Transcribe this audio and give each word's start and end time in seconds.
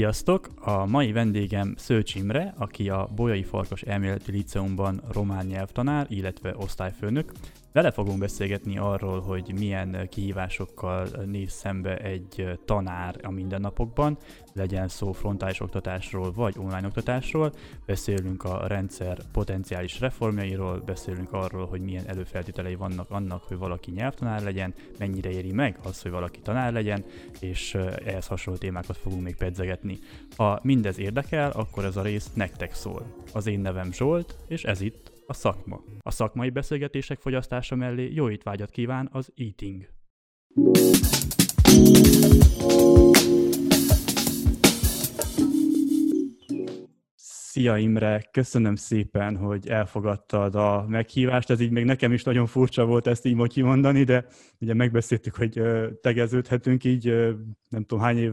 Sziasztok! 0.00 0.48
A 0.60 0.86
mai 0.86 1.12
vendégem 1.12 1.74
Szőcs 1.76 2.14
Imre, 2.14 2.54
aki 2.58 2.88
a 2.88 3.08
Bolyai 3.14 3.42
Farkas 3.42 3.82
Elméleti 3.82 4.30
Liceumban 4.30 5.00
román 5.12 5.46
nyelvtanár, 5.46 6.06
illetve 6.08 6.54
osztályfőnök. 6.56 7.32
Vele 7.72 7.90
fogunk 7.90 8.18
beszélgetni 8.18 8.78
arról, 8.78 9.20
hogy 9.20 9.52
milyen 9.58 10.08
kihívásokkal 10.08 11.06
néz 11.26 11.52
szembe 11.52 11.96
egy 11.96 12.58
tanár 12.64 13.16
a 13.22 13.30
mindennapokban, 13.30 14.18
legyen 14.54 14.88
szó 14.88 15.12
frontális 15.12 15.60
oktatásról 15.60 16.32
vagy 16.32 16.54
online 16.58 16.86
oktatásról, 16.86 17.52
beszélünk 17.86 18.44
a 18.44 18.66
rendszer 18.66 19.18
potenciális 19.32 20.00
reformjairól, 20.00 20.82
beszélünk 20.86 21.32
arról, 21.32 21.66
hogy 21.66 21.80
milyen 21.80 22.06
előfeltételei 22.06 22.74
vannak 22.74 23.10
annak, 23.10 23.42
hogy 23.42 23.58
valaki 23.58 23.90
nyelvtanár 23.90 24.42
legyen, 24.42 24.74
mennyire 24.98 25.30
éri 25.30 25.52
meg 25.52 25.78
az, 25.82 26.02
hogy 26.02 26.10
valaki 26.10 26.40
tanár 26.40 26.72
legyen, 26.72 27.04
és 27.40 27.74
ehhez 28.04 28.26
hasonló 28.26 28.58
témákat 28.58 28.96
fogunk 28.96 29.22
még 29.22 29.36
pedzegetni. 29.36 29.98
Ha 30.36 30.60
mindez 30.62 30.98
érdekel, 30.98 31.50
akkor 31.50 31.84
ez 31.84 31.96
a 31.96 32.02
rész 32.02 32.30
nektek 32.34 32.74
szól. 32.74 33.02
Az 33.32 33.46
én 33.46 33.60
nevem 33.60 33.92
Zsolt, 33.92 34.36
és 34.48 34.64
ez 34.64 34.80
itt 34.80 35.09
a 35.30 35.32
szakma. 35.32 35.80
A 35.98 36.10
szakmai 36.10 36.50
beszélgetések 36.50 37.18
fogyasztása 37.18 37.76
mellé 37.76 38.12
jó 38.12 38.30
étvágyat 38.30 38.70
kíván 38.70 39.08
az 39.12 39.32
Eating. 39.36 39.88
Szia 47.50 47.76
Imre, 47.76 48.28
köszönöm 48.30 48.74
szépen, 48.74 49.36
hogy 49.36 49.68
elfogadtad 49.68 50.54
a 50.54 50.84
meghívást. 50.88 51.50
Ez 51.50 51.60
így 51.60 51.70
még 51.70 51.84
nekem 51.84 52.12
is 52.12 52.22
nagyon 52.22 52.46
furcsa 52.46 52.84
volt 52.84 53.06
ezt 53.06 53.24
így 53.24 53.34
most 53.34 53.52
kimondani, 53.52 54.04
de 54.04 54.26
ugye 54.60 54.74
megbeszéltük, 54.74 55.34
hogy 55.34 55.62
tegeződhetünk 56.00 56.84
így, 56.84 57.04
nem 57.68 57.84
tudom 57.84 58.04
hány 58.04 58.18
év 58.18 58.32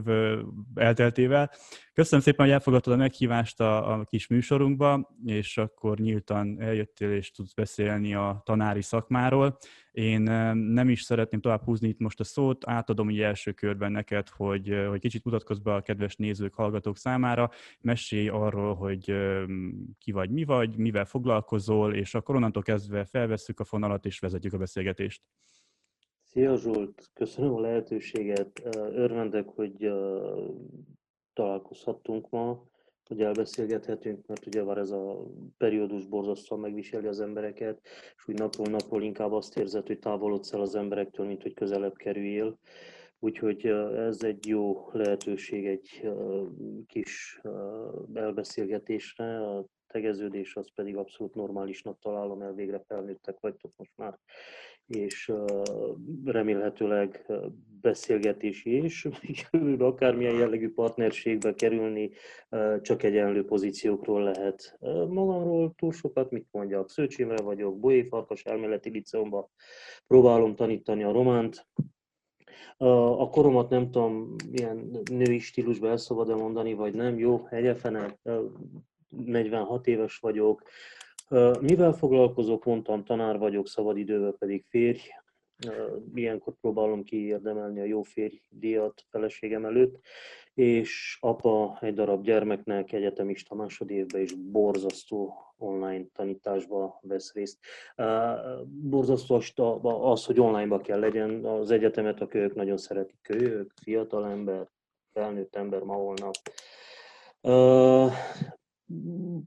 elteltével. 0.76 1.52
Köszönöm 1.94 2.24
szépen, 2.24 2.46
hogy 2.46 2.54
elfogadtad 2.54 2.94
a 2.94 2.98
meghívást 2.98 3.60
a, 3.60 3.94
a 3.94 4.04
kis 4.04 4.28
műsorunkba, 4.28 5.16
és 5.26 5.58
akkor 5.58 5.98
nyíltan 5.98 6.62
eljöttél 6.62 7.12
és 7.12 7.32
tudsz 7.32 7.54
beszélni 7.54 8.14
a 8.14 8.42
tanári 8.46 8.82
szakmáról. 8.82 9.58
Én 9.98 10.22
nem 10.52 10.90
is 10.90 11.02
szeretném 11.02 11.42
tovább 11.42 11.64
húzni 11.64 11.88
itt 11.88 12.00
most 12.00 12.20
a 12.20 12.24
szót, 12.24 12.68
átadom 12.68 13.10
így 13.10 13.20
első 13.20 13.52
körben 13.52 13.92
neked, 13.92 14.30
hogy, 14.30 14.86
hogy 14.88 15.00
kicsit 15.00 15.24
mutatkozz 15.24 15.60
be 15.60 15.74
a 15.74 15.82
kedves 15.82 16.16
nézők, 16.16 16.54
hallgatók 16.54 16.98
számára, 16.98 17.50
mesélj 17.82 18.28
arról, 18.28 18.76
hogy 18.76 19.14
ki 19.98 20.12
vagy, 20.12 20.30
mi 20.30 20.44
vagy, 20.44 20.78
mivel 20.78 21.06
foglalkozol, 21.06 21.94
és 21.94 22.14
akkor 22.14 22.36
onnantól 22.36 22.62
kezdve 22.62 23.06
felvesszük 23.06 23.60
a 23.60 23.64
fonalat 23.64 24.06
és 24.06 24.20
vezetjük 24.20 24.54
a 24.54 24.58
beszélgetést. 24.58 25.22
Szia 26.24 26.58
Zsolt, 26.58 27.10
köszönöm 27.14 27.54
a 27.54 27.60
lehetőséget. 27.60 28.62
Örvendek, 28.76 29.48
hogy 29.48 29.92
találkozhattunk 31.34 32.30
ma, 32.30 32.64
hogy 33.08 33.22
elbeszélgethetünk, 33.22 34.26
mert 34.28 34.46
ugye 34.46 34.64
már 34.64 34.78
ez 34.78 34.92
a 34.92 35.24
periódus 35.58 36.06
borzasztóan 36.06 36.62
megviseli 36.62 37.08
az 37.08 37.20
embereket, 37.20 37.80
és 38.16 38.28
úgy 38.28 38.40
napról 38.40 38.68
napról 38.68 39.04
inkább 39.04 39.32
azt 39.32 39.58
érzed, 39.58 39.88
hogy 39.88 40.00
távolodsz 40.00 40.54
el 40.54 40.62
az 40.62 40.76
emberektől, 40.76 41.26
mint 41.26 41.42
hogy 41.42 41.54
közelebb 41.54 41.96
kerüljél. 41.96 42.60
Úgyhogy 43.20 43.66
ez 43.96 44.24
egy 44.24 44.48
jó 44.48 44.90
lehetőség 44.92 45.68
egy 45.68 46.10
kis 46.88 47.42
elbeszélgetésre. 48.14 49.42
A 49.48 49.66
tegeződés 49.88 50.56
az 50.56 50.68
pedig 50.76 50.98
abszolút 50.98 51.36
normálisnak 51.36 52.00
találom, 52.00 52.56
végre 52.56 52.84
felnőttek 52.88 53.40
vagytok 53.40 53.72
most 53.76 53.92
már, 53.96 54.20
és 54.88 55.32
remélhetőleg 56.26 57.32
beszélgetési 57.82 58.84
is, 58.84 59.08
akármilyen 59.80 60.36
jellegű 60.36 60.74
partnerségbe 60.74 61.54
kerülni, 61.54 62.12
csak 62.82 63.04
egyenlő 63.04 63.46
pozíciókról 63.46 64.24
lehet. 64.24 64.78
Magamról 65.08 65.74
túl 65.76 65.92
sokat 65.92 66.32
mit 66.32 66.48
mondjak, 66.52 66.90
Szőcs 66.90 67.18
Imre 67.18 67.42
vagyok, 67.42 67.80
Bolyé 67.80 68.04
Farkas 68.04 68.44
elméleti 68.44 68.90
liceumban 68.90 69.50
próbálom 70.08 70.56
tanítani 70.56 71.04
a 71.04 71.12
románt, 71.12 71.68
a 72.78 73.30
koromat 73.30 73.70
nem 73.70 73.92
tudom, 73.92 74.36
milyen 74.52 74.92
női 75.12 75.40
stílusban 75.40 75.90
el 75.90 75.98
szabad-e 75.98 76.36
mondani, 76.36 76.74
vagy 76.74 76.94
nem. 76.94 77.18
Jó, 77.18 77.48
egyefene, 77.50 78.20
46 79.10 79.88
éves 79.88 80.18
vagyok, 80.18 80.62
mivel 81.62 81.94
foglalkozok? 81.94 82.66
Mondtam, 82.66 83.04
tanár 83.04 83.38
vagyok, 83.38 83.68
szabadidővel 83.68 84.36
pedig 84.40 84.66
férj. 84.70 85.00
Ilyenkor 86.14 86.54
próbálom 86.62 87.04
kiérdemelni 87.04 87.80
a 87.80 87.84
jó 87.84 88.02
férj 88.02 88.42
díjat 88.50 89.04
feleségem 89.10 89.66
előtt, 89.66 90.00
és 90.54 91.18
apa 91.22 91.78
egy 91.82 91.94
darab 91.94 92.24
gyermeknek 92.24 92.92
egyetemista 92.92 93.56
másodévben 93.56 94.22
is 94.22 94.34
borzasztó 94.34 95.34
online 95.58 96.06
tanításba 96.14 97.00
vesz 97.02 97.34
részt. 97.34 97.60
Borzasztó 98.66 99.36
az, 99.84 100.26
hogy 100.26 100.40
onlineba 100.40 100.80
kell 100.80 101.00
legyen 101.00 101.46
az 101.46 101.72
egyetemet, 101.72 102.22
a 102.22 102.28
kölyök 102.28 102.56
nagyon 102.56 102.78
szeretik 102.78 103.20
kölyök, 103.22 103.74
fiatal 103.82 104.26
ember, 104.26 104.68
felnőtt 105.14 105.56
ember 105.56 105.82
ma 105.82 105.94
holnap 105.94 106.36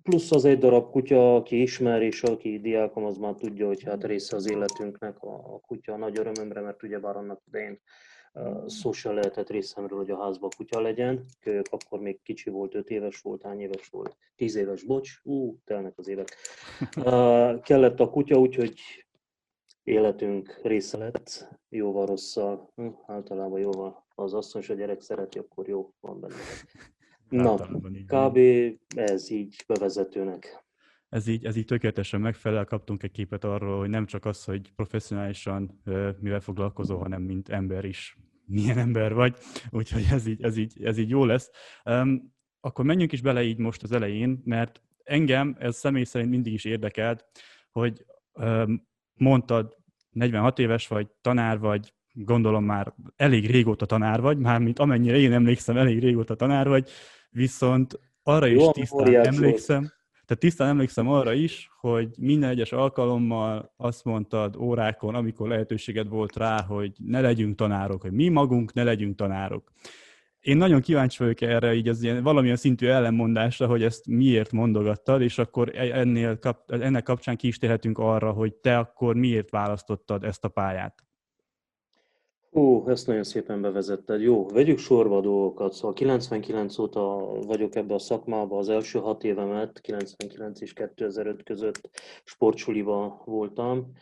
plusz 0.02 0.32
az 0.32 0.44
egy 0.44 0.58
darab 0.58 0.90
kutya, 0.90 1.34
aki 1.34 1.60
ismer, 1.60 2.02
és 2.02 2.22
aki 2.22 2.60
diákom, 2.60 3.04
az 3.04 3.16
már 3.16 3.34
tudja, 3.34 3.66
hogy 3.66 3.82
hát 3.82 4.04
része 4.04 4.36
az 4.36 4.50
életünknek 4.50 5.22
a, 5.22 5.34
a 5.34 5.60
kutya, 5.60 5.96
nagy 5.96 6.18
örömömre, 6.18 6.60
mert 6.60 6.82
ugyebár 6.82 7.16
annak 7.16 7.42
idején 7.46 7.80
szó 8.66 8.92
se 8.92 9.12
lehetett 9.12 9.50
részemről, 9.50 9.98
hogy 9.98 10.10
a 10.10 10.22
házba 10.22 10.48
kutya 10.56 10.80
legyen. 10.80 11.24
Kölyök 11.40 11.66
akkor 11.70 12.00
még 12.00 12.22
kicsi 12.22 12.50
volt, 12.50 12.74
5 12.74 12.90
éves 12.90 13.20
volt, 13.20 13.42
hány 13.42 13.60
éves 13.60 13.88
volt, 13.88 14.16
10 14.36 14.56
éves, 14.56 14.82
bocs, 14.82 15.20
ú, 15.22 15.58
telnek 15.64 15.98
az 15.98 16.08
évek. 16.08 16.28
Uh, 16.96 17.60
kellett 17.60 18.00
a 18.00 18.10
kutya, 18.10 18.38
úgyhogy 18.38 18.80
életünk 19.82 20.60
része 20.62 20.98
lett, 20.98 21.48
jóval 21.68 22.06
rosszal, 22.06 22.72
hm, 22.74 22.88
általában 23.06 23.60
jóval. 23.60 24.06
Az 24.14 24.34
asszony 24.34 24.60
és 24.62 24.70
a 24.70 24.74
gyerek 24.74 25.00
szereti, 25.00 25.38
akkor 25.38 25.68
jó 25.68 25.92
van 26.00 26.20
benne. 26.20 26.34
Na, 27.30 27.56
kb. 28.06 28.38
ez 28.96 29.30
így 29.30 29.64
bevezetőnek. 29.66 30.64
Ez 31.08 31.26
így, 31.26 31.44
ez 31.44 31.56
így 31.56 31.64
tökéletesen 31.64 32.20
megfelel, 32.20 32.64
kaptunk 32.64 33.02
egy 33.02 33.10
képet 33.10 33.44
arról, 33.44 33.78
hogy 33.78 33.88
nem 33.88 34.06
csak 34.06 34.24
az, 34.24 34.44
hogy 34.44 34.72
professzionálisan 34.76 35.82
mivel 36.20 36.40
foglalkozol, 36.40 36.98
hanem 36.98 37.22
mint 37.22 37.48
ember 37.48 37.84
is 37.84 38.18
milyen 38.50 38.78
ember 38.78 39.14
vagy, 39.14 39.36
úgyhogy 39.70 40.06
ez 40.10 40.26
így, 40.26 40.42
ez 40.42 40.56
így, 40.56 40.84
ez 40.84 40.98
így 40.98 41.08
jó 41.08 41.24
lesz. 41.24 41.50
Um, 41.84 42.32
akkor 42.60 42.84
menjünk 42.84 43.12
is 43.12 43.20
bele 43.20 43.42
így 43.42 43.58
most 43.58 43.82
az 43.82 43.92
elején, 43.92 44.42
mert 44.44 44.82
engem 45.02 45.56
ez 45.58 45.76
személy 45.76 46.04
szerint 46.04 46.30
mindig 46.30 46.52
is 46.52 46.64
érdekelt, 46.64 47.24
hogy 47.70 48.04
um, 48.32 48.88
mondtad, 49.14 49.76
46 50.10 50.58
éves 50.58 50.88
vagy, 50.88 51.08
tanár 51.20 51.58
vagy, 51.58 51.94
gondolom 52.12 52.64
már 52.64 52.94
elég 53.16 53.50
régóta 53.50 53.86
tanár 53.86 54.20
vagy, 54.20 54.38
mármint 54.38 54.78
amennyire 54.78 55.16
én 55.16 55.32
emlékszem, 55.32 55.76
elég 55.76 55.98
régóta 55.98 56.34
tanár 56.34 56.68
vagy, 56.68 56.90
viszont 57.30 58.00
arra 58.22 58.46
is 58.46 58.60
Jó, 58.60 58.70
tisztán 58.70 59.14
emlékszem, 59.14 59.92
tehát 60.30 60.44
tisztán 60.44 60.68
emlékszem 60.68 61.08
arra 61.08 61.32
is, 61.32 61.70
hogy 61.80 62.08
minden 62.18 62.50
egyes 62.50 62.72
alkalommal 62.72 63.72
azt 63.76 64.04
mondtad 64.04 64.56
órákon, 64.56 65.14
amikor 65.14 65.48
lehetőséged 65.48 66.08
volt 66.08 66.36
rá, 66.36 66.62
hogy 66.62 66.92
ne 67.04 67.20
legyünk 67.20 67.56
tanárok, 67.56 68.02
hogy 68.02 68.12
mi 68.12 68.28
magunk 68.28 68.72
ne 68.72 68.82
legyünk 68.82 69.16
tanárok. 69.16 69.72
Én 70.40 70.56
nagyon 70.56 70.80
kíváncsi 70.80 71.18
vagyok 71.18 71.40
erre, 71.40 71.74
így 71.74 71.88
az 71.88 72.02
ilyen 72.02 72.22
valamilyen 72.22 72.56
szintű 72.56 72.86
ellenmondásra, 72.86 73.66
hogy 73.66 73.82
ezt 73.82 74.06
miért 74.06 74.52
mondogattad, 74.52 75.22
és 75.22 75.38
akkor 75.38 75.72
e- 75.74 75.98
ennél, 75.98 76.38
ennek 76.66 77.02
kapcsán 77.02 77.36
ki 77.36 77.46
is 77.46 77.58
térhetünk 77.58 77.98
arra, 77.98 78.32
hogy 78.32 78.54
te 78.54 78.78
akkor 78.78 79.14
miért 79.14 79.50
választottad 79.50 80.24
ezt 80.24 80.44
a 80.44 80.48
pályát. 80.48 80.94
Ó, 82.52 82.88
ezt 82.88 83.06
nagyon 83.06 83.24
szépen 83.24 83.60
bevezetted. 83.60 84.20
Jó, 84.20 84.46
vegyük 84.48 84.78
sorba 84.78 85.16
a 85.16 85.20
dolgokat. 85.20 85.72
Szóval 85.72 85.92
99 85.92 86.78
óta 86.78 87.16
vagyok 87.46 87.74
ebbe 87.74 87.94
a 87.94 87.98
szakmába, 87.98 88.58
az 88.58 88.68
első 88.68 88.98
hat 88.98 89.24
évemet, 89.24 89.80
99 89.80 90.60
és 90.60 90.72
2005 90.72 91.42
között 91.42 91.90
sportsuliba 92.24 93.22
voltam, 93.24 93.92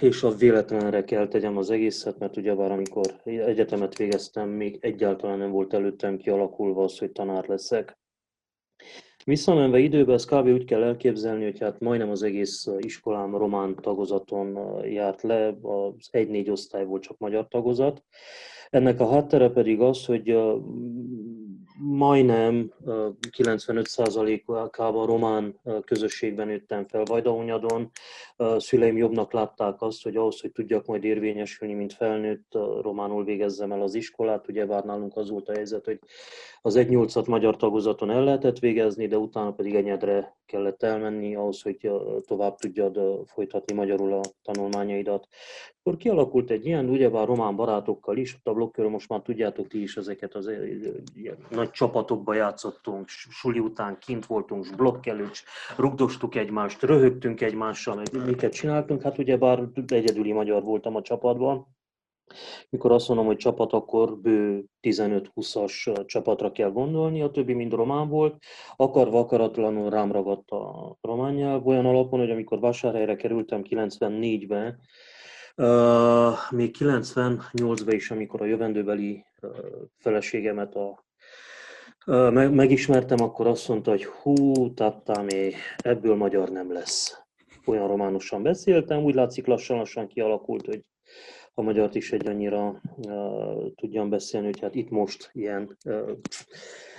és 0.00 0.22
a 0.22 0.30
véletlenre 0.30 1.04
kell 1.04 1.28
tegyem 1.28 1.56
az 1.56 1.70
egészet, 1.70 2.18
mert 2.18 2.36
ugyebár 2.36 2.70
amikor 2.70 3.20
egyetemet 3.24 3.96
végeztem, 3.96 4.48
még 4.48 4.78
egyáltalán 4.80 5.38
nem 5.38 5.50
volt 5.50 5.72
előttem 5.72 6.16
kialakulva 6.16 6.84
az, 6.84 6.98
hogy 6.98 7.12
tanár 7.12 7.48
leszek. 7.48 7.98
Visszamenve 9.24 9.78
időben 9.78 10.14
ezt 10.14 10.28
kb. 10.30 10.46
úgy 10.46 10.64
kell 10.64 10.82
elképzelni, 10.82 11.44
hogy 11.44 11.58
hát 11.60 11.80
majdnem 11.80 12.10
az 12.10 12.22
egész 12.22 12.68
iskolám 12.78 13.36
román 13.36 13.76
tagozaton 13.80 14.58
járt 14.84 15.22
le, 15.22 15.46
az 15.62 16.08
1-4 16.12 16.50
osztály 16.50 16.84
volt 16.84 17.02
csak 17.02 17.18
magyar 17.18 17.48
tagozat. 17.48 18.02
Ennek 18.70 19.00
a 19.00 19.08
háttere 19.08 19.50
pedig 19.50 19.80
az, 19.80 20.04
hogy 20.04 20.36
majdnem 21.78 22.72
95%-ában 23.38 25.06
román 25.06 25.60
közösségben 25.84 26.46
nőttem 26.46 26.86
fel 26.86 27.02
Vajdahunyadon. 27.04 27.90
Szüleim 28.56 28.96
jobbnak 28.96 29.32
látták 29.32 29.82
azt, 29.82 30.02
hogy 30.02 30.16
ahhoz, 30.16 30.40
hogy 30.40 30.52
tudjak 30.52 30.86
majd 30.86 31.04
érvényesülni, 31.04 31.74
mint 31.74 31.92
felnőtt, 31.92 32.52
románul 32.80 33.24
végezzem 33.24 33.72
el 33.72 33.82
az 33.82 33.94
iskolát. 33.94 34.48
Ugye 34.48 34.66
vár 34.66 34.84
nálunk 34.84 35.16
az 35.16 35.30
volt 35.30 35.48
a 35.48 35.52
helyzet, 35.52 35.84
hogy 35.84 35.98
az 36.62 36.76
1-8-at 36.78 37.28
magyar 37.28 37.56
tagozaton 37.56 38.10
el 38.10 38.24
lehetett 38.24 38.58
végezni, 38.58 39.06
de 39.06 39.18
utána 39.18 39.52
pedig 39.52 39.74
enyedre 39.74 40.36
kellett 40.46 40.82
elmenni 40.82 41.34
ahhoz, 41.34 41.62
hogy 41.62 41.90
tovább 42.26 42.56
tudjad 42.56 43.00
folytatni 43.26 43.74
magyarul 43.74 44.12
a 44.12 44.20
tanulmányaidat. 44.42 45.28
Akkor 45.80 45.96
kialakult 45.96 46.50
egy 46.50 46.66
ilyen, 46.66 46.88
ugyebár 46.88 47.26
román 47.26 47.56
barátokkal 47.56 48.16
is, 48.16 48.38
a 48.42 48.52
blokkörről 48.52 48.90
most 48.90 49.08
már 49.08 49.20
tudjátok 49.20 49.66
ti 49.66 49.82
is 49.82 49.96
ezeket 49.96 50.34
az 50.34 50.50
ilyen 51.14 51.63
nagy 51.64 51.72
csapatokba 51.72 52.34
játszottunk, 52.34 53.08
suli 53.08 53.58
után 53.58 53.98
kint 53.98 54.26
voltunk, 54.26 54.76
blokk 54.76 55.06
előtt, 55.06 55.42
rugdostuk 55.76 56.34
egymást, 56.34 56.82
röhögtünk 56.82 57.40
egymással, 57.40 57.94
meg 57.94 58.26
miket 58.26 58.52
csináltunk, 58.52 59.02
hát 59.02 59.18
ugyebár 59.18 59.62
egyedüli 59.86 60.32
magyar 60.32 60.62
voltam 60.62 60.96
a 60.96 61.02
csapatban, 61.02 61.66
mikor 62.70 62.92
azt 62.92 63.08
mondom, 63.08 63.26
hogy 63.26 63.36
csapat, 63.36 63.72
akkor 63.72 64.18
bő 64.18 64.64
15-20-as 64.82 66.06
csapatra 66.06 66.52
kell 66.52 66.70
gondolni, 66.70 67.22
a 67.22 67.30
többi 67.30 67.52
mind 67.52 67.72
román 67.72 68.08
volt. 68.08 68.36
Akarva 68.76 69.18
akaratlanul 69.18 69.90
rám 69.90 70.12
ragadt 70.12 70.50
a 70.50 70.96
román 71.00 71.34
nyelv, 71.34 71.66
olyan 71.66 71.86
alapon, 71.86 72.18
hogy 72.18 72.30
amikor 72.30 72.60
vásárhelyre 72.60 73.16
kerültem 73.16 73.62
94-ben, 73.68 74.78
uh, 75.56 76.50
még 76.50 76.76
98-ban 76.78 77.90
is, 77.90 78.10
amikor 78.10 78.42
a 78.42 78.46
jövendőbeli 78.46 79.24
feleségemet 79.98 80.74
a 80.74 81.04
megismertem, 82.50 83.22
akkor 83.22 83.46
azt 83.46 83.68
mondta, 83.68 83.90
hogy 83.90 84.04
hú, 84.04 84.72
tattámé, 84.74 85.52
ebből 85.76 86.16
magyar 86.16 86.48
nem 86.48 86.72
lesz. 86.72 87.18
Olyan 87.66 87.88
románosan 87.88 88.42
beszéltem, 88.42 89.02
úgy 89.02 89.14
látszik 89.14 89.46
lassan-lassan 89.46 90.06
kialakult, 90.06 90.66
hogy 90.66 90.84
a 91.56 91.62
magyart 91.62 91.94
is 91.94 92.12
egy 92.12 92.28
annyira 92.28 92.80
uh, 92.96 93.72
tudjam 93.74 94.10
beszélni, 94.10 94.46
hogy 94.46 94.60
hát 94.60 94.74
itt 94.74 94.90
most 94.90 95.30
ilyen 95.32 95.76
uh, 95.84 96.10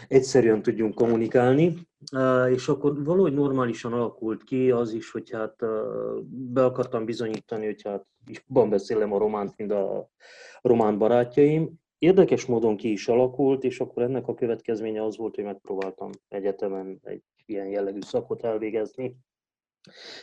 egyszerűen 0.07 0.61
tudjunk 0.61 0.95
kommunikálni. 0.95 1.73
Uh, 2.11 2.51
és 2.53 2.67
akkor 2.67 3.03
valahogy 3.03 3.33
normálisan 3.33 3.93
alakult 3.93 4.43
ki 4.43 4.71
az 4.71 4.93
is, 4.93 5.11
hogy 5.11 5.31
hát 5.31 5.61
uh, 5.61 6.21
be 6.27 6.65
akartam 6.65 7.05
bizonyítani, 7.05 7.65
hogy 7.65 7.81
hát 7.83 8.05
jobban 8.25 8.69
beszélem 8.69 9.13
a 9.13 9.17
románt, 9.17 9.53
mint 9.57 9.71
a 9.71 10.09
román 10.61 10.97
barátjaim. 10.97 11.83
Érdekes 12.05 12.45
módon 12.45 12.77
ki 12.77 12.91
is 12.91 13.07
alakult, 13.07 13.63
és 13.63 13.79
akkor 13.79 14.03
ennek 14.03 14.27
a 14.27 14.33
következménye 14.33 15.03
az 15.03 15.17
volt, 15.17 15.35
hogy 15.35 15.43
megpróbáltam 15.43 16.09
egyetemen 16.27 16.99
egy 17.03 17.23
ilyen 17.45 17.67
jellegű 17.67 17.99
szakot 18.01 18.43
elvégezni 18.43 19.15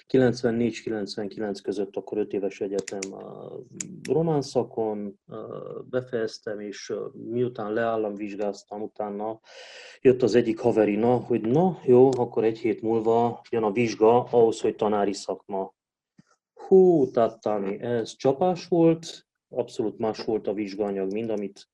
94-99 0.08 1.58
között 1.62 1.96
akkor 1.96 2.18
5 2.18 2.32
éves 2.32 2.60
egyetem 2.60 3.14
a 3.14 3.52
román 4.08 4.42
szakon 4.42 5.20
befejeztem, 5.90 6.60
és 6.60 6.92
miután 7.12 7.72
leállamvizsgáztam, 7.72 8.82
utána 8.82 9.40
jött 10.00 10.22
az 10.22 10.34
egyik 10.34 10.58
haverina, 10.58 11.16
hogy 11.16 11.40
na 11.40 11.78
jó, 11.84 12.08
akkor 12.16 12.44
egy 12.44 12.58
hét 12.58 12.82
múlva 12.82 13.40
jön 13.50 13.62
a 13.62 13.72
vizsga 13.72 14.22
ahhoz, 14.22 14.60
hogy 14.60 14.76
tanári 14.76 15.12
szakma. 15.12 15.74
Hú, 16.54 17.10
tattani, 17.10 17.80
ez 17.80 18.16
csapás 18.16 18.68
volt, 18.68 19.26
abszolút 19.52 19.98
más 19.98 20.24
volt 20.24 20.46
a 20.46 20.52
vizsgaanyag, 20.52 21.12
mint 21.12 21.30
amit 21.30 21.68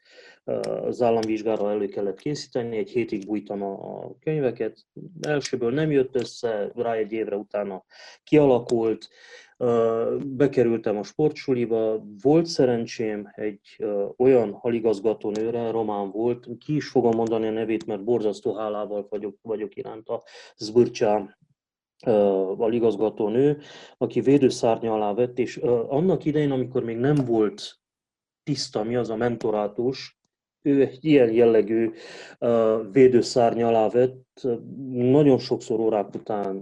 az 0.84 1.02
államvizsgára 1.02 1.70
elő 1.70 1.86
kellett 1.86 2.19
készíteni, 2.19 2.76
egy 2.76 2.90
hétig 2.90 3.26
bújtam 3.26 3.62
a 3.62 4.10
könyveket, 4.20 4.86
elsőből 5.20 5.72
nem 5.72 5.90
jött 5.90 6.16
össze, 6.16 6.70
rá 6.75 6.92
egy 6.92 7.12
évre 7.12 7.36
utána 7.36 7.84
kialakult, 8.25 9.08
bekerültem 10.25 10.96
a 10.96 11.02
sportsuliba, 11.02 12.04
volt 12.22 12.46
szerencsém 12.46 13.28
egy 13.34 13.84
olyan 14.16 14.52
haligazgató 14.52 15.30
nőre, 15.30 15.70
román 15.70 16.10
volt, 16.10 16.48
ki 16.58 16.75
is 16.75 16.88
fogom 16.88 17.14
mondani 17.14 17.46
a 17.46 17.50
nevét, 17.50 17.86
mert 17.86 18.04
borzasztó 18.04 18.54
hálával 18.54 19.06
vagyok, 19.10 19.36
vagyok 19.42 19.76
iránta, 19.76 20.22
Zburcsá 20.56 21.38
a 22.58 22.68
igazgató 22.70 23.28
nő, 23.28 23.58
aki 23.98 24.20
védőszárnya 24.20 24.92
alá 24.92 25.14
vett, 25.14 25.38
és 25.38 25.56
annak 25.88 26.24
idején, 26.24 26.50
amikor 26.50 26.84
még 26.84 26.96
nem 26.96 27.14
volt 27.14 27.78
tiszta, 28.42 28.82
mi 28.82 28.96
az 28.96 29.10
a 29.10 29.16
mentorátus, 29.16 30.18
ő 30.62 30.80
egy 30.80 31.04
ilyen 31.04 31.32
jellegű 31.32 31.90
uh, 32.40 32.92
védőszárny 32.92 33.62
alá 33.62 33.88
vett, 33.88 34.48
nagyon 34.92 35.38
sokszor 35.38 35.80
órák 35.80 36.14
után 36.14 36.56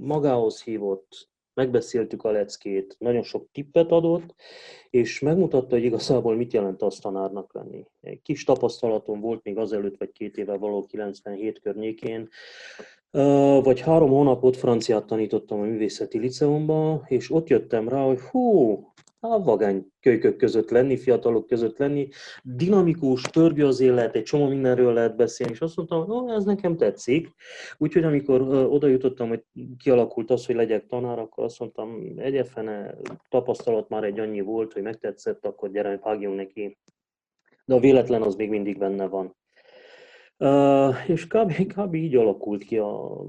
magához 0.00 0.62
hívott, 0.62 1.28
megbeszéltük 1.56 2.24
a 2.24 2.30
leckét, 2.30 2.96
nagyon 2.98 3.22
sok 3.22 3.48
tippet 3.52 3.90
adott, 3.90 4.34
és 4.90 5.20
megmutatta, 5.20 5.74
hogy 5.74 5.84
igazából 5.84 6.36
mit 6.36 6.52
jelent 6.52 6.82
azt 6.82 7.02
tanárnak 7.02 7.54
lenni. 7.54 7.84
Egy 8.00 8.22
kis 8.22 8.44
tapasztalatom 8.44 9.20
volt 9.20 9.44
még 9.44 9.58
azelőtt, 9.58 9.96
vagy 9.98 10.12
két 10.12 10.36
éve 10.36 10.56
való 10.56 10.86
97 10.86 11.60
környékén, 11.60 12.28
vagy 13.62 13.80
három 13.80 14.10
hónapot 14.10 14.56
franciát 14.56 15.06
tanítottam 15.06 15.60
a 15.60 15.64
művészeti 15.64 16.18
liceumban, 16.18 17.04
és 17.06 17.30
ott 17.30 17.48
jöttem 17.48 17.88
rá, 17.88 18.04
hogy 18.04 18.20
hú, 18.20 18.80
a 19.20 19.42
vagány 19.42 19.86
kölykök 20.00 20.36
között 20.36 20.70
lenni, 20.70 20.96
fiatalok 20.96 21.46
között 21.46 21.78
lenni, 21.78 22.08
dinamikus, 22.42 23.22
törgő 23.22 23.66
az 23.66 23.80
élet, 23.80 24.14
egy 24.14 24.22
csomó 24.22 24.46
mindenről 24.48 24.92
lehet 24.92 25.16
beszélni, 25.16 25.52
és 25.52 25.60
azt 25.60 25.76
mondtam, 25.76 26.04
hogy 26.04 26.30
ez 26.30 26.44
nekem 26.44 26.76
tetszik. 26.76 27.28
Úgyhogy 27.78 28.04
amikor 28.04 28.40
oda 28.70 28.86
jutottam, 28.86 29.28
hogy 29.28 29.44
kialakult 29.78 30.30
az, 30.30 30.46
hogy 30.46 30.54
legyek 30.54 30.86
tanár, 30.86 31.18
akkor 31.18 31.44
azt 31.44 31.58
mondtam, 31.58 32.14
egyefene 32.16 32.94
tapasztalat 33.28 33.88
már 33.88 34.04
egy 34.04 34.18
annyi 34.18 34.40
volt, 34.40 34.72
hogy 34.72 34.82
megtetszett, 34.82 35.46
akkor 35.46 35.70
gyere, 35.70 35.98
vágjunk 36.02 36.36
neki. 36.36 36.78
De 37.64 37.74
a 37.74 37.80
véletlen 37.80 38.22
az 38.22 38.34
még 38.34 38.48
mindig 38.48 38.78
benne 38.78 39.06
van. 39.06 39.36
És 41.06 41.26
kb, 41.26 41.52
kb. 41.52 41.94
így 42.04 42.16
alakult 42.16 42.64
ki 42.64 42.78
a, 42.78 43.20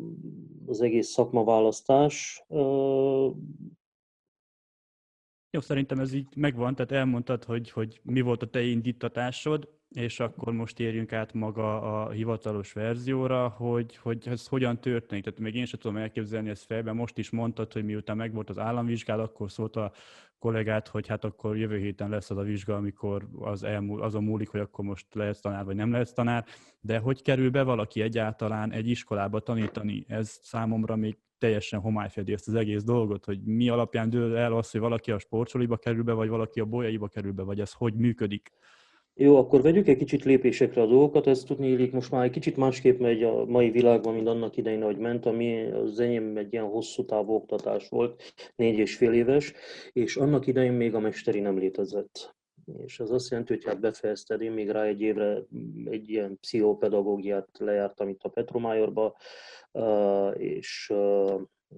az 0.66 0.82
egész 0.82 1.08
szakmaválasztás. 1.08 2.44
Uh, 2.48 3.36
jó, 5.50 5.60
szerintem 5.60 6.00
ez 6.00 6.14
így 6.14 6.28
megvan, 6.36 6.76
tehát 6.76 6.92
elmondtad, 6.92 7.44
hogy, 7.44 7.72
hogy 7.72 8.00
mi 8.04 8.22
volt 8.22 8.42
a 8.42 8.50
te 8.50 8.62
indítatásod, 8.62 9.77
és 9.90 10.20
akkor 10.20 10.54
most 10.54 10.80
érjünk 10.80 11.14
át 11.14 11.34
maga 11.34 11.82
a 11.82 12.10
hivatalos 12.10 12.74
verzióra, 12.74 13.48
hogy, 13.48 13.96
hogy 13.96 14.28
ez 14.28 14.48
hogyan 14.48 14.80
történik. 14.80 15.24
Tehát 15.24 15.40
még 15.40 15.56
én 15.56 15.66
sem 15.66 15.80
tudom 15.80 15.98
elképzelni 15.98 16.50
ezt 16.50 16.66
fejben. 16.66 16.96
Most 16.96 17.18
is 17.18 17.30
mondtad, 17.30 17.74
hogy 17.74 17.86
miután 17.86 18.18
megvolt 18.18 18.50
az 18.50 18.60
államvizsgál, 18.60 19.20
akkor 19.20 19.52
szólt 19.52 19.76
a 19.76 19.92
kollégát, 20.40 20.88
hogy 20.88 21.08
hát 21.08 21.24
akkor 21.24 21.58
jövő 21.58 21.78
héten 21.78 22.10
lesz 22.10 22.30
az 22.30 22.38
a 22.38 22.42
vizsga, 22.42 22.76
amikor 22.76 23.28
az 23.40 23.64
elmúl, 23.64 24.02
azon 24.02 24.24
múlik, 24.24 24.50
hogy 24.50 24.60
akkor 24.60 24.86
most 24.86 25.06
lehetsz 25.14 25.40
tanár, 25.40 25.66
vagy 25.66 25.76
nem 25.76 25.92
lehetsz 25.92 26.14
tanár. 26.14 26.46
De 26.80 26.98
hogy 26.98 27.22
kerül 27.22 27.50
be 27.50 27.64
valaki 27.64 28.02
egyáltalán 28.02 28.72
egy 28.72 28.88
iskolába 28.88 29.40
tanítani? 29.40 30.06
Ez 30.08 30.40
számomra 30.42 30.96
még 30.96 31.18
teljesen 31.38 31.80
homály 31.80 32.10
fedi 32.10 32.34
ezt 32.34 32.48
az 32.48 32.54
egész 32.54 32.84
dolgot, 32.84 33.26
hogy 33.26 33.44
mi 33.44 33.70
alapján 33.70 34.10
dől 34.10 34.38
el 34.38 34.54
az, 34.54 34.72
hogy 34.72 34.82
valaki 34.82 35.12
a 35.12 35.20
sportsoliba 35.20 35.78
kerül 35.78 36.04
be, 36.04 36.14
vagy 36.14 36.30
valaki 36.30 36.60
a 36.60 36.66
bolyaiba 36.66 37.08
kerül 37.08 37.32
be, 37.32 37.44
vagy 37.44 37.60
ez 37.60 37.74
hogy 37.74 37.94
működik? 37.94 38.52
Jó, 39.20 39.36
akkor 39.36 39.62
vegyük 39.62 39.88
egy 39.88 39.98
kicsit 39.98 40.24
lépésekre 40.24 40.82
a 40.82 40.86
dolgokat, 40.86 41.28
ez 41.28 41.44
tudni 41.44 41.68
illik 41.68 41.92
most 41.92 42.12
már 42.12 42.24
egy 42.24 42.32
kicsit 42.32 42.58
másképp 42.58 43.00
megy 43.00 43.24
a 43.24 43.46
mai 43.46 43.70
világban, 43.70 44.14
mint 44.14 44.28
annak 44.28 44.58
idején, 44.58 44.82
ahogy 44.82 44.98
ment, 44.98 45.26
ami 45.26 45.72
az 45.72 46.00
enyém 46.00 46.38
egy 46.38 46.54
ilyen 46.54 46.66
hosszú 46.66 47.06
távú 47.06 47.34
oktatás 47.34 47.90
volt, 47.90 48.34
négy 48.56 48.78
és 48.78 48.96
fél 48.96 49.14
éves, 49.14 49.54
és 49.92 50.16
annak 50.16 50.48
idején 50.48 50.74
még 50.74 50.96
a 50.96 51.00
mesteri 51.00 51.40
nem 51.40 51.58
létezett. 51.58 52.36
És 52.86 53.00
az 53.00 53.12
azt 53.12 53.30
jelenti, 53.30 53.54
hogy 53.54 53.66
hát 53.66 53.80
befejezted, 53.80 54.42
én 54.42 54.52
még 54.52 54.70
rá 54.70 54.84
egy 54.84 55.02
évre 55.02 55.44
egy 55.86 56.10
ilyen 56.10 56.38
pszichopedagógiát 56.40 57.50
lejártam 57.60 58.10
itt 58.10 58.24
a 58.24 58.30
Petromájorba, 58.30 59.16
és 60.34 60.94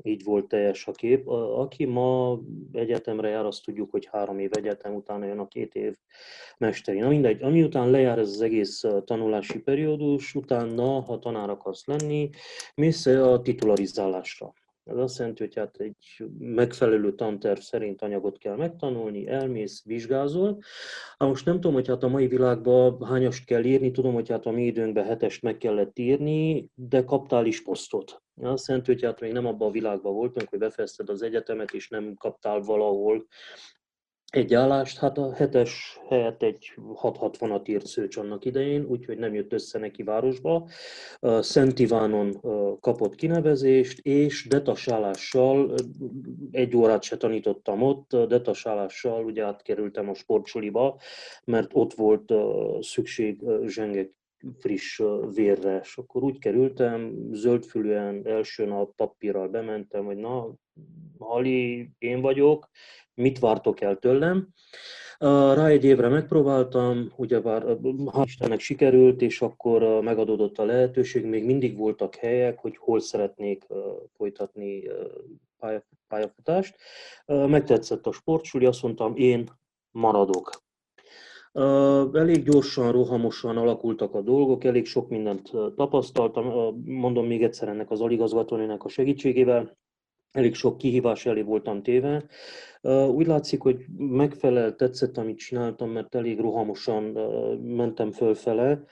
így 0.04 0.24
volt 0.24 0.48
teljes 0.48 0.88
a 0.88 0.92
kép. 0.92 1.28
Aki 1.28 1.86
ma 1.86 2.40
egyetemre 2.72 3.30
jár, 3.30 3.46
azt 3.46 3.64
tudjuk, 3.64 3.92
hogy 3.92 4.08
három 4.12 4.40
év 4.40 4.50
egyetem, 4.54 4.96
utána 4.96 5.26
jön 5.26 5.40
a 5.40 5.48
két 5.48 5.76
év 5.76 5.96
mesteri. 6.58 7.00
Na 7.00 7.08
mindegy, 7.08 7.44
ami 7.44 7.64
után 7.64 7.90
lejár 7.90 8.18
ez 8.18 8.30
az 8.30 8.42
egész 8.42 8.84
tanulási 9.06 9.60
periódus, 9.60 10.36
utána, 10.36 11.00
ha 11.00 11.20
tanár 11.20 11.50
akarsz 11.50 11.86
lenni, 11.86 12.30
mész 12.76 13.06
a 13.06 13.42
titularizálásra. 13.42 14.54
Ez 14.90 14.98
azt 14.98 15.18
jelenti, 15.18 15.44
hogy 15.44 15.56
hát 15.56 15.76
egy 15.78 16.30
megfelelő 16.38 17.16
tanterv 17.16 17.60
szerint 17.60 18.02
anyagot 18.02 18.38
kell 18.38 18.56
megtanulni, 18.56 19.28
elmész, 19.28 19.84
vizsgázol. 19.86 20.62
Ha 21.18 21.28
most 21.28 21.46
nem 21.46 21.54
tudom, 21.56 21.74
hogy 21.74 21.88
hát 21.88 22.04
a 22.04 22.08
mai 22.08 22.28
világban 22.28 23.06
hányast 23.06 23.46
kell 23.46 23.64
írni, 23.64 23.92
tudom, 23.92 24.14
hogy 24.14 24.30
hát 24.30 24.46
a 24.46 24.52
mi 24.52 24.66
időnkben 24.66 25.06
hetest 25.06 25.42
meg 25.42 25.58
kellett 25.58 26.00
írni, 26.00 26.70
de 26.76 27.04
kaptál 27.04 27.46
is 27.46 27.64
posztot. 27.64 28.22
Azt 28.42 28.68
jelenti, 28.68 28.92
hogy 28.92 29.04
hát 29.04 29.20
még 29.20 29.32
nem 29.32 29.46
abban 29.46 29.68
a 29.68 29.72
világban 29.72 30.14
voltunk, 30.14 30.50
hogy 30.50 30.60
befejezted 30.60 31.10
az 31.10 31.22
egyetemet, 31.22 31.72
és 31.72 31.90
nem 31.90 32.14
kaptál 32.14 32.60
valahol 32.60 33.28
egy 34.30 34.54
állást, 34.54 34.98
hát 34.98 35.18
a 35.18 35.34
hetes 35.34 36.00
helyett 36.10 36.44
egy 36.44 36.74
660-at 36.94 37.70
írt 37.70 37.86
Szőcs 37.86 38.18
annak 38.18 38.46
idején, 38.46 38.86
úgyhogy 38.86 39.18
nem 39.18 39.34
jött 39.34 39.54
össze 39.54 39.80
neki 39.80 40.04
városba. 40.04 40.68
Szent 41.40 41.80
Ivánon 41.80 42.40
kapott 42.80 43.16
kinevezést, 43.16 44.00
és 44.00 44.48
detassálással, 44.48 45.74
egy 46.52 46.76
órát 46.76 47.04
se 47.04 47.18
tanítottam 47.18 47.82
ott, 47.82 48.16
detassálással 48.28 49.26
ugye 49.26 49.44
átkerültem 49.44 50.10
a 50.10 50.14
sportsuliba, 50.14 51.00
mert 51.46 51.70
ott 51.74 51.94
volt 51.94 52.34
szükség 52.80 53.42
zsengek 53.66 54.18
friss 54.60 55.02
vérre, 55.34 55.80
és 55.84 55.98
akkor 55.98 56.24
úgy 56.24 56.40
kerültem, 56.40 57.30
zöldfülűen 57.32 58.22
első 58.26 58.66
nap 58.66 58.96
papírral 58.96 59.48
bementem, 59.48 60.06
hogy 60.06 60.18
na, 60.18 60.54
Hali, 61.20 61.90
én 61.98 62.22
vagyok, 62.22 62.70
mit 63.14 63.40
vártok 63.40 63.82
el 63.82 63.98
tőlem. 63.98 64.48
Rá 65.20 65.68
egy 65.68 65.84
évre 65.84 66.08
megpróbáltam, 66.08 67.12
ugyebár 67.16 67.78
ha 68.06 68.24
Istennek 68.24 68.60
sikerült, 68.60 69.22
és 69.22 69.42
akkor 69.42 70.02
megadódott 70.02 70.58
a 70.58 70.66
lehetőség, 70.66 71.26
még 71.26 71.46
mindig 71.46 71.78
voltak 71.78 72.16
helyek, 72.16 72.60
hogy 72.60 72.78
hol 72.78 73.00
szeretnék 73.00 73.68
folytatni 74.14 74.84
pályafutást. 76.08 76.76
Megtetszett 77.26 78.08
a 78.08 78.12
sportsuli, 78.12 78.66
azt 78.66 78.82
mondtam, 78.82 79.16
én 79.16 79.50
maradok. 79.92 80.50
Elég 82.14 82.44
gyorsan, 82.44 82.92
rohamosan 82.92 83.58
alakultak 83.58 84.16
a 84.16 84.22
dolgok, 84.22 84.64
elég 84.64 84.86
sok 84.86 85.10
mindent 85.10 85.52
tapasztaltam, 85.76 86.76
mondom 86.86 87.26
még 87.26 87.44
egyszer 87.44 87.68
ennek 87.68 87.92
az 87.92 88.02
aligazgatónének 88.02 88.84
a 88.84 88.90
segítségével, 88.90 89.78
elég 90.32 90.56
sok 90.56 90.78
kihívás 90.78 91.26
elé 91.26 91.42
voltam 91.42 91.84
téve. 91.84 92.26
Úgy 93.12 93.28
látszik, 93.28 93.62
hogy 93.62 93.86
megfelel, 93.98 94.76
tetszett, 94.76 95.18
amit 95.18 95.38
csináltam, 95.38 95.90
mert 95.90 96.16
elég 96.16 96.40
rohamosan 96.40 97.04
mentem 97.62 98.12
fölfele. 98.12 98.84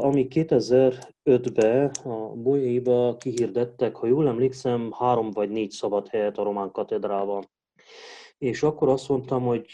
Ami 0.00 0.26
2005-ben 0.30 1.90
a 2.04 2.34
Bolyaiba 2.34 3.16
kihirdettek, 3.16 3.96
ha 3.96 4.06
jól 4.06 4.28
emlékszem, 4.28 4.92
három 4.98 5.30
vagy 5.30 5.50
négy 5.50 5.70
szabad 5.70 6.08
helyet 6.08 6.38
a 6.38 6.42
Román 6.42 6.70
katedrában. 6.70 7.44
És 8.38 8.62
akkor 8.62 8.88
azt 8.88 9.08
mondtam, 9.08 9.42
hogy 9.42 9.66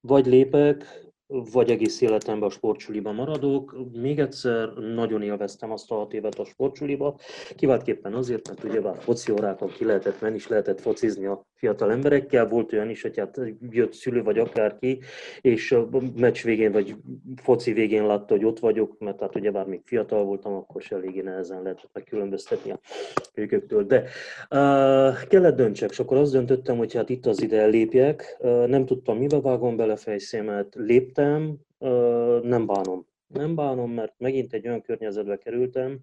vagy 0.00 0.26
lépek, 0.26 1.06
vagy 1.26 1.70
egész 1.70 2.00
életemben 2.00 2.48
a 2.48 2.52
sportsuliba 2.52 3.12
maradok. 3.12 3.76
Még 3.92 4.18
egyszer 4.18 4.72
nagyon 4.72 5.22
élveztem 5.22 5.72
azt 5.72 5.90
a 5.90 5.94
hat 5.94 6.12
évet 6.12 6.38
a 6.38 6.44
sportsuliba, 6.44 7.18
kiváltképpen 7.56 8.14
azért, 8.14 8.48
mert 8.48 8.64
ugye 8.64 8.80
már 8.80 8.96
foci 8.98 9.32
órákon 9.32 9.68
ki 9.68 9.84
lehetett 9.84 10.20
menni, 10.20 10.34
és 10.34 10.48
lehetett 10.48 10.80
focizni 10.80 11.26
a 11.26 11.46
fiatal 11.58 11.90
emberekkel. 11.90 12.48
Volt 12.48 12.72
olyan 12.72 12.90
is, 12.90 13.02
hogy 13.02 13.18
hát 13.18 13.40
jött 13.70 13.92
szülő 13.92 14.22
vagy 14.22 14.38
akárki, 14.38 15.00
és 15.40 15.72
a 15.72 15.88
meccs 16.16 16.42
végén 16.42 16.72
vagy 16.72 16.94
foci 17.42 17.72
végén 17.72 18.06
látta, 18.06 18.34
hogy 18.34 18.44
ott 18.44 18.58
vagyok, 18.58 18.98
mert 18.98 19.20
hát 19.20 19.34
ugye 19.34 19.50
bár 19.50 19.66
még 19.66 19.80
fiatal 19.84 20.24
voltam, 20.24 20.54
akkor 20.54 20.82
se 20.82 20.96
eléggé 20.96 21.20
nehezen 21.20 21.62
lehetett 21.62 21.90
megkülönböztetni 21.92 22.70
a 22.70 22.80
őköktől. 23.34 23.84
De 23.84 24.02
uh, 24.50 25.26
kellett 25.28 25.56
döntsek, 25.56 25.90
és 25.90 25.98
akkor 25.98 26.16
azt 26.16 26.32
döntöttem, 26.32 26.76
hogy 26.76 26.94
hát 26.94 27.08
itt 27.08 27.26
az 27.26 27.42
ide 27.42 27.66
lépjek. 27.66 28.36
Uh, 28.38 28.66
nem 28.66 28.86
tudtam, 28.86 29.18
mibe 29.18 29.40
vágom 29.40 29.76
bele 29.76 29.96
fejszémet, 29.96 30.74
léptem, 30.74 31.56
uh, 31.78 32.42
nem 32.42 32.66
bánom. 32.66 33.06
Nem 33.26 33.54
bánom, 33.54 33.92
mert 33.92 34.14
megint 34.18 34.52
egy 34.52 34.66
olyan 34.66 34.82
környezetbe 34.82 35.36
kerültem, 35.36 35.98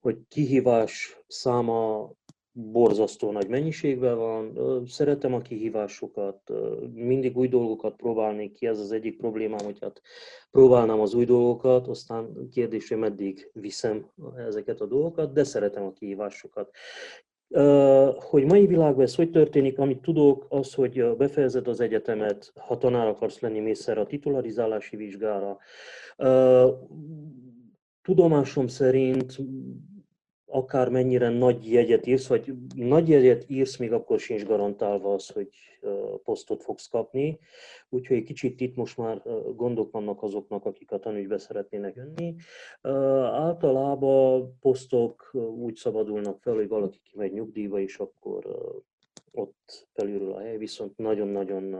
hogy 0.00 0.18
kihívás 0.28 1.20
száma 1.26 2.10
borzasztó 2.52 3.30
nagy 3.30 3.48
mennyiségben 3.48 4.16
van, 4.16 4.58
szeretem 4.86 5.34
a 5.34 5.40
kihívásokat, 5.40 6.52
mindig 6.94 7.36
új 7.36 7.48
dolgokat 7.48 7.96
próbálni 7.96 8.52
ki, 8.52 8.66
ez 8.66 8.78
az 8.78 8.92
egyik 8.92 9.16
problémám, 9.16 9.64
hogy 9.64 9.78
hát 9.80 10.02
próbálnám 10.50 11.00
az 11.00 11.14
új 11.14 11.24
dolgokat, 11.24 11.88
aztán 11.88 12.48
kérdés, 12.52 12.88
hogy 12.88 12.98
meddig 12.98 13.50
viszem 13.52 14.06
ezeket 14.46 14.80
a 14.80 14.86
dolgokat, 14.86 15.32
de 15.32 15.44
szeretem 15.44 15.84
a 15.84 15.92
kihívásokat. 15.92 16.70
Hogy 18.14 18.44
mai 18.44 18.66
világban 18.66 19.02
ez 19.02 19.14
hogy 19.14 19.30
történik, 19.30 19.78
amit 19.78 20.00
tudok, 20.00 20.46
az, 20.48 20.74
hogy 20.74 21.16
befejezed 21.16 21.68
az 21.68 21.80
egyetemet, 21.80 22.52
ha 22.56 22.78
tanár 22.78 23.06
akarsz 23.06 23.40
lenni, 23.40 23.60
mész 23.60 23.88
a 23.88 24.06
titularizálási 24.06 24.96
vizsgára. 24.96 25.58
Tudomásom 28.02 28.66
szerint 28.66 29.36
akár 30.50 30.88
mennyire 30.88 31.28
nagy 31.28 31.72
jegyet 31.72 32.06
írsz, 32.06 32.28
vagy 32.28 32.52
nagy 32.74 33.08
jegyet 33.08 33.44
írsz, 33.48 33.76
még 33.76 33.92
akkor 33.92 34.18
sincs 34.18 34.44
garantálva 34.44 35.12
az, 35.12 35.28
hogy 35.28 35.48
posztot 36.24 36.62
fogsz 36.62 36.86
kapni. 36.86 37.38
Úgyhogy 37.88 38.16
egy 38.16 38.22
kicsit 38.24 38.60
itt 38.60 38.76
most 38.76 38.96
már 38.96 39.22
gondok 39.54 39.90
vannak 39.92 40.22
azoknak, 40.22 40.64
akik 40.64 40.92
a 40.92 40.98
tanügybe 40.98 41.38
szeretnének 41.38 41.94
jönni. 41.94 42.34
Általában 43.32 44.56
posztok 44.60 45.30
úgy 45.58 45.74
szabadulnak 45.74 46.40
fel, 46.40 46.54
hogy 46.54 46.68
valaki 46.68 47.00
kimegy 47.02 47.32
nyugdíjba, 47.32 47.80
és 47.80 47.98
akkor 47.98 48.46
ott 49.32 49.88
felülről 49.92 50.32
a 50.32 50.40
hely, 50.40 50.56
viszont 50.56 50.96
nagyon-nagyon 50.96 51.76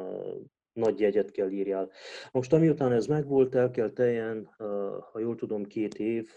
nagy 0.73 1.01
jegyet 1.01 1.31
kell 1.31 1.51
írjál. 1.51 1.91
Most 2.33 2.53
amiután 2.53 2.93
ez 2.93 3.07
megvolt, 3.07 3.55
el 3.55 3.71
kell 3.71 3.91
teljen, 3.91 4.55
ha 5.13 5.19
jól 5.19 5.37
tudom, 5.37 5.65
két 5.65 5.95
év, 5.95 6.29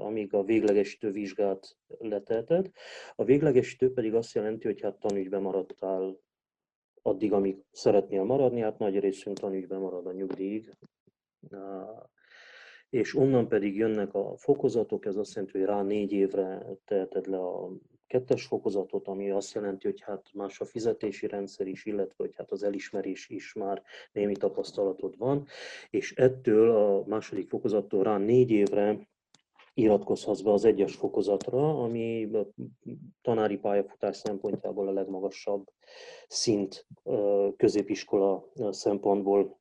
amíg 0.00 0.34
a 0.34 0.42
véglegesítő 0.42 1.10
vizsgát 1.10 1.76
letelted. 1.98 2.70
A 3.14 3.24
véglegesítő 3.24 3.92
pedig 3.92 4.14
azt 4.14 4.34
jelenti, 4.34 4.66
hogy 4.66 4.80
hát 4.80 4.98
tanügyben 4.98 5.42
maradtál 5.42 6.18
addig, 7.02 7.32
amíg 7.32 7.56
szeretnél 7.70 8.24
maradni, 8.24 8.60
hát 8.60 8.78
nagy 8.78 8.98
részünk 8.98 9.38
tanügyben 9.38 9.80
marad 9.80 10.06
a 10.06 10.12
nyugdíjig. 10.12 10.76
És 12.90 13.14
onnan 13.14 13.48
pedig 13.48 13.76
jönnek 13.76 14.14
a 14.14 14.36
fokozatok, 14.36 15.04
ez 15.06 15.16
azt 15.16 15.34
jelenti, 15.34 15.58
hogy 15.58 15.66
rá 15.66 15.82
négy 15.82 16.12
évre 16.12 16.66
teheted 16.84 17.26
le 17.26 17.38
a 17.38 17.70
kettes 18.06 18.46
fokozatot, 18.46 19.08
ami 19.08 19.30
azt 19.30 19.54
jelenti, 19.54 19.86
hogy 19.86 20.00
hát 20.00 20.30
más 20.34 20.60
a 20.60 20.64
fizetési 20.64 21.26
rendszer 21.26 21.66
is, 21.66 21.84
illetve 21.84 22.14
hogy 22.16 22.34
hát 22.36 22.50
az 22.50 22.62
elismerés 22.62 23.28
is 23.28 23.52
már 23.52 23.82
némi 24.12 24.36
tapasztalatod 24.36 25.18
van, 25.18 25.46
és 25.90 26.12
ettől 26.12 26.70
a 26.70 27.04
második 27.06 27.48
fokozattól 27.48 28.02
rá 28.02 28.16
négy 28.18 28.50
évre 28.50 29.08
iratkozhatsz 29.74 30.40
be 30.40 30.52
az 30.52 30.64
egyes 30.64 30.94
fokozatra, 30.94 31.82
ami 31.82 32.24
a 32.24 32.46
tanári 33.22 33.56
pályafutás 33.56 34.16
szempontjából 34.16 34.88
a 34.88 34.92
legmagasabb 34.92 35.66
szint 36.28 36.86
középiskola 37.56 38.48
szempontból. 38.70 39.58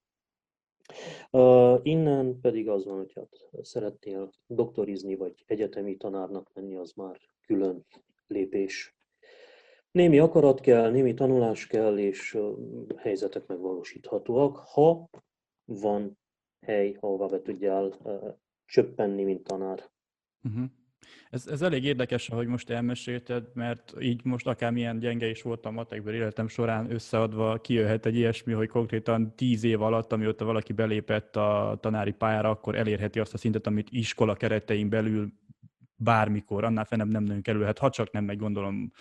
Innen 1.81 2.39
pedig 2.41 2.69
az 2.69 2.85
van, 2.85 2.97
hogy 2.97 3.13
hát 3.13 3.49
szeretnél 3.61 4.29
doktorizni, 4.47 5.15
vagy 5.15 5.43
egyetemi 5.45 5.97
tanárnak 5.97 6.49
lenni, 6.53 6.75
az 6.75 6.91
már 6.91 7.19
külön 7.45 7.85
lépés. 8.27 8.95
Némi 9.91 10.19
akarat 10.19 10.59
kell, 10.59 10.91
némi 10.91 11.13
tanulás 11.13 11.67
kell, 11.67 11.97
és 11.97 12.37
helyzetek 12.97 13.47
megvalósíthatóak, 13.47 14.57
ha 14.57 15.09
van 15.65 16.17
hely, 16.65 16.97
ahová 16.99 17.25
be 17.25 17.41
tudjál 17.41 17.97
csöppenni, 18.65 19.23
mint 19.23 19.43
tanár. 19.43 19.89
Uh-huh. 20.43 20.65
Ez, 21.29 21.47
ez 21.47 21.61
elég 21.61 21.83
érdekes, 21.83 22.29
ahogy 22.29 22.47
most 22.47 22.69
elmesélted, 22.69 23.47
mert 23.53 23.93
így 23.99 24.23
most 24.23 24.47
akármilyen 24.47 24.99
gyenge 24.99 25.29
is 25.29 25.41
voltam 25.41 25.73
matekből 25.73 26.13
életem 26.13 26.47
során 26.47 26.91
összeadva, 26.91 27.57
kijöhet 27.57 28.05
egy 28.05 28.15
ilyesmi, 28.15 28.53
hogy 28.53 28.67
konkrétan 28.67 29.35
tíz 29.35 29.63
év 29.63 29.81
alatt, 29.81 30.11
amióta 30.11 30.45
valaki 30.45 30.73
belépett 30.73 31.35
a 31.35 31.77
tanári 31.81 32.11
pályára, 32.11 32.49
akkor 32.49 32.75
elérheti 32.75 33.19
azt 33.19 33.33
a 33.33 33.37
szintet, 33.37 33.67
amit 33.67 33.87
iskola 33.91 34.35
keretein 34.35 34.89
belül 34.89 35.33
bármikor, 35.95 36.63
annál 36.63 36.85
fennem 36.85 37.07
nem 37.07 37.23
nagyon 37.23 37.41
kerülhet, 37.41 37.77
ha 37.77 37.89
csak 37.89 38.11
nem 38.11 38.23
megy 38.23 38.37
gondolom 38.37 38.91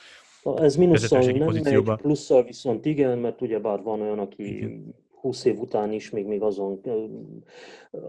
ez 0.56 0.76
minusszal 0.76 1.20
nem 1.20 1.62
megy, 1.62 1.82
plusszal 1.82 2.42
viszont 2.42 2.84
igen, 2.84 3.18
mert 3.18 3.40
ugye 3.40 3.58
bár 3.58 3.82
van 3.82 4.00
olyan, 4.00 4.18
aki 4.18 4.56
igen. 4.56 4.94
20 5.24 5.44
év 5.44 5.58
után 5.58 5.92
is 5.92 6.10
még, 6.10 6.26
még 6.26 6.42
azon 6.42 6.80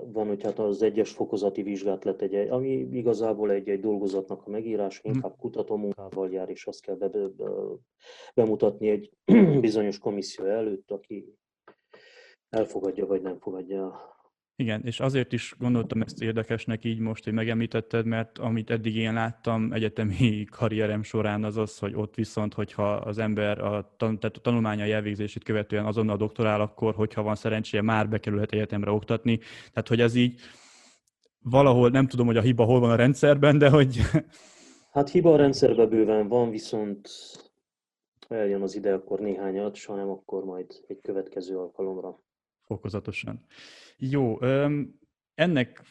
van, 0.05 0.27
hogy 0.27 0.43
hát 0.43 0.59
az 0.59 0.81
egyes 0.81 1.11
fokozati 1.11 1.61
vizsgát 1.63 2.03
letegye, 2.03 2.51
ami 2.51 2.69
igazából 2.91 3.51
egy-egy 3.51 3.79
dolgozatnak 3.79 4.41
a 4.45 4.49
megírása, 4.49 5.01
mhm. 5.03 5.15
inkább 5.15 5.35
kutató 5.37 5.75
munkával 5.75 6.31
jár, 6.31 6.49
és 6.49 6.65
azt 6.67 6.81
kell 6.81 6.95
be, 6.95 7.07
be, 7.07 7.21
bemutatni 8.33 8.89
egy 8.89 9.11
bizonyos 9.59 9.97
komisszió 9.97 10.45
előtt, 10.45 10.91
aki 10.91 11.35
elfogadja 12.49 13.05
vagy 13.05 13.21
nem 13.21 13.39
fogadja 13.39 14.14
igen, 14.57 14.81
és 14.83 14.99
azért 14.99 15.33
is 15.33 15.55
gondoltam 15.59 16.01
ezt 16.01 16.21
érdekesnek 16.21 16.83
így 16.83 16.99
most, 16.99 17.23
hogy 17.23 17.33
megemlítetted, 17.33 18.05
mert 18.05 18.37
amit 18.37 18.69
eddig 18.69 18.95
én 18.95 19.13
láttam 19.13 19.71
egyetemi 19.71 20.43
karrierem 20.57 21.03
során 21.03 21.43
az 21.43 21.57
az, 21.57 21.79
hogy 21.79 21.95
ott 21.95 22.15
viszont, 22.15 22.53
hogyha 22.53 22.93
az 22.93 23.17
ember 23.17 23.59
a, 23.59 23.95
tan- 23.97 24.19
tehát 24.19 24.37
a 24.37 24.41
tanulmányai 24.41 24.91
elvégzését 24.91 25.43
követően 25.43 25.85
azonnal 25.85 26.17
doktorál, 26.17 26.61
akkor, 26.61 26.95
hogyha 26.95 27.21
van 27.21 27.35
szerencséje, 27.35 27.83
már 27.83 28.09
bekerülhet 28.09 28.51
egyetemre 28.51 28.91
oktatni. 28.91 29.37
Tehát, 29.71 29.87
hogy 29.87 30.01
ez 30.01 30.15
így 30.15 30.39
valahol, 31.41 31.89
nem 31.89 32.07
tudom, 32.07 32.25
hogy 32.25 32.37
a 32.37 32.41
hiba 32.41 32.63
hol 32.63 32.79
van 32.79 32.91
a 32.91 32.95
rendszerben, 32.95 33.57
de 33.57 33.69
hogy... 33.69 33.97
Hát 34.91 35.09
hiba 35.09 35.33
a 35.33 35.37
rendszerben 35.37 35.89
bőven 35.89 36.27
van, 36.27 36.49
viszont 36.49 37.09
eljön 38.27 38.61
az 38.61 38.75
ide, 38.75 38.93
akkor 38.93 39.19
néhányat, 39.19 39.75
s 39.75 39.85
hanem 39.85 40.09
akkor 40.09 40.43
majd 40.43 40.83
egy 40.87 40.99
következő 41.01 41.57
alkalomra. 41.57 42.19
Fokozatosan. 42.61 43.45
Jó, 43.97 44.39
ennek 45.35 45.81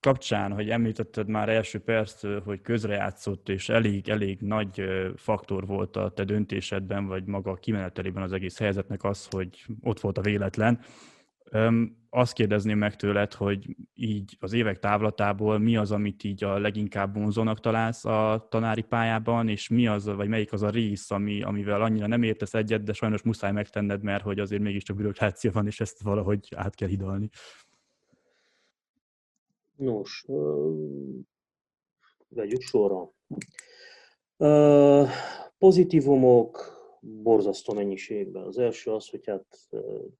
kapcsán, 0.00 0.52
hogy 0.52 0.70
említetted 0.70 1.28
már 1.28 1.48
első 1.48 1.78
perctől, 1.78 2.40
hogy 2.42 2.60
közrejátszott, 2.60 3.48
és 3.48 3.68
elég, 3.68 4.08
elég 4.08 4.40
nagy 4.40 4.84
faktor 5.16 5.66
volt 5.66 5.96
a 5.96 6.10
te 6.10 6.24
döntésedben, 6.24 7.06
vagy 7.06 7.24
maga 7.24 7.50
a 7.50 7.54
kimenetelében 7.54 8.22
az 8.22 8.32
egész 8.32 8.58
helyzetnek 8.58 9.04
az, 9.04 9.26
hogy 9.30 9.64
ott 9.82 10.00
volt 10.00 10.18
a 10.18 10.22
véletlen. 10.22 10.80
Azt 12.10 12.32
kérdezném 12.32 12.78
meg 12.78 12.96
tőled, 12.96 13.32
hogy 13.32 13.76
így 13.94 14.36
az 14.40 14.52
évek 14.52 14.78
távlatából 14.78 15.58
mi 15.58 15.76
az, 15.76 15.92
amit 15.92 16.24
így 16.24 16.44
a 16.44 16.58
leginkább 16.58 17.14
vonzónak 17.14 17.60
találsz 17.60 18.04
a 18.04 18.46
tanári 18.50 18.82
pályában, 18.82 19.48
és 19.48 19.68
mi 19.68 19.86
az, 19.86 20.06
vagy 20.06 20.28
melyik 20.28 20.52
az 20.52 20.62
a 20.62 20.70
rész, 20.70 21.10
ami, 21.10 21.42
amivel 21.42 21.82
annyira 21.82 22.06
nem 22.06 22.22
értesz 22.22 22.54
egyet, 22.54 22.82
de 22.82 22.92
sajnos 22.92 23.22
muszáj 23.22 23.52
megtenned, 23.52 24.02
mert 24.02 24.22
hogy 24.22 24.38
azért 24.38 24.62
mégiscsak 24.62 24.96
bürokrácia 24.96 25.52
van, 25.52 25.66
és 25.66 25.80
ezt 25.80 26.02
valahogy 26.02 26.48
át 26.56 26.74
kell 26.74 26.88
hidalni. 26.88 27.28
Nos, 29.76 30.24
vegyük 32.28 32.60
sorra. 32.60 33.10
Pozitívumok 35.58 36.79
borzasztó 37.00 37.74
mennyiségben. 37.74 38.42
Az 38.42 38.58
első 38.58 38.90
az, 38.90 39.08
hogy 39.08 39.26
hát 39.26 39.44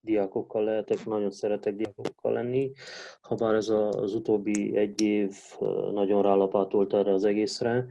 diákokkal 0.00 0.64
lehetek, 0.64 1.06
nagyon 1.06 1.30
szeretek 1.30 1.76
diákokkal 1.76 2.32
lenni, 2.32 2.72
ha 3.20 3.34
bár 3.34 3.54
ez 3.54 3.68
az 3.68 4.14
utóbbi 4.14 4.76
egy 4.76 5.00
év 5.00 5.34
nagyon 5.92 6.22
rálapátolt 6.22 6.94
erre 6.94 7.12
az 7.12 7.25
egészre. 7.25 7.87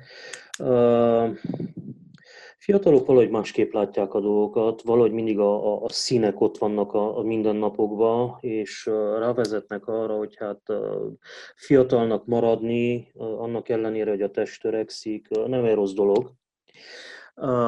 Fiatalok 2.58 3.05
valahogy 3.05 3.29
másképp 3.29 3.74
látják 3.74 4.13
a 4.13 4.19
dolgokat, 4.19 4.81
valahogy 4.81 5.12
mindig 5.12 5.39
a, 5.39 5.74
a, 5.74 5.84
a 5.84 5.89
színek 5.89 6.41
ott 6.41 6.58
vannak 6.58 6.93
a, 6.93 7.17
a 7.17 7.22
mindennapokban, 7.22 8.38
és 8.39 8.86
rávezetnek 9.19 9.88
arra, 9.88 10.17
hogy 10.17 10.36
hát 10.36 10.62
fiatalnak 11.55 12.25
maradni, 12.25 13.12
annak 13.15 13.69
ellenére, 13.69 14.10
hogy 14.10 14.22
a 14.22 14.31
test 14.31 14.62
törekszik, 14.62 15.27
nem 15.29 15.63
egy 15.63 15.74
rossz 15.74 15.93
dolog. 15.93 16.31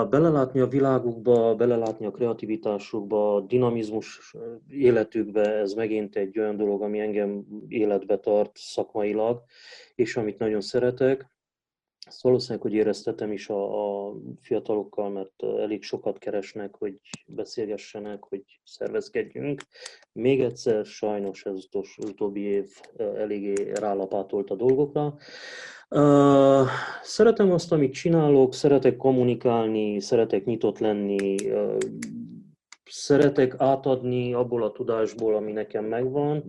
Belelátni 0.10 0.60
a 0.60 0.68
világukba, 0.68 1.56
belelátni 1.56 2.06
a 2.06 2.12
kreativitásukba, 2.12 3.36
a 3.36 3.42
dinamizmus 3.42 4.36
életükbe, 4.70 5.54
ez 5.54 5.74
megint 5.74 6.16
egy 6.16 6.40
olyan 6.40 6.58
dolog, 6.58 6.82
ami 6.82 7.00
engem 7.00 7.46
életbe 7.68 8.18
tart 8.18 8.52
szakmailag, 8.58 9.44
és 9.96 10.18
amit 10.18 10.38
nagyon 10.38 10.62
szeretek. 10.62 11.30
Ezt 12.08 12.22
valószínűleg, 12.22 12.62
hogy 12.62 12.74
éreztetem 12.74 13.32
is 13.32 13.50
a, 13.50 14.08
a 14.08 14.14
fiatalokkal, 14.42 15.10
mert 15.10 15.44
elég 15.44 15.84
sokat 15.84 16.18
keresnek, 16.18 16.76
hogy 16.76 17.00
beszélgessenek, 17.28 18.24
hogy 18.24 18.44
szervezkedjünk. 18.64 19.62
Még 20.14 20.42
egyszer, 20.42 20.86
sajnos 20.86 21.46
ez 21.46 21.54
az 21.54 22.08
utóbbi 22.08 22.42
év 22.42 22.70
eléggé 22.98 23.72
rálapátolt 23.72 24.50
a 24.50 24.56
dolgokra. 24.56 25.16
Szeretem 27.02 27.52
azt, 27.52 27.72
amit 27.72 27.94
csinálok, 27.94 28.54
szeretek 28.54 28.98
kommunikálni, 28.98 30.00
szeretek 30.00 30.46
nyitott 30.46 30.80
lenni, 30.80 31.36
szeretek 32.86 33.56
átadni 33.58 34.34
abból 34.34 34.64
a 34.64 34.72
tudásból, 34.72 35.36
ami 35.36 35.52
nekem 35.52 35.86
megvan. 35.86 36.44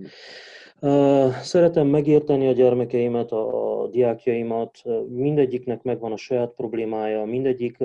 Szeretem 1.43 1.87
megérteni 1.87 2.49
a 2.49 2.53
gyermekeimet, 2.53 3.33
a 3.33 3.89
diákjaimat, 3.91 4.83
mindegyiknek 5.09 5.83
megvan 5.83 6.13
a 6.13 6.17
saját 6.17 6.55
problémája, 6.55 7.25
mindegyik 7.25 7.77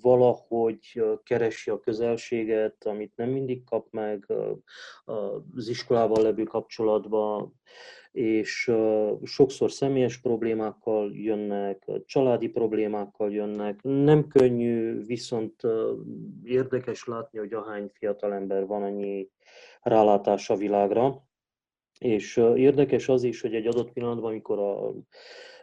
valahogy 0.00 1.02
keresi 1.22 1.70
a 1.70 1.80
közelséget, 1.80 2.76
amit 2.84 3.12
nem 3.16 3.28
mindig 3.28 3.64
kap 3.64 3.86
meg 3.90 4.26
az 5.54 5.68
iskolával 5.68 6.22
levő 6.22 6.42
kapcsolatban, 6.42 7.60
és 8.12 8.72
sokszor 9.22 9.70
személyes 9.70 10.20
problémákkal 10.20 11.10
jönnek, 11.14 11.90
családi 12.06 12.48
problémákkal 12.48 13.32
jönnek. 13.32 13.78
Nem 13.82 14.26
könnyű, 14.26 15.04
viszont 15.06 15.62
érdekes 16.44 17.06
látni, 17.06 17.38
hogy 17.38 17.52
ahány 17.52 17.90
fiatalember 17.92 18.66
van, 18.66 18.82
annyi 18.82 19.28
rálátás 19.82 20.50
a 20.50 20.56
világra. 20.56 21.22
És 22.04 22.36
érdekes 22.54 23.08
az 23.08 23.22
is, 23.22 23.40
hogy 23.40 23.54
egy 23.54 23.66
adott 23.66 23.92
pillanatban, 23.92 24.30
amikor 24.30 24.58
a, 24.58 24.94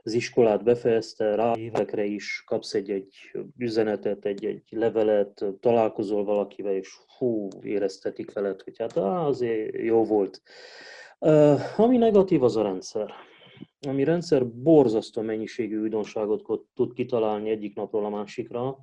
az 0.03 0.13
iskolát 0.13 0.63
befejezte, 0.63 1.35
rá 1.35 1.55
évekre 1.55 2.03
is 2.03 2.43
kapsz 2.45 2.73
egy-egy 2.73 3.15
üzenetet, 3.57 4.25
egy-egy 4.25 4.63
levelet, 4.69 5.45
találkozol 5.59 6.23
valakivel, 6.23 6.73
és 6.73 6.89
hú, 7.17 7.47
éreztetik 7.63 8.33
veled, 8.33 8.61
hogy 8.61 8.77
hát 8.77 8.97
á, 8.97 9.25
azért 9.25 9.75
jó 9.75 10.03
volt. 10.03 10.41
Ami 11.77 11.97
negatív, 11.97 12.43
az 12.43 12.55
a 12.55 12.63
rendszer. 12.63 13.13
Ami 13.87 14.03
rendszer 14.03 14.47
borzasztó 14.47 15.21
mennyiségű 15.21 15.79
újdonságot 15.79 16.43
tud 16.75 16.93
kitalálni 16.93 17.49
egyik 17.49 17.75
napról 17.75 18.05
a 18.05 18.09
másikra, 18.09 18.77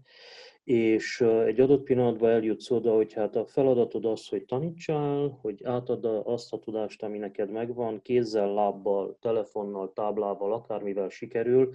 és 0.68 1.20
egy 1.20 1.61
adott 1.61 1.83
pillanatban 1.83 2.31
eljutsz 2.31 2.70
oda, 2.70 2.94
hogy 2.94 3.12
hát 3.12 3.37
a 3.37 3.46
feladatod 3.46 4.04
az, 4.04 4.28
hogy 4.28 4.44
tanítsál, 4.44 5.38
hogy 5.40 5.64
átad 5.64 6.04
azt 6.24 6.52
a 6.52 6.59
tudást, 6.59 7.02
ami 7.02 7.18
neked 7.18 7.50
megvan, 7.50 8.02
kézzel, 8.02 8.52
lábbal, 8.54 9.16
telefonnal, 9.20 9.92
táblával, 9.92 10.52
akármivel 10.52 11.09
sikerül, 11.09 11.70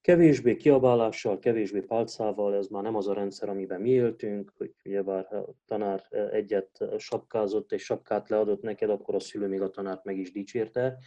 kevésbé 0.00 0.56
kiabálással, 0.56 1.38
kevésbé 1.38 1.80
pálcával, 1.80 2.54
ez 2.54 2.66
már 2.66 2.82
nem 2.82 2.96
az 2.96 3.08
a 3.08 3.14
rendszer, 3.14 3.48
amiben 3.48 3.80
mi 3.80 3.90
éltünk, 3.90 4.52
hogy 4.56 4.72
ugyebár 4.84 5.34
a 5.34 5.44
tanár 5.66 6.02
egyet 6.32 6.84
sapkázott 6.98 7.72
és 7.72 7.84
sapkát 7.84 8.28
leadott 8.28 8.62
neked, 8.62 8.90
akkor 8.90 9.14
a 9.14 9.20
szülő 9.20 9.46
még 9.46 9.60
a 9.60 9.70
tanárt 9.70 10.04
meg 10.04 10.18
is 10.18 10.32
dicsérte, 10.32 10.98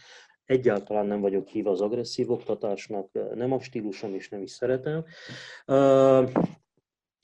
Egyáltalán 0.44 1.06
nem 1.06 1.20
vagyok 1.20 1.48
hív 1.48 1.66
az 1.66 1.80
agresszív 1.80 2.30
oktatásnak, 2.30 3.34
nem 3.34 3.52
a 3.52 3.60
stílusom 3.60 4.14
és 4.14 4.28
nem 4.28 4.42
is 4.42 4.50
szeretem. 4.50 5.04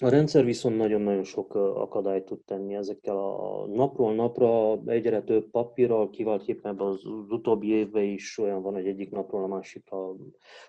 A 0.02 0.08
rendszer 0.08 0.44
viszont 0.44 0.76
nagyon-nagyon 0.76 1.24
sok 1.24 1.54
akadályt 1.54 2.24
tud 2.24 2.40
tenni 2.44 2.74
ezekkel 2.74 3.16
a 3.16 3.66
napról 3.66 4.14
napra 4.14 4.80
egyre 4.86 5.22
több 5.22 5.50
papírral, 5.50 6.10
kiváltképpen 6.10 6.78
az 6.78 7.04
utóbbi 7.28 7.68
évben 7.68 8.02
is 8.02 8.38
olyan 8.38 8.62
van, 8.62 8.72
hogy 8.72 8.86
egyik 8.86 9.10
napról 9.10 9.42
a 9.42 9.46
másikra 9.46 10.14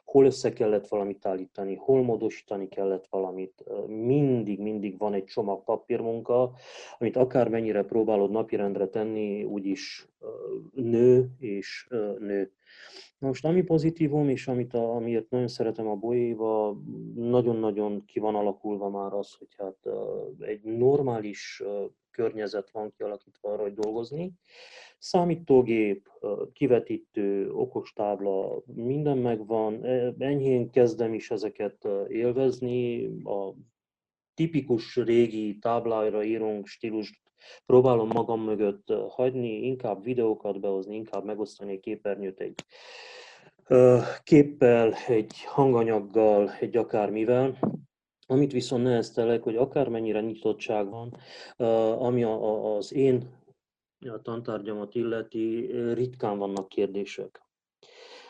hol 0.03 0.25
össze 0.25 0.53
kellett 0.53 0.87
valamit 0.87 1.25
állítani, 1.25 1.75
hol 1.75 2.03
módosítani 2.03 2.67
kellett 2.67 3.07
valamit. 3.09 3.63
Mindig, 3.87 4.59
mindig 4.59 4.97
van 4.97 5.13
egy 5.13 5.25
csomag 5.25 5.63
papírmunka, 5.63 6.51
amit 6.97 7.17
akármennyire 7.17 7.83
próbálod 7.83 8.31
napirendre 8.31 8.87
tenni, 8.87 9.43
úgyis 9.43 10.07
nő 10.73 11.29
és 11.39 11.87
nő. 12.19 12.51
Most 13.17 13.45
ami 13.45 13.61
pozitívum, 13.63 14.29
és 14.29 14.47
amit 14.47 14.73
a, 14.73 14.95
amiért 14.95 15.29
nagyon 15.29 15.47
szeretem 15.47 15.87
a 15.87 15.95
bolyéva, 15.95 16.77
nagyon-nagyon 17.15 18.05
ki 18.05 18.19
van 18.19 18.35
alakulva 18.35 18.89
már 18.89 19.13
az, 19.13 19.33
hogy 19.33 19.55
hát 19.57 19.77
egy 20.39 20.61
normális 20.61 21.63
környezet 22.11 22.71
van 22.71 22.93
kialakítva 22.97 23.51
arra, 23.51 23.61
hogy 23.61 23.73
dolgozni. 23.73 24.31
Számítógép, 24.97 26.09
kivetítő, 26.53 27.51
okostábla, 27.51 28.63
minden 28.65 29.17
megvan. 29.17 29.83
E, 29.83 30.13
enyhén 30.17 30.69
kezdem 30.69 31.13
is 31.13 31.31
ezeket 31.31 31.87
élvezni. 32.07 33.05
A 33.23 33.53
tipikus 34.33 34.95
régi 34.95 35.57
táblára 35.57 36.23
írunk 36.23 36.67
stílust 36.67 37.24
próbálom 37.65 38.07
magam 38.07 38.41
mögött 38.41 38.93
hagyni, 39.09 39.65
inkább 39.65 40.03
videókat 40.03 40.59
behozni, 40.59 40.95
inkább 40.95 41.23
megosztani 41.23 41.71
egy 41.71 41.79
képernyőt 41.79 42.39
egy 42.39 42.65
képpel, 44.23 44.93
egy 45.07 45.43
hanganyaggal, 45.43 46.51
egy 46.59 46.77
akármivel. 46.77 47.59
Amit 48.27 48.51
viszont 48.51 48.83
neheztelek, 48.83 49.43
hogy 49.43 49.55
akármennyire 49.55 50.21
nyitottság 50.21 50.89
van, 50.89 51.17
ami 51.99 52.23
az 52.23 52.93
én 52.93 53.43
a 53.99 54.21
tantárgyamat 54.21 54.95
illeti, 54.95 55.71
ritkán 55.93 56.37
vannak 56.37 56.69
kérdések. 56.69 57.43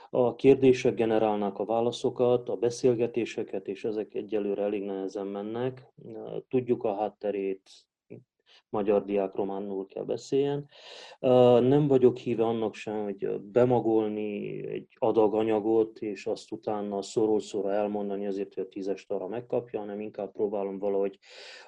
A 0.10 0.36
kérdések 0.36 0.96
generálnák 0.96 1.58
a 1.60 1.66
válaszokat, 1.66 2.50
a 2.50 2.56
beszélgetéseket, 2.56 3.68
és 3.68 3.84
ezek 3.84 4.14
egyelőre 4.14 4.64
elég 4.64 4.84
nehezen 4.84 5.28
mennek. 5.28 5.94
Tudjuk 6.48 6.84
a 6.84 6.96
hátterét, 6.96 7.70
magyar 8.70 9.06
diák 9.06 9.36
románul 9.36 9.86
kell 9.86 10.04
beszéljen. 10.04 10.70
Nem 11.60 11.88
vagyok 11.88 12.18
híve 12.18 12.46
annak 12.46 12.74
sem, 12.74 13.04
hogy 13.04 13.40
bemagolni 13.40 14.64
egy 14.68 14.88
adag 15.00 15.34
anyagot, 15.34 16.00
és 16.00 16.26
azt 16.26 16.52
utána 16.52 17.02
szorul 17.02 17.40
szóra 17.40 17.72
elmondani 17.72 18.28
azért, 18.28 18.54
hogy 18.54 18.64
a 18.64 18.70
tízes 18.70 19.06
arra 19.08 19.28
megkapja, 19.28 19.80
hanem 19.80 20.00
inkább 20.00 20.32
próbálom 20.32 20.80
valahogy 20.80 21.18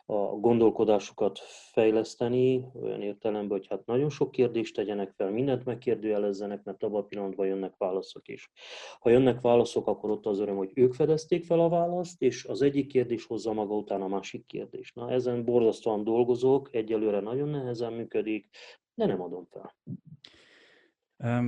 a 0.06 0.16
gondolkodásukat 0.16 1.40
fejleszteni, 1.72 2.66
olyan 2.84 3.02
értelemben, 3.02 3.58
hogy 3.58 3.68
hát 3.68 3.86
nagyon 3.86 4.10
sok 4.10 4.32
kérdést 4.32 4.76
tegyenek 4.76 5.12
fel, 5.12 5.32
mindent 5.32 5.66
megkérdőjelezzenek, 5.66 6.64
mert 6.64 6.84
abban 6.84 7.02
a 7.02 7.06
pillanatban 7.06 7.48
jönnek 7.48 7.74
válaszok 7.78 8.28
is. 8.28 8.52
Ha 9.00 9.10
jönnek 9.10 9.42
válaszok, 9.42 9.88
akkor 9.88 10.10
ott 10.10 10.26
az 10.26 10.40
öröm, 10.40 10.56
hogy 10.56 10.72
ők 10.74 10.94
fedezték 10.94 11.46
fel 11.46 11.60
a 11.60 11.70
választ, 11.70 12.22
és 12.22 12.46
az 12.46 12.62
egyik 12.62 12.88
kérdés 12.88 13.26
hozza 13.26 13.54
maga 13.54 13.76
után 13.76 14.02
a 14.02 14.08
másik 14.08 14.46
kérdés. 14.46 14.94
Na, 14.94 15.12
ezen 15.12 15.46
borzasztóan 15.46 16.04
dolgozok, 16.04 16.70
egyelőre 16.88 17.20
nagyon 17.20 17.50
nehezen 17.50 17.94
működik, 17.94 18.50
de 18.94 19.06
nem 19.06 19.22
adom 19.22 19.48
fel. 19.52 19.76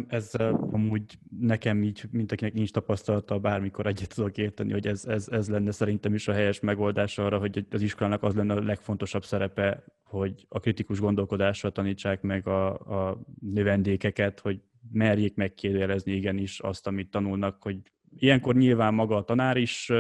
Ez 0.08 0.34
amúgy 0.72 1.18
nekem 1.40 1.84
így, 1.84 2.04
mint 2.12 2.32
akinek 2.32 2.54
nincs 2.54 2.72
tapasztalata, 2.72 3.40
bármikor 3.40 3.86
egyet 3.86 4.16
tudok 4.16 4.38
érteni, 4.38 4.72
hogy 4.72 4.88
ez, 4.88 5.06
ez, 5.06 5.28
ez 5.28 5.50
lenne 5.50 5.72
szerintem 5.72 6.14
is 6.14 6.28
a 6.28 6.34
helyes 6.34 6.60
megoldás 6.60 7.18
arra, 7.18 7.40
hogy 7.40 7.66
az 7.70 7.82
iskolának 7.82 8.24
az 8.24 8.36
lenne 8.36 8.54
a 8.54 8.64
legfontosabb 8.64 9.24
szerepe, 9.24 9.84
hogy 10.04 10.46
a 10.50 10.60
kritikus 10.60 11.00
gondolkodásra 11.00 11.70
tanítsák 11.70 12.22
meg 12.22 12.48
a, 12.48 12.70
a 13.10 13.22
növendékeket, 13.42 14.40
hogy 14.40 14.62
merjék 14.92 15.36
megkérdelezni 15.36 16.12
igenis 16.12 16.60
azt, 16.60 16.88
amit 16.88 17.12
tanulnak, 17.12 17.64
hogy 17.64 17.78
ilyenkor 18.20 18.56
nyilván 18.56 18.94
maga 18.94 19.16
a 19.16 19.24
tanár 19.24 19.58
is 19.58 19.92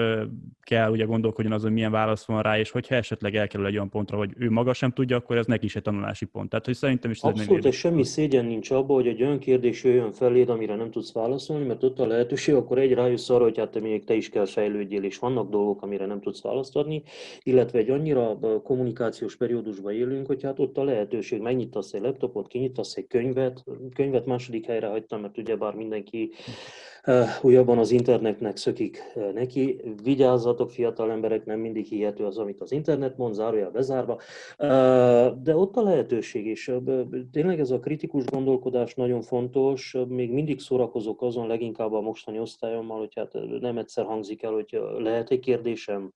kell 0.62 0.91
ugye 0.91 1.03
gondolkodjon 1.03 1.53
azon, 1.53 1.71
milyen 1.71 1.91
válasz 1.91 2.25
van 2.25 2.41
rá, 2.41 2.60
és 2.60 2.71
hogyha 2.71 2.95
esetleg 2.95 3.36
elkerül 3.36 3.65
egy 3.65 3.75
olyan 3.75 3.89
pontra, 3.89 4.17
hogy 4.17 4.34
ő 4.38 4.49
maga 4.49 4.73
sem 4.73 4.91
tudja, 4.91 5.15
akkor 5.15 5.38
ez 5.38 5.45
neki 5.45 5.65
is 5.65 5.75
egy 5.75 5.82
tanulási 5.82 6.25
pont. 6.25 6.49
Tehát, 6.49 6.65
hogy 6.65 6.75
szerintem 6.75 7.12
is 7.12 7.21
Abszolút, 7.21 7.65
és 7.65 7.77
semmi 7.77 8.03
szégyen 8.03 8.45
nincs 8.45 8.71
abban, 8.71 8.95
hogy 8.95 9.08
egy 9.08 9.21
olyan 9.21 9.39
kérdés 9.39 9.84
jöjjön 9.84 10.12
feléd, 10.12 10.49
amire 10.49 10.75
nem 10.75 10.91
tudsz 10.91 11.13
válaszolni, 11.13 11.65
mert 11.65 11.84
ott 11.84 11.99
a 11.99 12.08
lehetőség, 12.08 12.55
akkor 12.55 12.77
egy 12.77 12.93
rájössz 12.93 13.29
arra, 13.29 13.43
hogy 13.43 13.58
hát 13.58 13.71
te 13.71 13.79
még 13.79 14.03
te 14.03 14.13
is 14.13 14.29
kell 14.29 14.45
fejlődjél, 14.45 15.03
és 15.03 15.19
vannak 15.19 15.49
dolgok, 15.49 15.82
amire 15.82 16.05
nem 16.05 16.21
tudsz 16.21 16.41
választ 16.41 16.75
adni, 16.75 17.03
illetve 17.43 17.79
egy 17.79 17.89
annyira 17.89 18.39
kommunikációs 18.63 19.36
periódusban 19.36 19.93
élünk, 19.93 20.27
hogy 20.27 20.43
hát 20.43 20.60
ott 20.60 20.77
a 20.77 20.84
lehetőség, 20.84 21.41
megnyitasz 21.41 21.93
egy 21.93 22.01
laptopot, 22.01 22.47
kinyitasz 22.47 22.95
egy 22.95 23.08
könyvet, 23.08 23.63
könyvet 23.95 24.25
második 24.25 24.65
helyre 24.65 24.88
hagytam, 24.88 25.21
mert 25.21 25.38
ugyebár 25.38 25.73
mindenki 25.73 26.32
újabban 27.41 27.77
az 27.77 27.91
internetnek 27.91 28.57
szökik 28.57 29.03
neki. 29.33 29.81
Vigyázzatok, 30.03 30.71
fiatal 30.71 31.12
emberek, 31.12 31.45
nem 31.45 31.59
mindig 31.59 31.85
hihető 31.85 32.25
az, 32.25 32.38
amit 32.38 32.62
az 32.62 32.71
internet 32.71 33.17
mond, 33.17 33.33
zárójel 33.33 33.71
bezárva. 33.71 34.19
De 35.43 35.55
ott 35.55 35.75
a 35.75 35.83
lehetőség 35.83 36.45
is. 36.45 36.71
Tényleg 37.31 37.59
ez 37.59 37.71
a 37.71 37.79
kritikus 37.79 38.25
gondolkodás 38.25 38.95
nagyon 38.95 39.21
fontos. 39.21 39.95
Még 40.07 40.31
mindig 40.31 40.59
szórakozok 40.59 41.21
azon, 41.21 41.47
leginkább 41.47 41.93
a 41.93 42.01
mostani 42.01 42.39
osztályommal, 42.39 42.99
hogy 42.99 43.13
hát 43.15 43.33
nem 43.59 43.77
egyszer 43.77 44.05
hangzik 44.05 44.43
el, 44.43 44.51
hogy 44.51 44.79
lehet 44.97 45.29
egy 45.29 45.39
kérdésem, 45.39 46.13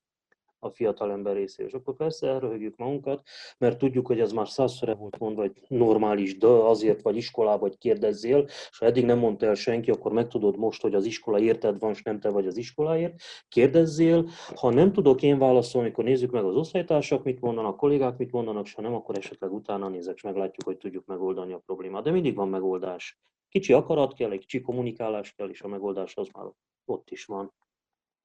a 0.64 0.70
fiatal 0.70 1.10
ember 1.10 1.34
részéről. 1.34 1.70
És 1.70 1.74
akkor 1.76 1.96
persze 1.96 2.28
elröhögjük 2.28 2.76
magunkat, 2.76 3.22
mert 3.58 3.78
tudjuk, 3.78 4.06
hogy 4.06 4.20
ez 4.20 4.32
már 4.32 4.48
százszor 4.48 4.96
volt 4.96 5.18
mondva, 5.18 5.40
hogy 5.40 5.52
normális, 5.68 6.38
de 6.38 6.46
azért 6.46 7.02
vagy 7.02 7.16
iskolába, 7.16 7.58
vagy 7.58 7.78
kérdezzél, 7.78 8.44
és 8.46 8.78
ha 8.78 8.86
eddig 8.86 9.04
nem 9.04 9.18
mondta 9.18 9.46
el 9.46 9.54
senki, 9.54 9.90
akkor 9.90 10.12
megtudod 10.12 10.56
most, 10.56 10.82
hogy 10.82 10.94
az 10.94 11.04
iskola 11.04 11.38
érted 11.38 11.78
van, 11.78 11.90
és 11.90 12.02
nem 12.02 12.20
te 12.20 12.28
vagy 12.28 12.46
az 12.46 12.56
iskoláért. 12.56 13.14
Kérdezzél, 13.48 14.28
ha 14.54 14.70
nem 14.70 14.92
tudok 14.92 15.22
én 15.22 15.38
válaszolni, 15.38 15.88
akkor 15.88 16.04
nézzük 16.04 16.30
meg 16.30 16.44
az 16.44 16.56
osztálytársak 16.56 17.24
mit 17.24 17.40
mondanak, 17.40 17.76
kollégák 17.76 18.16
mit 18.16 18.32
mondanak, 18.32 18.64
és 18.64 18.74
ha 18.74 18.82
nem, 18.82 18.94
akkor 18.94 19.16
esetleg 19.16 19.52
utána 19.52 19.88
nézek, 19.88 20.14
és 20.14 20.22
meglátjuk, 20.22 20.66
hogy 20.66 20.76
tudjuk 20.76 21.06
megoldani 21.06 21.52
a 21.52 21.62
problémát. 21.66 22.02
De 22.02 22.10
mindig 22.10 22.34
van 22.34 22.48
megoldás. 22.48 23.18
Kicsi 23.48 23.72
akarat 23.72 24.14
kell, 24.14 24.30
egy 24.30 24.38
kicsi 24.38 24.60
kommunikálás 24.60 25.32
kell, 25.32 25.48
és 25.48 25.62
a 25.62 25.68
megoldás 25.68 26.16
az 26.16 26.28
már 26.32 26.46
ott 26.84 27.10
is 27.10 27.24
van. 27.24 27.52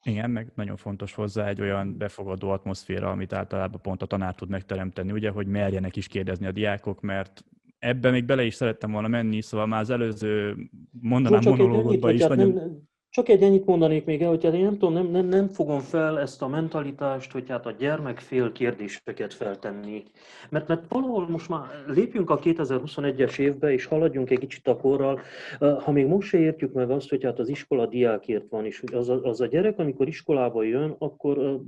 Igen, 0.04 0.30
meg 0.30 0.52
nagyon 0.56 0.76
fontos 0.76 1.14
hozzá 1.14 1.48
egy 1.48 1.62
olyan 1.62 1.98
befogadó 1.98 2.50
atmoszféra, 2.50 3.10
amit 3.10 3.34
általában 3.34 3.82
pont 3.82 4.02
a 4.02 4.06
tanár 4.06 4.36
tud 4.36 4.50
megteremteni, 4.50 5.12
ugye, 5.12 5.30
hogy 5.30 5.48
merjenek 5.48 5.96
is 5.96 6.08
kérdezni 6.08 6.46
a 6.46 6.52
diákok, 6.52 7.02
mert 7.02 7.44
ebben 7.80 8.12
még 8.12 8.26
bele 8.26 8.44
is 8.44 8.54
szerettem 8.54 8.92
volna 8.92 9.08
menni, 9.08 9.42
szóval 9.42 9.68
már 9.68 9.82
az 9.82 9.90
előző 9.90 10.56
mondanám 11.02 11.42
monológodban 11.44 12.14
is 12.14 12.22
nagyon... 12.22 12.54
Nem, 12.54 12.88
csak 13.12 13.30
egy 13.30 13.44
ennyit 13.44 13.66
mondanék 13.66 14.06
még 14.06 14.22
el, 14.22 14.30
hogy 14.30 14.44
hát 14.44 14.54
én 14.54 14.64
nem 14.64 14.78
tudom, 14.78 14.94
nem, 14.94 15.08
nem, 15.08 15.26
nem 15.26 15.48
fogom 15.48 15.80
fel 15.80 16.20
ezt 16.20 16.42
a 16.42 16.48
mentalitást, 16.48 17.32
hogy 17.32 17.50
hát 17.50 17.66
a 17.66 17.72
gyermek 17.72 18.20
fél 18.20 18.52
kérdéseket 18.52 19.34
feltenni. 19.34 20.04
Mert, 20.50 20.68
mert 20.68 20.84
valahol 20.88 21.30
most 21.30 21.50
már 21.50 21.84
lépjünk 21.88 22.30
a 22.30 22.40
2021-es 22.40 23.40
évbe, 23.40 23.72
és 23.72 23.86
haladjunk 23.86 24.30
egy 24.30 24.40
kicsit 24.40 24.68
a 24.68 24.78
korral. 24.78 25.20
Ha 25.60 25.92
még 25.92 26.06
most 26.06 26.28
se 26.28 26.38
értjük 26.38 26.74
meg 26.74 26.90
azt, 26.90 27.10
hogy 27.10 27.24
hát 27.24 27.40
az 27.40 27.50
iskola 27.50 27.86
diákért 27.86 28.50
van, 28.50 28.66
és 28.66 28.84
az 28.94 29.10
a, 29.10 29.24
az 29.24 29.42
a 29.42 29.46
gyerek, 29.46 29.80
amikor 29.80 30.08
iskolába 30.08 30.64
jön, 30.64 30.96
akkor 30.98 31.62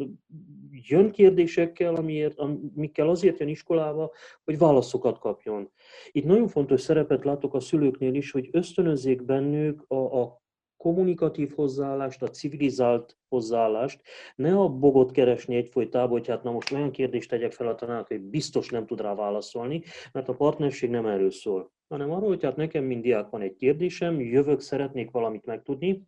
jön 0.72 1.12
kérdésekkel, 1.12 1.96
amiért, 1.96 2.40
amikkel 2.40 3.10
azért 3.10 3.40
jön 3.40 3.50
iskolába, 3.50 4.12
hogy 4.44 4.58
válaszokat 4.58 5.20
kapjon. 5.20 5.70
Itt 6.12 6.26
nagyon 6.26 6.48
fontos 6.48 6.82
szerepet 6.82 7.24
látok 7.24 7.54
a 7.54 7.60
szülőknél 7.60 8.14
is, 8.14 8.32
hogy 8.32 8.50
ösztönözzék 8.52 9.24
bennük 9.24 9.86
a, 9.88 10.22
a 10.22 10.41
kommunikatív 10.82 11.52
hozzáállást, 11.56 12.22
a 12.22 12.30
civilizált 12.30 13.18
hozzáállást, 13.30 14.02
ne 14.36 14.60
a 14.60 14.70
bogot 14.70 15.12
keresni 15.12 15.56
egyfolytában, 15.56 16.10
hogy 16.10 16.28
hát 16.28 16.44
na 16.44 16.52
most 16.52 16.72
olyan 16.72 16.92
kérdést 16.92 17.30
tegyek 17.30 17.52
fel 17.52 17.68
a 17.68 17.76
tanárnak, 17.76 18.08
hogy 18.08 18.22
biztos 18.22 18.70
nem 18.70 18.86
tud 18.86 19.02
rá 19.02 19.16
válaszolni, 19.16 19.84
mert 20.12 20.30
a 20.30 20.34
partnerség 20.34 20.90
nem 20.90 21.06
erről 21.06 21.32
szól, 21.32 21.72
hanem 21.88 22.12
arról, 22.12 22.28
hogy 22.28 22.44
hát 22.44 22.56
nekem, 22.56 22.84
mint 22.84 23.02
diák 23.02 23.30
van 23.30 23.42
egy 23.42 23.56
kérdésem, 23.56 24.20
jövök, 24.20 24.60
szeretnék 24.60 25.12
valamit 25.12 25.46
megtudni, 25.46 26.08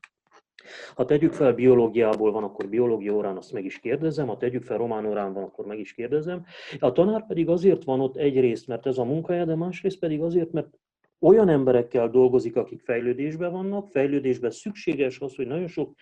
ha 0.96 1.06
tegyük 1.06 1.34
fel 1.34 1.54
biológiából 1.54 2.32
van, 2.32 2.44
akkor 2.44 2.70
biológia 2.70 3.14
órán 3.14 3.38
azt 3.38 3.52
meg 3.52 3.66
is 3.66 3.80
kérdezem, 3.80 4.28
ha 4.28 4.38
tegyük 4.38 4.64
fel 4.64 4.78
román 4.78 5.06
órán 5.06 5.34
van, 5.34 5.44
akkor 5.44 5.66
meg 5.66 5.80
is 5.80 5.94
kérdezem. 5.94 6.46
A 6.80 6.92
tanár 6.92 7.26
pedig 7.28 7.50
azért 7.50 7.84
van 7.84 8.00
ott 8.00 8.18
egyrészt, 8.18 8.68
mert 8.68 8.86
ez 8.86 8.98
a 8.98 9.04
munkája, 9.04 9.46
de 9.46 9.56
másrészt 9.56 10.00
pedig 10.00 10.22
azért, 10.22 10.52
mert 10.52 10.80
olyan 11.24 11.50
emberekkel 11.50 12.10
dolgozik, 12.10 12.56
akik 12.56 12.82
fejlődésben 12.82 13.52
vannak, 13.52 13.90
fejlődésben 13.90 14.52
szükséges 14.52 15.20
az, 15.20 15.36
hogy 15.36 15.48
nagyon 15.48 15.68
sok 15.68 15.96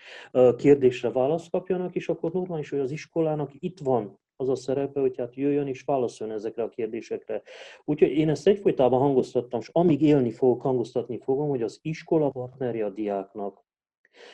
kérdésre 0.57 1.11
választ 1.11 1.49
kapjanak, 1.49 1.95
és 1.95 2.09
akkor 2.09 2.31
normális, 2.31 2.69
hogy 2.69 2.79
az 2.79 2.91
iskolának 2.91 3.51
itt 3.59 3.79
van 3.79 4.19
az 4.35 4.49
a 4.49 4.55
szerepe, 4.55 4.99
hogy 4.99 5.17
hát 5.17 5.35
jöjjön 5.35 5.67
és 5.67 5.81
válaszoljon 5.81 6.35
ezekre 6.35 6.63
a 6.63 6.69
kérdésekre. 6.69 7.41
Úgyhogy 7.85 8.11
én 8.11 8.29
ezt 8.29 8.47
egyfolytában 8.47 8.99
hangoztattam, 8.99 9.59
és 9.59 9.69
amíg 9.71 10.01
élni 10.01 10.31
fogok, 10.31 10.61
hangoztatni 10.61 11.17
fogom, 11.17 11.49
hogy 11.49 11.61
az 11.61 11.79
iskola 11.81 12.29
partnerje 12.29 12.85
a 12.85 12.89
diáknak. 12.89 13.65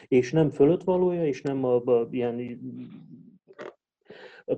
És 0.08 0.32
nem 0.32 0.50
fölöttvalója, 0.50 1.26
és 1.26 1.41
nem 1.41 1.63
a, 1.63 1.76
a, 1.76 2.08
ilyen 2.12 2.39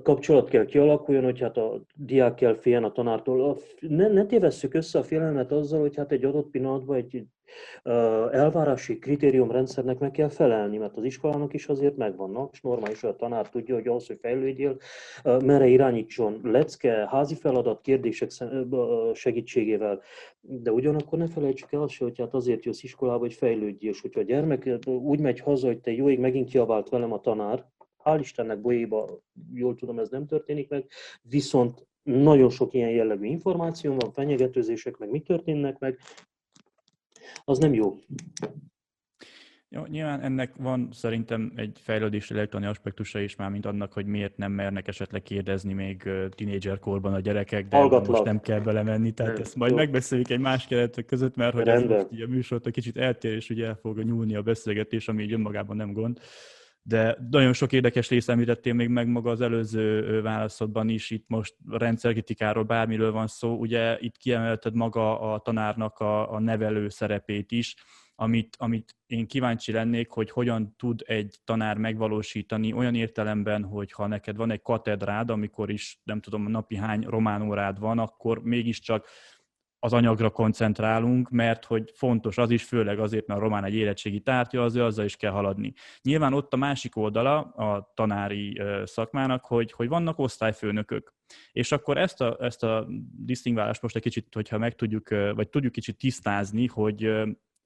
kapcsolat 0.02 0.48
kell 0.48 0.64
kialakuljon, 0.64 1.24
hogy 1.24 1.40
hát 1.40 1.56
a 1.56 1.80
diák 1.94 2.34
kell 2.34 2.54
féljen 2.54 2.84
a 2.84 2.92
tanártól. 2.92 3.58
Ne, 3.80 4.08
ne 4.08 4.26
tévesszük 4.26 4.74
össze 4.74 4.98
a 4.98 5.02
félelmet 5.02 5.52
azzal, 5.52 5.80
hogy 5.80 5.96
hát 5.96 6.12
egy 6.12 6.24
adott 6.24 6.50
pillanatban 6.50 6.96
egy 6.96 7.24
elvárási 8.30 8.98
kritériumrendszernek 8.98 9.98
meg 9.98 10.10
kell 10.10 10.28
felelni, 10.28 10.76
mert 10.76 10.96
az 10.96 11.04
iskolának 11.04 11.54
is 11.54 11.66
azért 11.66 11.96
megvannak, 11.96 12.52
és 12.52 12.60
normális, 12.60 13.00
hogy 13.00 13.10
a 13.10 13.16
tanár 13.16 13.48
tudja, 13.48 13.74
hogy 13.74 13.88
ahhoz, 13.88 14.06
hogy 14.06 14.18
fejlődjél, 14.20 14.76
merre 15.22 15.66
irányítson 15.66 16.40
lecke, 16.42 17.08
házi 17.10 17.34
feladat, 17.34 17.80
kérdések 17.80 18.30
segítségével. 19.14 20.00
De 20.40 20.72
ugyanakkor 20.72 21.18
ne 21.18 21.26
felejtsük 21.26 21.72
el 21.72 21.82
azt, 21.82 21.98
hogy 21.98 22.18
hát 22.18 22.34
azért 22.34 22.64
jössz 22.64 22.82
iskolába, 22.82 23.18
hogy 23.18 23.34
fejlődjél, 23.34 23.90
és 23.90 24.00
hogyha 24.00 24.20
a 24.20 24.24
gyermek 24.24 24.78
úgy 24.86 25.20
megy 25.20 25.40
haza, 25.40 25.66
hogy 25.66 25.78
te 25.78 25.92
jóig 25.92 26.18
megint 26.18 26.48
kiabált 26.48 26.88
velem 26.88 27.12
a 27.12 27.20
tanár, 27.20 27.64
Hál' 28.04 28.18
Istennek 28.20 28.60
Bolyéba, 28.60 29.08
jól 29.54 29.74
tudom, 29.74 29.98
ez 29.98 30.08
nem 30.08 30.26
történik 30.26 30.68
meg, 30.68 30.86
viszont 31.22 31.86
nagyon 32.02 32.50
sok 32.50 32.74
ilyen 32.74 32.90
jellegű 32.90 33.26
információ 33.26 33.94
van, 33.94 34.12
fenyegetőzések, 34.12 34.96
meg 34.96 35.10
mi 35.10 35.20
történnek 35.20 35.78
meg, 35.78 35.98
az 37.44 37.58
nem 37.58 37.74
jó. 37.74 37.98
Jó, 39.72 39.86
nyilván 39.86 40.20
ennek 40.20 40.54
van 40.56 40.88
szerintem 40.92 41.52
egy 41.56 41.78
fejlődési 41.82 42.32
lélektani 42.32 42.66
aspektusa 42.66 43.20
is 43.20 43.36
már, 43.36 43.50
mint 43.50 43.66
annak, 43.66 43.92
hogy 43.92 44.06
miért 44.06 44.36
nem 44.36 44.52
mernek 44.52 44.88
esetleg 44.88 45.22
kérdezni 45.22 45.72
még 45.72 46.08
tínédzser 46.30 46.78
korban 46.78 47.14
a 47.14 47.20
gyerekek, 47.20 47.68
de 47.68 47.78
most 47.78 48.24
nem 48.24 48.40
kell 48.40 48.60
belemenni, 48.60 49.12
tehát 49.12 49.32
nem, 49.32 49.42
ezt 49.42 49.56
majd 49.56 49.70
jó. 49.70 49.76
megbeszéljük 49.76 50.30
egy 50.30 50.38
más 50.38 50.66
keretek 50.66 51.04
között, 51.04 51.36
mert 51.36 51.54
hogy 51.54 51.68
ez 51.68 51.82
most 51.82 52.06
így 52.12 52.20
a 52.20 52.26
műsort 52.26 52.66
egy 52.66 52.72
kicsit 52.72 52.96
eltér, 52.96 53.32
és 53.32 53.50
ugye 53.50 53.66
el 53.66 53.74
fog 53.74 54.02
nyúlni 54.02 54.34
a 54.34 54.42
beszélgetés, 54.42 55.08
ami 55.08 55.22
így 55.22 55.32
önmagában 55.32 55.76
nem 55.76 55.92
gond 55.92 56.20
de 56.82 57.16
nagyon 57.30 57.52
sok 57.52 57.72
érdekes 57.72 58.08
részt 58.08 58.30
említettél 58.30 58.72
még 58.72 58.88
meg 58.88 59.08
maga 59.08 59.30
az 59.30 59.40
előző 59.40 60.20
válaszodban 60.22 60.88
is, 60.88 61.10
itt 61.10 61.24
most 61.28 61.54
rendszerkritikáról 61.68 62.64
bármiről 62.64 63.12
van 63.12 63.26
szó, 63.26 63.54
ugye 63.54 63.96
itt 64.00 64.16
kiemelted 64.16 64.74
maga 64.74 65.20
a 65.32 65.38
tanárnak 65.38 65.98
a, 65.98 66.32
a 66.32 66.38
nevelő 66.38 66.88
szerepét 66.88 67.52
is, 67.52 67.74
amit, 68.14 68.56
amit 68.58 68.96
én 69.06 69.26
kíváncsi 69.26 69.72
lennék, 69.72 70.10
hogy 70.10 70.30
hogyan 70.30 70.74
tud 70.76 71.02
egy 71.06 71.38
tanár 71.44 71.76
megvalósítani 71.76 72.72
olyan 72.72 72.94
értelemben, 72.94 73.64
hogy 73.64 73.92
ha 73.92 74.06
neked 74.06 74.36
van 74.36 74.50
egy 74.50 74.62
katedrád, 74.62 75.30
amikor 75.30 75.70
is 75.70 76.00
nem 76.04 76.20
tudom, 76.20 76.48
napi 76.48 76.76
hány 76.76 77.02
román 77.02 77.42
órád 77.42 77.78
van, 77.78 77.98
akkor 77.98 78.42
mégiscsak 78.42 79.06
az 79.82 79.92
anyagra 79.92 80.30
koncentrálunk, 80.30 81.30
mert 81.30 81.64
hogy 81.64 81.90
fontos 81.94 82.38
az 82.38 82.50
is, 82.50 82.62
főleg 82.62 82.98
azért, 82.98 83.26
mert 83.26 83.40
a 83.40 83.42
román 83.42 83.64
egy 83.64 83.74
érettségi 83.74 84.20
tártya, 84.20 84.62
az, 84.62 84.76
azzal 84.76 85.04
is 85.04 85.16
kell 85.16 85.30
haladni. 85.30 85.72
Nyilván 86.02 86.32
ott 86.32 86.52
a 86.52 86.56
másik 86.56 86.96
oldala 86.96 87.38
a 87.40 87.92
tanári 87.94 88.60
szakmának, 88.84 89.44
hogy, 89.44 89.72
hogy 89.72 89.88
vannak 89.88 90.18
osztályfőnökök. 90.18 91.14
És 91.52 91.72
akkor 91.72 91.98
ezt 91.98 92.20
a, 92.20 92.36
ezt 92.40 92.62
a 92.62 92.86
disztingválást 93.16 93.82
most 93.82 93.96
egy 93.96 94.02
kicsit, 94.02 94.34
hogyha 94.34 94.58
meg 94.58 94.74
tudjuk, 94.74 95.08
vagy 95.08 95.48
tudjuk 95.48 95.72
kicsit 95.72 95.98
tisztázni, 95.98 96.66
hogy 96.66 97.10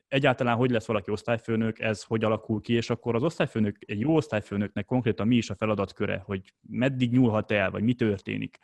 egyáltalán 0.09 0.57
hogy 0.57 0.70
lesz 0.70 0.87
valaki 0.87 1.11
osztályfőnök, 1.11 1.79
ez 1.79 2.03
hogy 2.03 2.24
alakul 2.24 2.61
ki, 2.61 2.72
és 2.72 2.90
akkor 2.90 3.14
az 3.14 3.22
osztályfőnök, 3.22 3.77
egy 3.87 4.00
jó 4.00 4.16
osztályfőnöknek 4.16 4.85
konkrétan 4.85 5.27
mi 5.27 5.37
is 5.37 5.50
a 5.50 5.55
feladatköre, 5.55 6.22
hogy 6.24 6.55
meddig 6.68 7.12
nyúlhat 7.12 7.50
el, 7.50 7.70
vagy 7.70 7.83
mi 7.83 7.94
történik. 7.94 8.59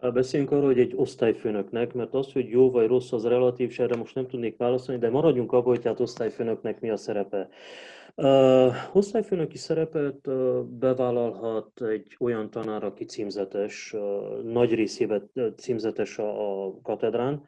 Beszéljünk 0.00 0.52
arról, 0.52 0.64
hogy 0.64 0.78
egy 0.78 0.92
osztályfőnöknek, 0.96 1.92
mert 1.92 2.14
az, 2.14 2.32
hogy 2.32 2.48
jó 2.48 2.70
vagy 2.70 2.86
rossz, 2.86 3.12
az 3.12 3.24
relatív, 3.24 3.68
és 3.68 3.78
erre 3.78 3.96
most 3.96 4.14
nem 4.14 4.26
tudnék 4.26 4.56
válaszolni, 4.56 5.00
de 5.00 5.10
maradjunk 5.10 5.52
abban, 5.52 5.68
hogy 5.68 5.80
tehát 5.80 6.00
osztályfőnöknek 6.00 6.80
mi 6.80 6.90
a 6.90 6.96
szerepe. 6.96 7.48
Uh, 8.14 8.74
osztályfőnöki 8.92 9.56
szerepet 9.56 10.26
uh, 10.26 10.60
bevállalhat 10.62 11.82
egy 11.82 12.16
olyan 12.18 12.50
tanár, 12.50 12.84
aki 12.84 13.04
címzetes, 13.04 13.92
uh, 13.92 14.42
nagy 14.42 14.74
részében 14.74 15.30
címzetes 15.56 16.18
a, 16.18 16.66
a 16.66 16.80
katedrán, 16.82 17.42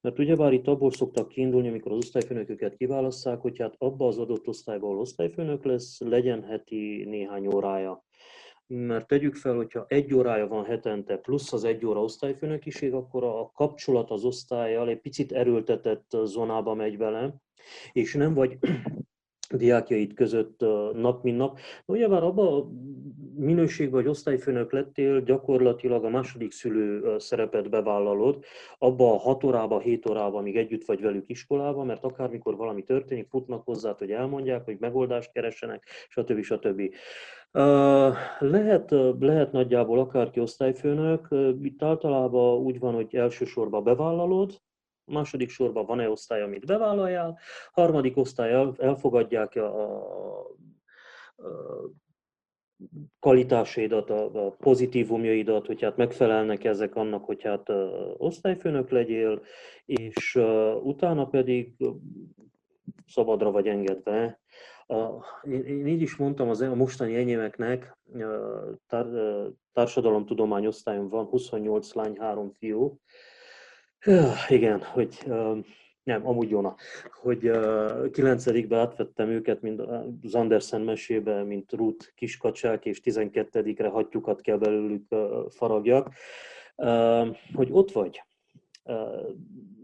mert 0.00 0.18
ugyebár 0.18 0.52
itt 0.52 0.66
abból 0.66 0.90
szoktak 0.90 1.28
kiindulni, 1.28 1.68
amikor 1.68 1.92
az 1.92 1.98
osztályfőnököket 1.98 2.76
kiválasztják, 2.76 3.40
hogy 3.40 3.58
hát 3.58 3.74
abba 3.78 4.06
az 4.06 4.18
adott 4.18 4.48
osztályban, 4.48 4.88
ahol 4.88 5.00
osztályfőnök 5.00 5.64
lesz, 5.64 6.00
legyen 6.00 6.42
heti 6.42 7.04
néhány 7.08 7.46
órája 7.46 8.04
mert 8.66 9.06
tegyük 9.06 9.34
fel, 9.34 9.54
hogyha 9.54 9.84
egy 9.88 10.14
órája 10.14 10.46
van 10.46 10.64
hetente, 10.64 11.16
plusz 11.16 11.52
az 11.52 11.64
egy 11.64 11.86
óra 11.86 12.02
osztályfőnökiség, 12.02 12.92
akkor 12.92 13.24
a 13.24 13.50
kapcsolat 13.54 14.10
az 14.10 14.24
osztályjal 14.24 14.88
egy 14.88 15.00
picit 15.00 15.32
erőltetett 15.32 16.16
zónába 16.24 16.74
megy 16.74 16.96
vele, 16.96 17.34
és 17.92 18.14
nem 18.14 18.34
vagy 18.34 18.58
diákjaid 19.54 20.14
között 20.14 20.60
nap 20.92 21.22
mint 21.22 21.36
nap. 21.36 21.56
De 21.56 21.92
ugye 21.92 22.08
már 22.08 22.22
abban 22.22 22.60
a 22.60 22.66
minőségben, 23.38 24.00
hogy 24.00 24.10
osztályfőnök 24.10 24.72
lettél, 24.72 25.20
gyakorlatilag 25.20 26.04
a 26.04 26.08
második 26.08 26.52
szülő 26.52 27.18
szerepet 27.18 27.70
bevállalod, 27.70 28.44
abba 28.78 29.12
a 29.12 29.16
6 29.16 29.44
órába, 29.44 29.80
7 29.80 30.10
órába, 30.10 30.38
amíg 30.38 30.56
együtt 30.56 30.84
vagy 30.84 31.00
velük 31.00 31.28
iskolába, 31.28 31.84
mert 31.84 32.04
akármikor 32.04 32.56
valami 32.56 32.82
történik, 32.82 33.28
futnak 33.28 33.64
hozzá, 33.64 33.94
hogy 33.98 34.10
elmondják, 34.10 34.64
hogy 34.64 34.76
megoldást 34.80 35.32
keressenek, 35.32 35.84
stb. 36.08 36.42
stb. 36.42 36.82
Lehet, 38.38 38.94
lehet 39.18 39.52
nagyjából 39.52 39.98
akárki 39.98 40.40
osztályfőnök, 40.40 41.28
itt 41.62 41.82
általában 41.82 42.58
úgy 42.58 42.78
van, 42.78 42.94
hogy 42.94 43.14
elsősorban 43.14 43.84
bevállalod, 43.84 44.60
második 45.06 45.50
sorban 45.50 45.86
van-e 45.86 46.10
osztály, 46.10 46.42
amit 46.42 46.66
bevállaljál, 46.66 47.38
harmadik 47.72 48.16
osztály 48.16 48.52
elfogadják 48.78 49.56
a, 49.56 49.82
a, 49.82 50.46
a 51.36 51.90
kvalitásaidat, 53.20 54.10
a, 54.10 54.46
a 54.46 54.50
pozitívumjaidat, 54.50 55.66
hogy 55.66 55.82
hát 55.82 55.96
megfelelnek 55.96 56.64
ezek 56.64 56.96
annak, 56.96 57.24
hogy 57.24 57.42
hát 57.42 57.68
osztályfőnök 58.16 58.90
legyél, 58.90 59.42
és 59.84 60.34
utána 60.82 61.26
pedig 61.26 61.74
szabadra 63.06 63.50
vagy 63.50 63.66
engedve. 63.68 64.40
A, 64.86 65.24
én 65.48 65.86
így 65.86 66.00
is 66.00 66.16
mondtam 66.16 66.48
az, 66.48 66.60
a 66.60 66.74
mostani 66.74 67.16
enyémeknek, 67.16 67.98
tár, 68.86 69.06
társadalomtudomány 69.72 70.66
osztályon 70.66 71.08
van 71.08 71.24
28 71.24 71.92
lány, 71.92 72.16
3 72.18 72.50
fiú, 72.50 73.00
Ja, 74.06 74.32
igen, 74.48 74.82
hogy 74.82 75.18
nem, 76.02 76.26
amúgy 76.26 76.50
Jóna, 76.50 76.74
hogy 77.22 77.50
kilencedikbe 78.12 78.78
átvettem 78.78 79.28
őket, 79.28 79.60
mint 79.60 79.80
az 80.22 80.34
Andersen 80.34 80.80
mesébe, 80.80 81.42
mint 81.42 81.72
Ruth 81.72 82.14
kiskacsák, 82.14 82.84
és 82.84 83.00
tizenkettedikre 83.00 83.88
hattyukat 83.88 84.40
kell 84.40 84.56
belőlük 84.56 85.14
faragjak, 85.48 86.10
hogy 87.54 87.68
ott 87.70 87.92
vagy. 87.92 88.22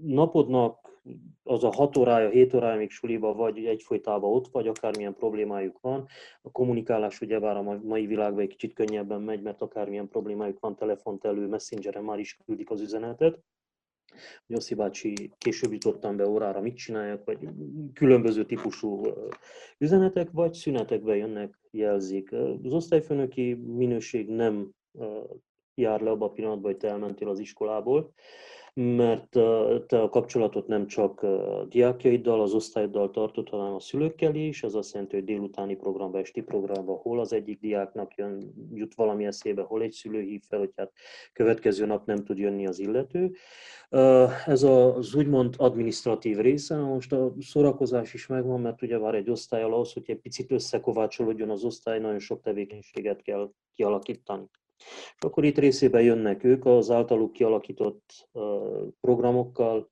Napodnak 0.03 1.01
az 1.43 1.65
a 1.65 1.71
6 1.71 1.97
órája, 1.97 2.29
7 2.29 2.55
órája 2.55 2.77
még 2.77 2.91
suliba 2.91 3.35
vagy, 3.35 3.65
egyfolytában 3.65 4.33
ott 4.33 4.49
vagy, 4.49 4.69
akármilyen 4.69 5.15
problémájuk 5.15 5.79
van. 5.81 6.07
A 6.43 6.51
kommunikálás 6.51 7.21
ugyebár 7.21 7.57
a 7.57 7.63
mai 7.83 8.07
világban 8.07 8.43
egy 8.43 8.49
kicsit 8.49 8.75
könnyebben 8.75 9.21
megy, 9.21 9.43
mert 9.43 9.63
akármilyen 9.63 10.09
problémájuk 10.09 10.61
van, 10.61 10.77
telefont 10.77 11.25
elő, 11.25 11.47
messengeren 11.47 12.05
már 12.05 12.19
is 12.19 12.39
küldik 12.45 12.71
az 12.71 12.81
üzenetet. 12.81 13.39
Jossi 14.46 14.75
bácsi, 14.75 15.33
később 15.38 15.72
jutottam 15.72 16.16
be 16.16 16.27
órára, 16.27 16.61
mit 16.61 16.77
csinálják, 16.77 17.25
vagy 17.25 17.38
különböző 17.94 18.44
típusú 18.44 19.07
üzenetek, 19.79 20.31
vagy 20.31 20.53
szünetekbe 20.53 21.16
jönnek, 21.16 21.59
jelzik. 21.70 22.33
Az 22.33 22.72
osztályfőnöki 22.72 23.55
minőség 23.55 24.29
nem 24.29 24.70
jár 25.75 26.01
le 26.01 26.11
abban 26.11 26.29
a 26.29 26.33
pillanatban, 26.33 26.70
hogy 26.70 26.81
te 26.81 26.88
elmentél 26.88 27.29
az 27.29 27.38
iskolából, 27.38 28.12
mert 28.75 29.29
te 29.87 30.03
a 30.03 30.09
kapcsolatot 30.09 30.67
nem 30.67 30.87
csak 30.87 31.23
a 31.23 31.67
diákjaiddal, 31.69 32.41
az 32.41 32.55
osztályoddal 32.55 33.11
tartod, 33.11 33.49
hanem 33.49 33.75
a 33.75 33.81
szülőkkel 33.81 34.35
is. 34.35 34.63
Ez 34.63 34.75
azt 34.75 34.93
jelenti, 34.93 35.15
hogy 35.15 35.25
délutáni 35.25 35.77
programba, 35.77 36.19
esti 36.19 36.43
programba, 36.43 36.93
hol 36.93 37.21
az 37.21 37.33
egyik 37.33 37.61
diáknak 37.61 38.15
jön, 38.15 38.55
jut 38.75 38.95
valami 38.95 39.27
eszébe, 39.27 39.63
hol 39.63 39.83
egy 39.83 39.93
szülő 39.93 40.21
hív 40.21 40.43
fel, 40.49 40.59
hogy 40.59 40.73
hát 40.77 40.93
következő 41.33 41.87
nap 41.87 42.07
nem 42.07 42.25
tud 42.25 42.39
jönni 42.39 42.67
az 42.67 42.79
illető. 42.79 43.33
Ez 44.47 44.63
az 44.63 45.15
úgymond 45.15 45.55
administratív 45.59 46.39
része, 46.39 46.77
most 46.77 47.13
a 47.13 47.35
szórakozás 47.41 48.15
is 48.15 48.27
megvan, 48.27 48.61
mert 48.61 48.83
ugye 48.83 48.99
vár 48.99 49.15
egy 49.15 49.31
osztály 49.31 49.63
ahhoz, 49.63 49.93
hogy 49.93 50.05
egy 50.07 50.21
picit 50.21 50.51
összekovácsolódjon 50.51 51.51
az 51.51 51.65
osztály, 51.65 51.99
nagyon 51.99 52.19
sok 52.19 52.41
tevékenységet 52.41 53.23
kell 53.23 53.51
kialakítani. 53.75 54.45
És 55.16 55.23
akkor 55.25 55.45
itt 55.45 55.59
részében 55.59 56.03
jönnek 56.03 56.45
ők 56.45 56.66
az 56.66 56.90
általuk 56.90 57.33
kialakított 57.33 58.29
programokkal, 59.01 59.90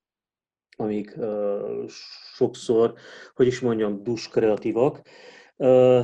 amik 0.77 1.17
sokszor, 2.35 2.95
hogy 3.35 3.47
is 3.47 3.61
mondjam, 3.61 4.03
dus 4.03 4.29
kreatívak. 4.29 5.03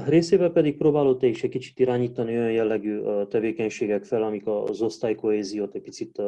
Részében 0.07 0.53
pedig 0.53 0.77
próbálod 0.77 1.19
te 1.19 1.27
is 1.27 1.43
egy 1.43 1.51
kicsit 1.51 1.79
irányítani 1.79 2.37
olyan 2.37 2.53
jellegű 2.53 3.01
tevékenységek 3.29 4.05
fel, 4.05 4.23
amik 4.23 4.47
az 4.47 4.83
osztálykohéziót 4.83 5.75
egy 5.75 5.83
picit 5.83 6.23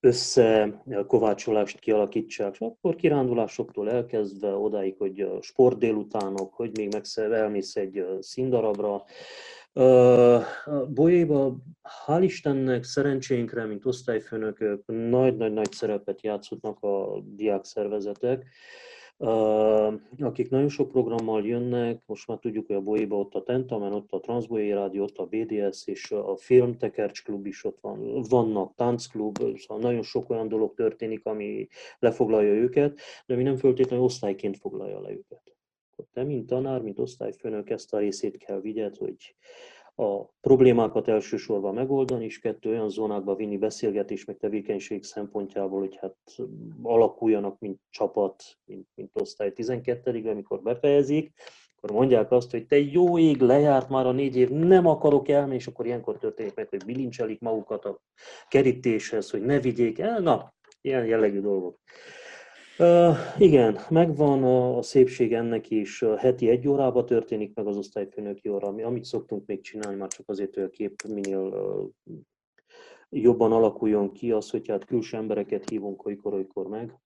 összekovácsolást 0.00 1.78
kialakítsák. 1.78 2.56
Akkor 2.58 2.94
kirándulásoktól 2.94 3.90
elkezdve 3.90 4.54
odáig, 4.54 4.94
hogy 4.98 5.28
sport 5.40 5.78
délutánok, 5.78 6.54
hogy 6.54 6.70
még 6.76 6.92
megszer, 6.92 7.32
elmész 7.32 7.76
egy 7.76 8.04
színdarabra, 8.20 9.04
Bolyéba, 10.88 11.56
hál' 12.06 12.22
Istennek, 12.22 12.84
szerencsénkre, 12.84 13.64
mint 13.64 13.86
osztályfőnökök, 13.86 14.82
nagy-nagy-nagy 14.86 15.72
szerepet 15.72 16.22
játszottak 16.22 16.82
a 16.82 17.20
diák 17.20 17.64
szervezetek, 17.64 18.46
akik 20.18 20.50
nagyon 20.50 20.68
sok 20.68 20.90
programmal 20.90 21.46
jönnek, 21.46 22.02
most 22.06 22.26
már 22.26 22.38
tudjuk, 22.38 22.66
hogy 22.66 22.76
a 22.76 22.80
Bolyéba 22.80 23.18
ott 23.18 23.34
a 23.34 23.42
Tentamen, 23.42 23.92
ott 23.92 24.12
a 24.12 24.20
Transbolyé 24.20 24.72
Rádió, 24.72 25.02
ott 25.02 25.18
a 25.18 25.26
BDS 25.26 25.86
és 25.86 26.10
a 26.10 26.36
Filmtekercs 26.36 27.22
Klub 27.22 27.46
is 27.46 27.64
ott 27.64 27.78
van, 27.80 28.22
vannak 28.28 28.74
táncklub, 28.74 29.38
szóval 29.56 29.82
nagyon 29.82 30.02
sok 30.02 30.30
olyan 30.30 30.48
dolog 30.48 30.74
történik, 30.74 31.26
ami 31.26 31.68
lefoglalja 31.98 32.52
őket, 32.52 33.00
de 33.26 33.36
mi 33.36 33.42
nem 33.42 33.56
föltétlenül 33.56 34.04
osztályként 34.04 34.58
foglalja 34.58 35.00
le 35.00 35.10
őket 35.10 35.51
akkor 36.02 36.08
te, 36.12 36.24
mint 36.24 36.46
tanár, 36.46 36.82
mint 36.82 36.98
osztályfőnök 36.98 37.70
ezt 37.70 37.94
a 37.94 37.98
részét 37.98 38.36
kell 38.36 38.60
vigyed, 38.60 38.96
hogy 38.96 39.34
a 39.94 40.24
problémákat 40.40 41.08
elsősorban 41.08 41.74
megoldani, 41.74 42.24
és 42.24 42.38
kettő 42.38 42.70
olyan 42.70 42.88
zónákba 42.88 43.34
vinni 43.34 43.56
beszélgetés 43.56 44.24
meg 44.24 44.36
tevékenység 44.36 45.04
szempontjából, 45.04 45.78
hogy 45.78 45.96
hát 46.00 46.16
alakuljanak, 46.82 47.58
mint 47.58 47.80
csapat, 47.90 48.42
mint, 48.64 48.88
mint 48.94 49.10
osztály 49.12 49.52
12 49.52 50.30
amikor 50.30 50.62
befejezik, 50.62 51.32
akkor 51.76 51.96
mondják 51.96 52.30
azt, 52.30 52.50
hogy 52.50 52.66
te 52.66 52.78
jó 52.78 53.18
ég, 53.18 53.40
lejárt 53.40 53.88
már 53.88 54.06
a 54.06 54.12
négy 54.12 54.36
év, 54.36 54.48
nem 54.48 54.86
akarok 54.86 55.28
elmenni, 55.28 55.54
és 55.54 55.66
akkor 55.66 55.86
ilyenkor 55.86 56.18
történik 56.18 56.54
meg, 56.54 56.68
hogy 56.68 56.84
bilincselik 56.84 57.40
magukat 57.40 57.84
a 57.84 58.00
kerítéshez, 58.48 59.30
hogy 59.30 59.42
ne 59.42 59.60
vigyék 59.60 59.98
el, 59.98 60.20
na, 60.20 60.54
ilyen 60.80 61.06
jellegű 61.06 61.40
dolgok. 61.40 61.78
Uh, 62.78 63.16
igen, 63.38 63.78
megvan 63.88 64.42
a, 64.42 64.76
a 64.76 64.82
szépség 64.82 65.32
ennek 65.32 65.70
is. 65.70 66.04
Heti 66.16 66.48
egy 66.48 66.68
órába 66.68 67.04
történik 67.04 67.54
meg 67.54 67.66
az 67.66 67.76
osztályfőnöki 67.76 68.48
óra, 68.48 68.68
ami, 68.68 68.82
amit 68.82 69.04
szoktunk 69.04 69.46
még 69.46 69.60
csinálni, 69.60 69.98
már 69.98 70.08
csak 70.08 70.28
azért, 70.28 70.54
hogy 70.54 70.62
a 70.62 70.70
kép 70.70 71.02
minél 71.08 71.38
uh, 71.38 72.16
jobban 73.08 73.52
alakuljon 73.52 74.12
ki, 74.12 74.32
az, 74.32 74.50
hogy 74.50 74.68
hát 74.68 74.84
külső 74.84 75.16
embereket 75.16 75.68
hívunk 75.68 76.04
olykor-olykor 76.06 76.66
meg, 76.66 77.00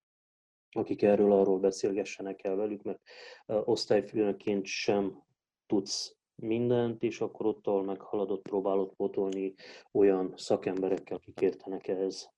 akik 0.70 1.02
erről 1.02 1.32
arról 1.32 1.58
beszélgessenek 1.58 2.44
el 2.44 2.56
velük, 2.56 2.82
mert 2.82 3.00
osztályfőnökként 3.46 4.64
sem 4.64 5.22
tudsz 5.66 6.16
mindent, 6.34 7.02
és 7.02 7.20
akkor 7.20 7.46
ott, 7.46 7.66
ahol 7.66 7.84
meghaladott, 7.84 8.42
próbálod 8.42 8.92
pótolni 8.96 9.54
olyan 9.92 10.32
szakemberekkel, 10.36 11.16
akik 11.16 11.40
értenek 11.40 11.88
ehhez. 11.88 12.30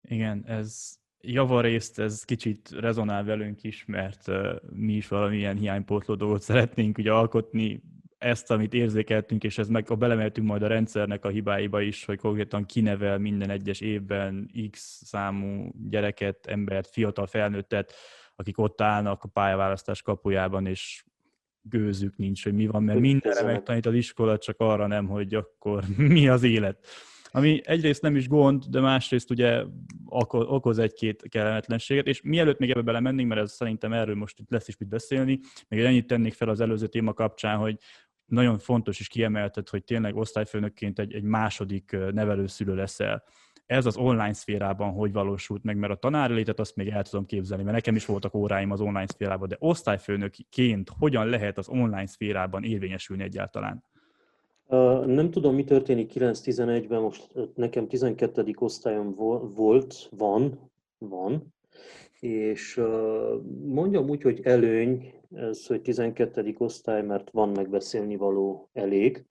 Igen, 0.00 0.44
ez 0.46 0.98
javarészt 1.32 1.98
ez 1.98 2.24
kicsit 2.24 2.70
rezonál 2.80 3.24
velünk 3.24 3.62
is, 3.62 3.84
mert 3.86 4.30
mi 4.72 4.92
is 4.92 5.08
valamilyen 5.08 5.56
hiánypótló 5.56 6.14
dolgot 6.14 6.42
szeretnénk 6.42 6.98
ugye 6.98 7.12
alkotni, 7.12 7.82
ezt, 8.18 8.50
amit 8.50 8.74
érzékeltünk, 8.74 9.44
és 9.44 9.58
ez 9.58 9.68
meg 9.68 9.90
a 9.90 9.94
belemeltünk 9.94 10.46
majd 10.46 10.62
a 10.62 10.66
rendszernek 10.66 11.24
a 11.24 11.28
hibáiba 11.28 11.80
is, 11.80 12.04
hogy 12.04 12.18
konkrétan 12.18 12.66
kinevel 12.66 13.18
minden 13.18 13.50
egyes 13.50 13.80
évben 13.80 14.50
X 14.70 15.00
számú 15.04 15.70
gyereket, 15.88 16.46
embert, 16.46 16.88
fiatal 16.90 17.26
felnőttet, 17.26 17.94
akik 18.36 18.58
ott 18.58 18.80
állnak 18.80 19.22
a 19.22 19.28
pályaválasztás 19.28 20.02
kapujában, 20.02 20.66
és 20.66 21.04
gőzük 21.60 22.16
nincs, 22.16 22.44
hogy 22.44 22.54
mi 22.54 22.66
van, 22.66 22.82
mert 22.82 22.98
mindenre 22.98 23.42
megtanít 23.42 23.86
az 23.86 23.94
iskola, 23.94 24.38
csak 24.38 24.56
arra 24.58 24.86
nem, 24.86 25.06
hogy 25.06 25.34
akkor 25.34 25.84
mi 25.96 26.28
az 26.28 26.42
élet. 26.42 26.86
Ami 27.36 27.60
egyrészt 27.64 28.02
nem 28.02 28.16
is 28.16 28.28
gond, 28.28 28.64
de 28.64 28.80
másrészt 28.80 29.30
ugye 29.30 29.64
okoz 30.04 30.78
egy-két 30.78 31.22
kellemetlenséget, 31.28 32.06
és 32.06 32.22
mielőtt 32.22 32.58
még 32.58 32.70
ebbe 32.70 32.82
belemennénk, 32.82 33.28
mert 33.28 33.40
ez 33.40 33.52
szerintem 33.52 33.92
erről 33.92 34.14
most 34.14 34.38
itt 34.38 34.50
lesz 34.50 34.68
is 34.68 34.76
mit 34.76 34.88
beszélni, 34.88 35.40
még 35.68 35.80
ennyit 35.80 36.06
tennék 36.06 36.34
fel 36.34 36.48
az 36.48 36.60
előző 36.60 36.86
téma 36.86 37.12
kapcsán, 37.12 37.56
hogy 37.58 37.76
nagyon 38.26 38.58
fontos 38.58 39.00
és 39.00 39.08
kiemelted, 39.08 39.68
hogy 39.68 39.84
tényleg 39.84 40.16
osztályfőnökként 40.16 40.98
egy, 40.98 41.14
egy 41.14 41.22
második 41.22 41.96
nevelőszülő 42.12 42.74
leszel. 42.74 43.24
Ez 43.66 43.86
az 43.86 43.96
online 43.96 44.32
szférában 44.32 44.92
hogy 44.92 45.12
valósult 45.12 45.62
meg, 45.62 45.76
mert 45.76 45.92
a 45.92 45.96
tanári 45.96 46.34
létet 46.34 46.60
azt 46.60 46.76
még 46.76 46.88
el 46.88 47.02
tudom 47.02 47.26
képzelni, 47.26 47.62
mert 47.62 47.76
nekem 47.76 47.96
is 47.96 48.06
voltak 48.06 48.34
óráim 48.34 48.70
az 48.70 48.80
online 48.80 49.06
szférában, 49.06 49.48
de 49.48 49.56
osztályfőnökként 49.58 50.90
hogyan 50.98 51.26
lehet 51.26 51.58
az 51.58 51.68
online 51.68 52.06
szférában 52.06 52.64
érvényesülni 52.64 53.22
egyáltalán? 53.22 53.84
Nem 55.06 55.30
tudom, 55.30 55.54
mi 55.54 55.64
történik 55.64 56.12
9-11-ben, 56.14 57.00
most 57.00 57.28
nekem 57.54 57.88
12. 57.88 58.54
osztályom 58.58 59.14
volt, 59.54 60.08
van, 60.10 60.70
van, 60.98 61.54
és 62.20 62.80
mondjam 63.64 64.08
úgy, 64.08 64.22
hogy 64.22 64.40
előny, 64.42 65.12
ez, 65.34 65.66
hogy 65.66 65.82
12. 65.82 66.54
osztály, 66.58 67.02
mert 67.02 67.30
van 67.30 67.48
megbeszélni 67.48 68.16
való 68.16 68.68
elég. 68.72 69.26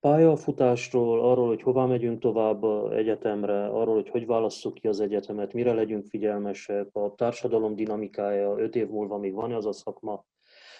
Pályafutásról, 0.00 1.30
arról, 1.30 1.46
hogy 1.46 1.62
hová 1.62 1.84
megyünk 1.84 2.20
tovább 2.20 2.64
egyetemre, 2.92 3.66
arról, 3.66 3.94
hogy 3.94 4.08
hogy 4.08 4.26
válasszuk 4.26 4.74
ki 4.74 4.88
az 4.88 5.00
egyetemet, 5.00 5.52
mire 5.52 5.72
legyünk 5.72 6.06
figyelmesek, 6.06 6.88
a 6.92 7.14
társadalom 7.14 7.74
dinamikája, 7.74 8.54
öt 8.58 8.76
év 8.76 8.88
múlva 8.88 9.18
még 9.18 9.32
van 9.32 9.52
az 9.52 9.66
a 9.66 9.72
szakma, 9.72 10.24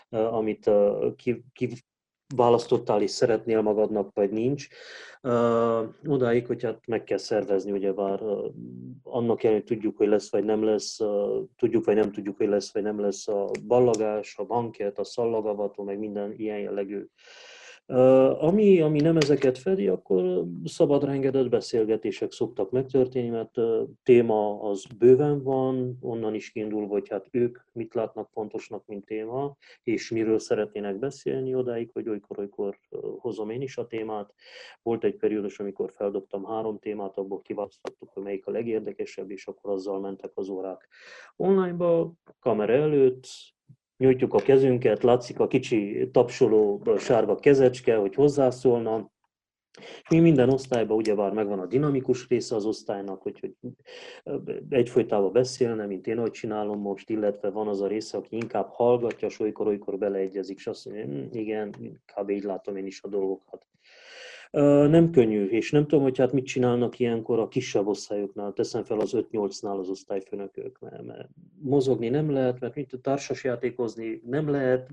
amit 0.09 0.71
ki, 1.17 1.45
ki 1.53 1.69
választottál 2.37 3.03
és 3.03 3.11
szeretnél 3.11 3.61
magadnak, 3.63 4.11
vagy 4.15 4.31
nincs. 4.31 4.69
Odáig, 6.07 6.47
hogy 6.47 6.63
hát 6.63 6.87
meg 6.87 7.05
kell 7.05 7.19
szervezni, 7.19 7.73
ugye 7.73 7.93
uh, 7.93 8.45
annak 9.03 9.43
ellenére 9.43 9.65
tudjuk, 9.65 9.97
hogy 9.97 10.09
lesz 10.09 10.31
vagy 10.31 10.45
nem 10.45 10.65
lesz, 10.65 10.99
tudjuk 11.57 11.85
vagy 11.85 11.95
nem 11.95 12.13
tudjuk, 12.13 12.37
hogy 12.37 12.49
lesz 12.49 12.73
vagy 12.73 12.83
nem 12.83 13.01
lesz 13.01 13.29
a 13.29 13.51
ballagás, 13.67 14.37
a 14.37 14.45
banket, 14.45 14.99
a 14.99 15.05
szallagavató, 15.05 15.85
meg 15.85 15.99
minden 15.99 16.33
ilyen 16.37 16.59
jellegű 16.59 17.07
ami, 18.39 18.81
ami 18.81 19.01
nem 19.01 19.17
ezeket 19.17 19.59
fedi, 19.59 19.89
akkor 19.89 20.45
szabad 20.65 21.05
engedett 21.05 21.49
beszélgetések 21.49 22.33
szoktak 22.33 22.71
megtörténni, 22.71 23.29
mert 23.29 23.55
téma 24.03 24.61
az 24.61 24.85
bőven 24.99 25.43
van, 25.43 25.99
onnan 26.01 26.35
is 26.35 26.51
kiindul, 26.51 26.87
hogy 26.87 27.09
hát 27.09 27.27
ők 27.31 27.59
mit 27.73 27.95
látnak 27.95 28.29
fontosnak, 28.33 28.87
mint 28.87 29.05
téma, 29.05 29.57
és 29.83 30.11
miről 30.11 30.39
szeretnének 30.39 30.99
beszélni 30.99 31.55
odáig, 31.55 31.91
hogy 31.93 32.09
olykor-olykor 32.09 32.79
hozom 33.19 33.51
én 33.51 33.63
is 33.63 33.77
a 33.77 33.87
témát. 33.87 34.35
Volt 34.83 35.05
egy 35.05 35.17
periódus, 35.17 35.59
amikor 35.59 35.93
feldobtam 35.97 36.45
három 36.45 36.79
témát, 36.79 37.17
abból 37.17 37.43
kiválasztottuk, 37.43 38.11
hogy 38.13 38.23
melyik 38.23 38.47
a 38.47 38.51
legérdekesebb, 38.51 39.31
és 39.31 39.47
akkor 39.47 39.73
azzal 39.73 40.01
mentek 40.01 40.31
az 40.35 40.49
órák. 40.49 40.89
Onlineba, 41.37 42.13
kamera 42.41 42.73
előtt, 42.73 43.27
nyújtjuk 44.03 44.35
a 44.35 44.39
kezünket, 44.39 45.03
látszik 45.03 45.41
a 45.41 45.47
kicsi 45.47 46.09
tapsoló 46.13 46.83
sárga 46.99 47.35
kezecske, 47.35 47.97
hogy 47.97 48.15
hozzászólna. 48.15 49.11
Mi 50.11 50.19
minden 50.19 50.49
osztályban 50.49 50.97
ugyebár 50.97 51.33
megvan 51.33 51.59
a 51.59 51.67
dinamikus 51.67 52.29
része 52.29 52.55
az 52.55 52.65
osztálynak, 52.65 53.23
hogy, 53.23 53.39
hogy 53.41 53.55
egyfolytában 54.69 55.33
beszélne, 55.33 55.87
mint 55.87 56.07
én, 56.07 56.19
hogy 56.19 56.31
csinálom 56.31 56.81
most, 56.81 57.11
illetve 57.11 57.51
van 57.51 57.69
az 57.69 57.81
a 57.81 57.87
része, 57.87 58.17
aki 58.17 58.37
inkább 58.37 58.69
hallgatja, 58.69 59.29
és 59.29 59.41
olykor-olykor 59.41 59.99
beleegyezik, 59.99 60.57
és 60.57 60.67
azt 60.67 60.85
mondja, 60.85 61.05
hm, 61.05 61.37
igen, 61.37 61.71
kb. 62.15 62.31
így 62.31 62.43
látom 62.43 62.77
én 62.77 62.87
is 62.87 63.03
a 63.03 63.09
dolgokat. 63.09 63.67
Nem 64.89 65.11
könnyű, 65.11 65.47
és 65.47 65.71
nem 65.71 65.87
tudom, 65.87 66.03
hogy 66.03 66.19
hát 66.19 66.33
mit 66.33 66.45
csinálnak 66.45 66.99
ilyenkor 66.99 67.39
a 67.39 67.49
kisebb 67.49 67.87
osztályoknál, 67.87 68.53
teszem 68.53 68.85
fel 68.85 69.01
az 69.01 69.13
5-8-nál 69.15 69.79
az 69.79 69.89
osztályfőnökök, 69.89 70.79
mert, 70.79 71.03
mert 71.03 71.29
mozogni 71.61 72.09
nem 72.09 72.31
lehet, 72.31 72.61
mert 72.61 72.75
mit 72.75 72.99
társasjátékozni 73.03 74.23
nem 74.27 74.49
lehet, 74.49 74.91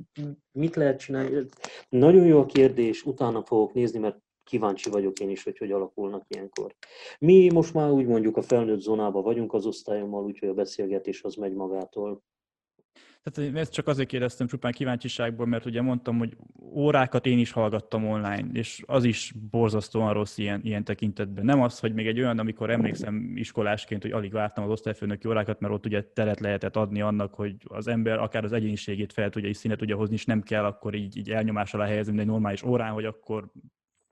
mit 0.51 0.75
lehet 0.75 0.99
csinálni. 0.99 1.45
Nagyon 1.89 2.25
jó 2.25 2.39
a 2.39 2.45
kérdés, 2.45 3.05
utána 3.05 3.41
fogok 3.41 3.73
nézni, 3.73 3.99
mert 3.99 4.17
kíváncsi 4.43 4.89
vagyok 4.89 5.19
én 5.19 5.29
is, 5.29 5.43
hogy 5.43 5.57
hogy 5.57 5.71
alakulnak 5.71 6.23
ilyenkor. 6.27 6.75
Mi 7.19 7.49
most 7.53 7.73
már 7.73 7.91
úgy 7.91 8.05
mondjuk 8.05 8.37
a 8.37 8.41
felnőtt 8.41 8.79
zónában 8.79 9.23
vagyunk 9.23 9.53
az 9.53 9.65
osztályommal, 9.65 10.23
úgyhogy 10.23 10.49
a 10.49 10.53
beszélgetés 10.53 11.23
az 11.23 11.35
megy 11.35 11.53
magától. 11.53 12.21
Tehát 13.23 13.55
ezt 13.55 13.73
csak 13.73 13.87
azért 13.87 14.07
kérdeztem 14.07 14.47
csupán 14.47 14.71
kíváncsiságból, 14.71 15.45
mert 15.45 15.65
ugye 15.65 15.81
mondtam, 15.81 16.17
hogy 16.17 16.37
órákat 16.73 17.25
én 17.25 17.39
is 17.39 17.51
hallgattam 17.51 18.07
online, 18.07 18.47
és 18.53 18.83
az 18.85 19.03
is 19.03 19.33
borzasztóan 19.51 20.13
rossz 20.13 20.37
ilyen, 20.37 20.61
ilyen 20.63 20.83
tekintetben. 20.83 21.45
Nem 21.45 21.61
az, 21.61 21.79
hogy 21.79 21.93
még 21.93 22.07
egy 22.07 22.19
olyan, 22.19 22.39
amikor 22.39 22.69
emlékszem 22.69 23.31
iskolásként, 23.35 24.01
hogy 24.01 24.11
alig 24.11 24.31
vártam 24.31 24.63
az 24.63 24.69
osztályfőnöki 24.69 25.27
órákat, 25.27 25.59
mert 25.59 25.73
ott 25.73 25.85
ugye 25.85 26.03
teret 26.03 26.39
lehetett 26.39 26.75
adni 26.75 27.01
annak, 27.01 27.33
hogy 27.33 27.55
az 27.63 27.87
ember 27.87 28.19
akár 28.19 28.43
az 28.43 28.53
egyéniségét 28.53 29.13
fel 29.13 29.29
tudja 29.29 29.49
és 29.49 29.57
színet 29.57 29.77
tudja 29.77 29.95
hozni, 29.95 30.15
és 30.15 30.25
nem 30.25 30.41
kell 30.41 30.65
akkor 30.65 30.95
így, 30.95 31.17
így 31.17 31.31
elnyomás 31.31 31.73
alá 31.73 31.85
helyezni, 31.85 32.19
egy 32.19 32.25
normális 32.25 32.63
órán, 32.63 32.91
hogy 32.91 33.05
akkor 33.05 33.51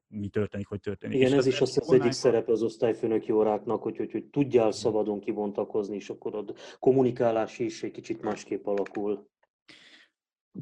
mi 0.07 0.27
történik, 0.27 0.67
hogy 0.67 0.79
történik. 0.79 1.17
Igen, 1.17 1.31
és 1.31 1.37
ez 1.37 1.45
is 1.45 1.61
az, 1.61 1.77
az 1.81 1.91
egyik 1.91 2.11
szerepe 2.11 2.51
az 2.51 2.63
osztályfőnöki 2.63 3.31
óráknak, 3.31 3.81
hogy, 3.81 3.97
hogy, 3.97 4.11
hogy 4.11 4.25
tudjál 4.25 4.71
szabadon 4.71 5.19
kibontakozni, 5.19 5.95
és 5.95 6.09
akkor 6.09 6.35
a 6.35 6.43
kommunikálás 6.79 7.59
is 7.59 7.83
egy 7.83 7.91
kicsit 7.91 8.21
másképp 8.21 8.65
alakul. 8.65 9.27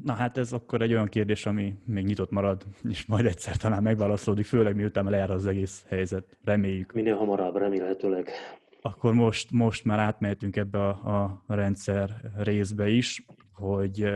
Na 0.04 0.12
hát 0.12 0.38
ez 0.38 0.52
akkor 0.52 0.82
egy 0.82 0.92
olyan 0.92 1.08
kérdés, 1.08 1.46
ami 1.46 1.74
még 1.84 2.04
nyitott 2.04 2.30
marad, 2.30 2.62
és 2.88 3.06
majd 3.06 3.26
egyszer 3.26 3.56
talán 3.56 3.82
megválaszolódik, 3.82 4.44
főleg 4.46 4.74
miután 4.74 5.04
lejár 5.04 5.30
az 5.30 5.46
egész 5.46 5.84
helyzet. 5.88 6.36
Reméljük. 6.44 6.92
Minél 6.92 7.16
hamarabb, 7.16 7.56
remélhetőleg. 7.56 8.30
Akkor 8.80 9.14
most, 9.14 9.50
most 9.50 9.84
már 9.84 9.98
átmehetünk 9.98 10.56
ebbe 10.56 10.88
a, 10.88 11.42
a 11.46 11.54
rendszer 11.54 12.10
részbe 12.36 12.88
is, 12.88 13.24
hogy 13.52 14.08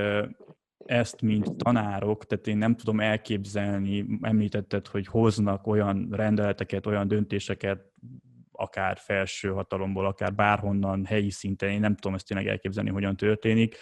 ezt, 0.84 1.22
mint 1.22 1.56
tanárok, 1.56 2.26
tehát 2.26 2.46
én 2.46 2.56
nem 2.56 2.76
tudom 2.76 3.00
elképzelni, 3.00 4.06
említetted, 4.20 4.86
hogy 4.86 5.06
hoznak 5.06 5.66
olyan 5.66 6.08
rendeleteket, 6.10 6.86
olyan 6.86 7.08
döntéseket, 7.08 7.92
akár 8.52 8.96
felső 8.98 9.48
hatalomból, 9.48 10.06
akár 10.06 10.34
bárhonnan, 10.34 11.04
helyi 11.04 11.30
szinten, 11.30 11.70
én 11.70 11.80
nem 11.80 11.94
tudom 11.94 12.14
ezt 12.14 12.26
tényleg 12.26 12.46
elképzelni, 12.46 12.90
hogyan 12.90 13.16
történik, 13.16 13.76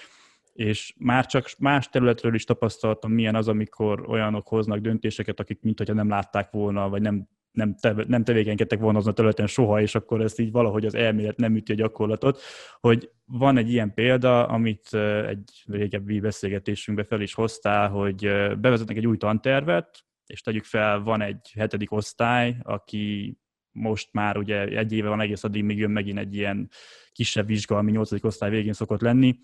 és 0.53 0.95
már 0.99 1.27
csak 1.27 1.51
más 1.59 1.89
területről 1.89 2.35
is 2.35 2.45
tapasztaltam, 2.45 3.13
milyen 3.13 3.35
az, 3.35 3.49
amikor 3.49 4.09
olyanok 4.09 4.49
hoznak 4.49 4.79
döntéseket, 4.79 5.41
akik 5.41 5.63
mint 5.63 5.95
nem 5.95 6.09
látták 6.09 6.51
volna, 6.51 6.89
vagy 6.89 7.03
nem 7.03 7.29
nem, 7.59 7.75
te, 7.75 8.05
nem 8.07 8.25
tevékenykedtek 8.25 8.81
volna 8.81 8.99
azon 8.99 9.13
a 9.13 9.15
területen 9.15 9.47
soha, 9.47 9.81
és 9.81 9.95
akkor 9.95 10.21
ezt 10.21 10.41
így 10.41 10.51
valahogy 10.51 10.87
az 10.87 10.95
elmélet 10.95 11.37
nem 11.37 11.57
üti 11.57 11.73
a 11.73 11.75
gyakorlatot, 11.75 12.41
hogy 12.81 13.11
van 13.25 13.57
egy 13.57 13.73
ilyen 13.73 13.95
példa, 13.95 14.47
amit 14.47 14.95
egy 15.27 15.63
régebbi 15.67 16.21
beszélgetésünkbe 16.21 17.05
fel 17.05 17.21
is 17.21 17.35
hoztál, 17.35 17.89
hogy 17.89 18.21
bevezetnek 18.61 18.97
egy 18.97 19.07
új 19.07 19.17
tantervet, 19.17 20.05
és 20.27 20.41
tegyük 20.41 20.65
fel, 20.65 21.01
van 21.01 21.21
egy 21.21 21.53
hetedik 21.55 21.93
osztály, 21.93 22.57
aki 22.63 23.37
most 23.71 24.09
már 24.13 24.37
ugye 24.37 24.67
egy 24.67 24.93
éve 24.93 25.09
van 25.09 25.21
egész 25.21 25.45
addig, 25.45 25.65
még 25.65 25.79
jön 25.79 25.91
megint 25.91 26.19
egy 26.19 26.35
ilyen 26.35 26.71
kisebb 27.13 27.47
vizsga, 27.47 27.77
ami 27.77 27.91
nyolcadik 27.91 28.25
osztály 28.25 28.51
végén 28.51 28.73
szokott 28.73 29.01
lenni, 29.01 29.39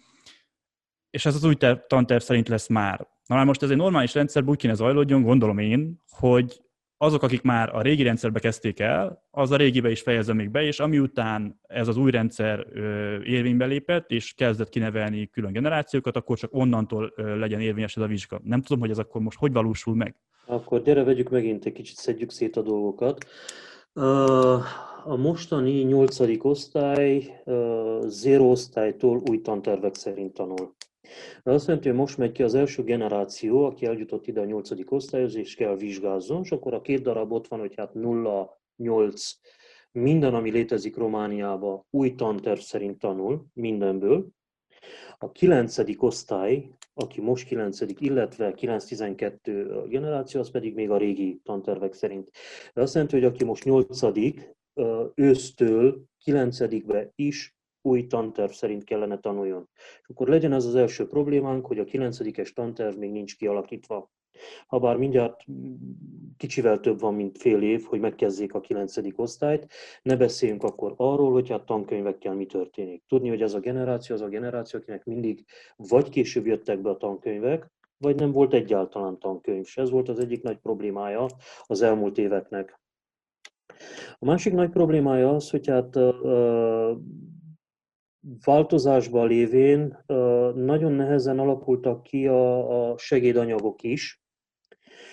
és 1.11 1.27
ez 1.27 1.35
az 1.35 1.44
új 1.44 1.55
tanterv 1.87 2.22
szerint 2.22 2.48
lesz 2.48 2.68
már. 2.68 3.09
Na 3.27 3.35
már 3.35 3.44
most 3.44 3.62
ez 3.62 3.70
egy 3.70 3.77
normális 3.77 4.14
rendszer, 4.14 4.42
úgy 4.44 4.59
kéne 4.59 4.74
zajlódjon, 4.74 5.22
gondolom 5.22 5.59
én, 5.59 6.03
hogy 6.09 6.64
azok, 6.96 7.22
akik 7.22 7.42
már 7.42 7.74
a 7.74 7.83
régi 7.83 8.02
rendszerbe 8.02 8.40
kezdték 8.40 8.80
el, 8.80 9.24
az 9.30 9.50
a 9.50 9.57
régibe 9.57 9.90
is 9.90 10.00
fejezze 10.00 10.33
még 10.33 10.50
be, 10.50 10.62
és 10.62 10.80
amiután 10.80 11.61
ez 11.66 11.88
az 11.88 11.96
új 11.96 12.11
rendszer 12.11 12.66
érvénybe 13.24 13.66
lépett, 13.66 14.11
és 14.11 14.33
kezdett 14.33 14.68
kinevelni 14.68 15.28
külön 15.28 15.52
generációkat, 15.52 16.16
akkor 16.16 16.38
csak 16.38 16.54
onnantól 16.54 17.12
legyen 17.16 17.61
érvényes 17.61 17.96
ez 17.96 18.02
a 18.02 18.07
vizsga. 18.07 18.40
Nem 18.44 18.62
tudom, 18.62 18.80
hogy 18.80 18.90
ez 18.90 18.98
akkor 18.98 19.20
most 19.20 19.38
hogy 19.38 19.52
valósul 19.52 19.94
meg. 19.94 20.16
Akkor 20.46 20.83
gyere, 20.83 21.04
vegyük 21.04 21.30
megint 21.30 21.64
egy 21.64 21.72
kicsit, 21.72 21.96
szedjük 21.96 22.30
szét 22.30 22.57
a 22.57 22.62
dolgokat. 22.62 23.26
A 25.04 25.16
mostani 25.16 25.83
nyolcadik 25.83 26.44
osztály 26.44 27.42
zéro 28.07 28.44
osztálytól 28.44 29.22
új 29.30 29.40
tantervek 29.40 29.94
szerint 29.94 30.33
tanul. 30.33 30.74
De 31.43 31.53
azt 31.53 31.67
jelenti, 31.67 31.88
hogy 31.88 31.97
most 31.97 32.19
megy 32.19 32.33
ki 32.33 32.43
az 32.43 32.55
első 32.55 32.83
generáció, 32.83 33.64
aki 33.64 33.87
eljutott 33.87 34.27
ide 34.27 34.40
a 34.40 34.45
nyolcadik 34.45 34.90
osztályhoz, 34.90 35.35
és 35.35 35.55
kell 35.55 35.77
vizsgázzon, 35.77 36.43
és 36.43 36.53
akkor 36.53 36.75
a 36.75 36.81
két 36.81 37.03
darab 37.03 37.33
ott 37.33 37.49
van, 37.49 37.59
hogy 37.59 37.75
hát 37.77 37.95
0, 37.95 38.61
8, 38.77 39.31
minden, 39.93 40.35
ami 40.35 40.50
létezik 40.50 40.96
Romániában, 40.96 41.85
új 41.90 42.15
tanterv 42.15 42.59
szerint 42.59 42.98
tanul, 42.98 43.46
mindenből. 43.52 44.29
A 45.19 45.33
kilencedik 45.33 46.02
osztály, 46.02 46.69
aki 46.94 47.21
most 47.21 47.46
kilencedik, 47.46 48.00
illetve 48.00 48.55
9-12 48.57 49.85
generáció, 49.88 50.40
az 50.40 50.50
pedig 50.50 50.75
még 50.75 50.90
a 50.90 50.96
régi 50.96 51.40
tantervek 51.42 51.92
szerint. 51.92 52.31
De 52.75 52.83
azt 52.83 52.94
jelenti, 52.94 53.15
hogy 53.15 53.25
aki 53.25 53.44
most 53.44 53.65
nyolcadik, 53.65 54.55
ősztől 55.15 56.05
kilencedikbe 56.19 57.13
is 57.15 57.54
új 57.85 58.06
tanterv 58.06 58.50
szerint 58.50 58.85
kellene 58.85 59.18
tanuljon. 59.18 59.68
És 59.74 60.08
akkor 60.08 60.28
legyen 60.28 60.52
ez 60.52 60.64
az 60.64 60.74
első 60.74 61.06
problémánk, 61.06 61.66
hogy 61.66 61.78
a 61.78 61.85
9 61.85 62.52
tanterv 62.54 62.96
még 62.96 63.10
nincs 63.10 63.37
kialakítva. 63.37 64.10
Habár 64.66 64.96
mindjárt 64.96 65.44
kicsivel 66.37 66.80
több 66.80 67.00
van, 67.00 67.14
mint 67.14 67.38
fél 67.38 67.62
év, 67.62 67.85
hogy 67.85 68.00
megkezdjék 68.00 68.54
a 68.54 68.60
9. 68.60 68.96
osztályt, 69.16 69.66
ne 70.02 70.16
beszéljünk 70.16 70.62
akkor 70.62 70.94
arról, 70.96 71.32
hogy 71.32 71.52
a 71.52 71.64
tankönyvekkel 71.64 72.35
mi 72.35 72.46
történik. 72.46 73.02
Tudni, 73.08 73.28
hogy 73.28 73.42
ez 73.42 73.54
a 73.54 73.60
generáció 73.60 74.14
az 74.14 74.20
a 74.20 74.28
generáció, 74.28 74.80
akinek 74.80 75.04
mindig 75.04 75.44
vagy 75.76 76.08
később 76.08 76.46
jöttek 76.46 76.80
be 76.80 76.90
a 76.90 76.96
tankönyvek, 76.96 77.70
vagy 77.98 78.16
nem 78.16 78.32
volt 78.32 78.54
egyáltalán 78.54 79.18
tankönyv. 79.18 79.64
És 79.64 79.76
ez 79.76 79.90
volt 79.90 80.08
az 80.08 80.18
egyik 80.18 80.42
nagy 80.42 80.58
problémája 80.58 81.26
az 81.62 81.82
elmúlt 81.82 82.18
éveknek. 82.18 82.80
A 84.18 84.24
másik 84.24 84.52
nagy 84.52 84.70
problémája 84.70 85.35
az, 85.35 85.50
hogy 85.50 85.66
hát 85.66 85.98
változásban 88.44 89.29
lévén 89.29 90.04
nagyon 90.54 90.92
nehezen 90.92 91.38
alakultak 91.38 92.02
ki 92.02 92.27
a, 92.27 92.90
a 92.90 92.98
segédanyagok 92.98 93.83
is, 93.83 94.22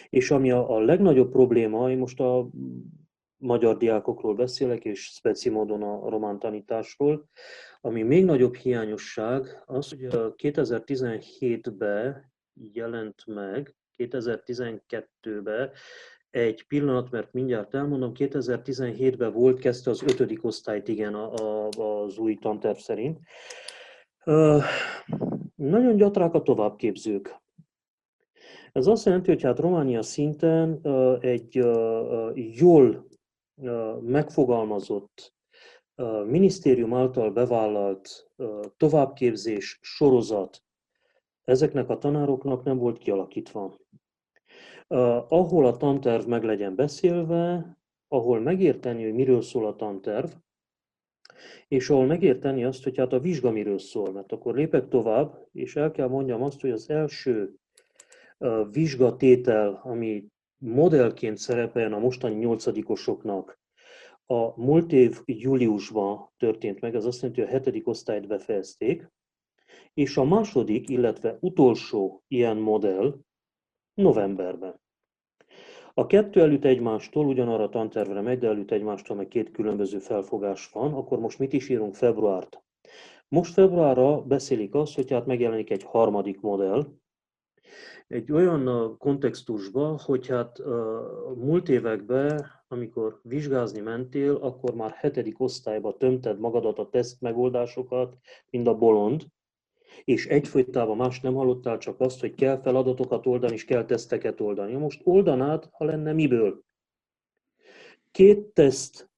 és 0.09 0.31
ami 0.31 0.51
a, 0.51 0.75
a 0.75 0.79
legnagyobb 0.79 1.31
probléma, 1.31 1.89
én 1.89 1.97
most 1.97 2.19
a 2.19 2.49
magyar 3.37 3.77
diákokról 3.77 4.35
beszélek, 4.35 4.85
és 4.85 5.03
speci 5.03 5.49
módon 5.49 5.83
a 5.83 6.09
román 6.09 6.39
tanításról, 6.39 7.29
ami 7.81 8.01
még 8.01 8.25
nagyobb 8.25 8.55
hiányosság, 8.55 9.63
az, 9.65 9.89
hogy 9.89 10.07
2017-ben 10.37 12.31
jelent 12.73 13.23
meg, 13.25 13.75
2012-ben 13.97 15.71
egy 16.31 16.67
pillanat, 16.67 17.11
mert 17.11 17.33
mindjárt 17.33 17.73
elmondom, 17.73 18.11
2017-ben 18.15 19.33
volt, 19.33 19.59
kezdte 19.59 19.89
az 19.89 20.03
ötödik 20.03 20.43
osztályt, 20.43 20.87
igen, 20.87 21.13
a, 21.13 21.33
a, 21.33 21.67
az 22.03 22.17
új 22.17 22.35
tanterv 22.35 22.77
szerint. 22.77 23.19
Nagyon 25.55 25.95
gyatrák 25.95 26.33
a 26.33 26.41
továbbképzők. 26.41 27.39
Ez 28.71 28.87
azt 28.87 29.05
jelenti, 29.05 29.29
hogy 29.29 29.41
hát 29.41 29.59
Románia 29.59 30.01
szinten 30.01 30.79
egy 31.19 31.65
jól 32.33 33.07
megfogalmazott, 34.01 35.33
minisztérium 36.25 36.93
által 36.93 37.31
bevállalt 37.31 38.31
továbbképzés 38.77 39.79
sorozat 39.81 40.63
ezeknek 41.43 41.89
a 41.89 41.97
tanároknak 41.97 42.63
nem 42.63 42.77
volt 42.77 42.97
kialakítva 42.97 43.80
ahol 45.27 45.65
a 45.65 45.77
tanterv 45.77 46.27
meg 46.27 46.43
legyen 46.43 46.75
beszélve, 46.75 47.77
ahol 48.07 48.39
megérteni, 48.39 49.03
hogy 49.03 49.13
miről 49.13 49.41
szól 49.41 49.67
a 49.67 49.75
tanterv, 49.75 50.29
és 51.67 51.89
ahol 51.89 52.05
megérteni 52.05 52.63
azt, 52.63 52.83
hogy 52.83 52.97
hát 52.97 53.13
a 53.13 53.19
vizsga 53.19 53.51
miről 53.51 53.79
szól, 53.79 54.11
mert 54.11 54.31
akkor 54.31 54.55
lépek 54.55 54.87
tovább, 54.87 55.47
és 55.51 55.75
el 55.75 55.91
kell 55.91 56.07
mondjam 56.07 56.43
azt, 56.43 56.61
hogy 56.61 56.69
az 56.69 56.89
első 56.89 57.55
vizsgatétel, 58.71 59.79
ami 59.83 60.25
modellként 60.57 61.37
szerepeljen 61.37 61.93
a 61.93 61.99
mostani 61.99 62.35
nyolcadikosoknak, 62.35 63.59
a 64.25 64.61
múlt 64.61 64.91
év 64.91 65.19
júliusban 65.25 66.29
történt 66.37 66.81
meg, 66.81 66.95
az 66.95 67.05
azt 67.05 67.21
jelenti, 67.21 67.41
hogy 67.41 67.49
a 67.49 67.53
hetedik 67.53 67.87
osztályt 67.87 68.27
befejezték, 68.27 69.11
és 69.93 70.17
a 70.17 70.23
második, 70.23 70.89
illetve 70.89 71.37
utolsó 71.39 72.23
ilyen 72.27 72.57
modell 72.57 73.19
novemberben. 73.93 74.79
A 75.93 76.05
kettő 76.05 76.41
előtt 76.41 76.65
egymástól 76.65 77.25
ugyanarra 77.25 77.63
a 77.63 77.69
tantervre 77.69 78.21
megy, 78.21 78.39
de 78.39 78.47
előtt 78.47 78.71
egymástól 78.71 79.15
meg 79.15 79.27
két 79.27 79.51
különböző 79.51 79.99
felfogás 79.99 80.69
van, 80.71 80.93
akkor 80.93 81.19
most 81.19 81.39
mit 81.39 81.53
is 81.53 81.69
írunk 81.69 81.95
februárt? 81.95 82.63
Most 83.27 83.53
februárra 83.53 84.21
beszélik 84.21 84.73
azt, 84.73 84.95
hogy 84.95 85.11
hát 85.11 85.25
megjelenik 85.25 85.69
egy 85.69 85.83
harmadik 85.83 86.41
modell, 86.41 86.85
egy 88.07 88.31
olyan 88.31 88.95
kontextusban, 88.97 89.97
hogy 89.97 90.27
hát 90.27 90.61
múlt 91.35 91.69
években, 91.69 92.45
amikor 92.67 93.19
vizsgázni 93.23 93.79
mentél, 93.79 94.35
akkor 94.35 94.75
már 94.75 94.91
hetedik 94.91 95.39
osztályba 95.39 95.97
tömted 95.97 96.39
magadat 96.39 96.79
a 96.79 96.89
teszt 96.89 97.21
megoldásokat, 97.21 98.17
mint 98.49 98.67
a 98.67 98.77
bolond, 98.77 99.25
és 100.03 100.27
egyfolytában 100.27 100.97
más 100.97 101.21
nem 101.21 101.33
hallottál, 101.33 101.77
csak 101.77 101.99
azt, 101.99 102.19
hogy 102.19 102.35
kell 102.35 102.61
feladatokat 102.61 103.25
oldani, 103.25 103.53
és 103.53 103.65
kell 103.65 103.85
teszteket 103.85 104.41
oldani. 104.41 104.73
Most 104.73 105.01
oldanád, 105.03 105.69
ha 105.71 105.85
lenne 105.85 106.13
miből. 106.13 106.63
Két 108.11 108.39
teszt, 108.39 109.09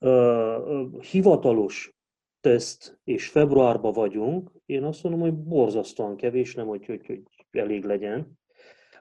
uh, 0.00 1.00
hivatalos 1.00 1.94
teszt, 2.40 2.98
és 3.04 3.28
februárban 3.28 3.92
vagyunk, 3.92 4.50
én 4.66 4.84
azt 4.84 5.02
mondom, 5.02 5.20
hogy 5.20 5.34
borzasztóan 5.34 6.16
kevés, 6.16 6.54
nem 6.54 6.66
hogy, 6.66 6.86
hogy, 6.86 7.06
hogy 7.06 7.22
elég 7.50 7.84
legyen. 7.84 8.38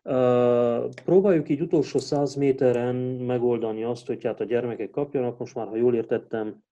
Uh, 0.04 0.90
próbáljuk 1.06 1.50
így 1.50 1.62
utolsó 1.62 2.00
száz 2.00 2.36
méteren 2.36 2.96
megoldani 2.96 3.84
azt, 3.84 4.08
hogy 4.08 4.24
hát 4.24 4.40
a 4.40 4.44
gyermekek 4.44 4.90
kapjanak, 4.90 5.38
most 5.38 5.56
már, 5.56 5.68
ha 5.68 5.76
jól 5.76 5.96
értettem, 5.96 6.64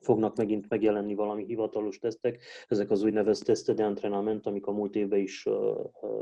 fognak 0.00 0.36
megint 0.36 0.68
megjelenni 0.68 1.14
valami 1.14 1.44
hivatalos 1.44 1.98
tesztek, 1.98 2.42
ezek 2.68 2.90
az 2.90 3.02
úgynevezett 3.02 3.44
teszted 3.44 3.80
entrenament, 3.80 4.46
amik 4.46 4.66
a 4.66 4.72
múlt 4.72 4.96
évben 4.96 5.18
is 5.18 5.48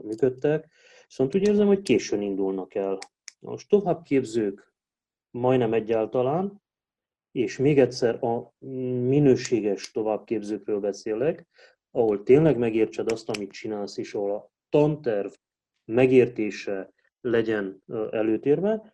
működtek. 0.02 0.68
Viszont 1.06 1.34
úgy 1.34 1.48
érzem, 1.48 1.66
hogy 1.66 1.82
későn 1.82 2.22
indulnak 2.22 2.74
el. 2.74 2.98
Most 3.40 3.68
továbbképzők 3.68 4.74
majdnem 5.30 5.72
egyáltalán, 5.72 6.62
és 7.32 7.58
még 7.58 7.78
egyszer 7.78 8.24
a 8.24 8.54
minőséges 9.08 9.90
továbbképzőkről 9.90 10.80
beszélek, 10.80 11.46
ahol 11.90 12.22
tényleg 12.22 12.58
megértsed 12.58 13.12
azt, 13.12 13.28
amit 13.28 13.52
csinálsz, 13.52 13.96
és 13.96 14.14
ahol 14.14 14.34
a 14.34 14.50
tanterv 14.68 15.32
megértése, 15.84 16.92
legyen 17.20 17.82
előtérbe. 18.10 18.92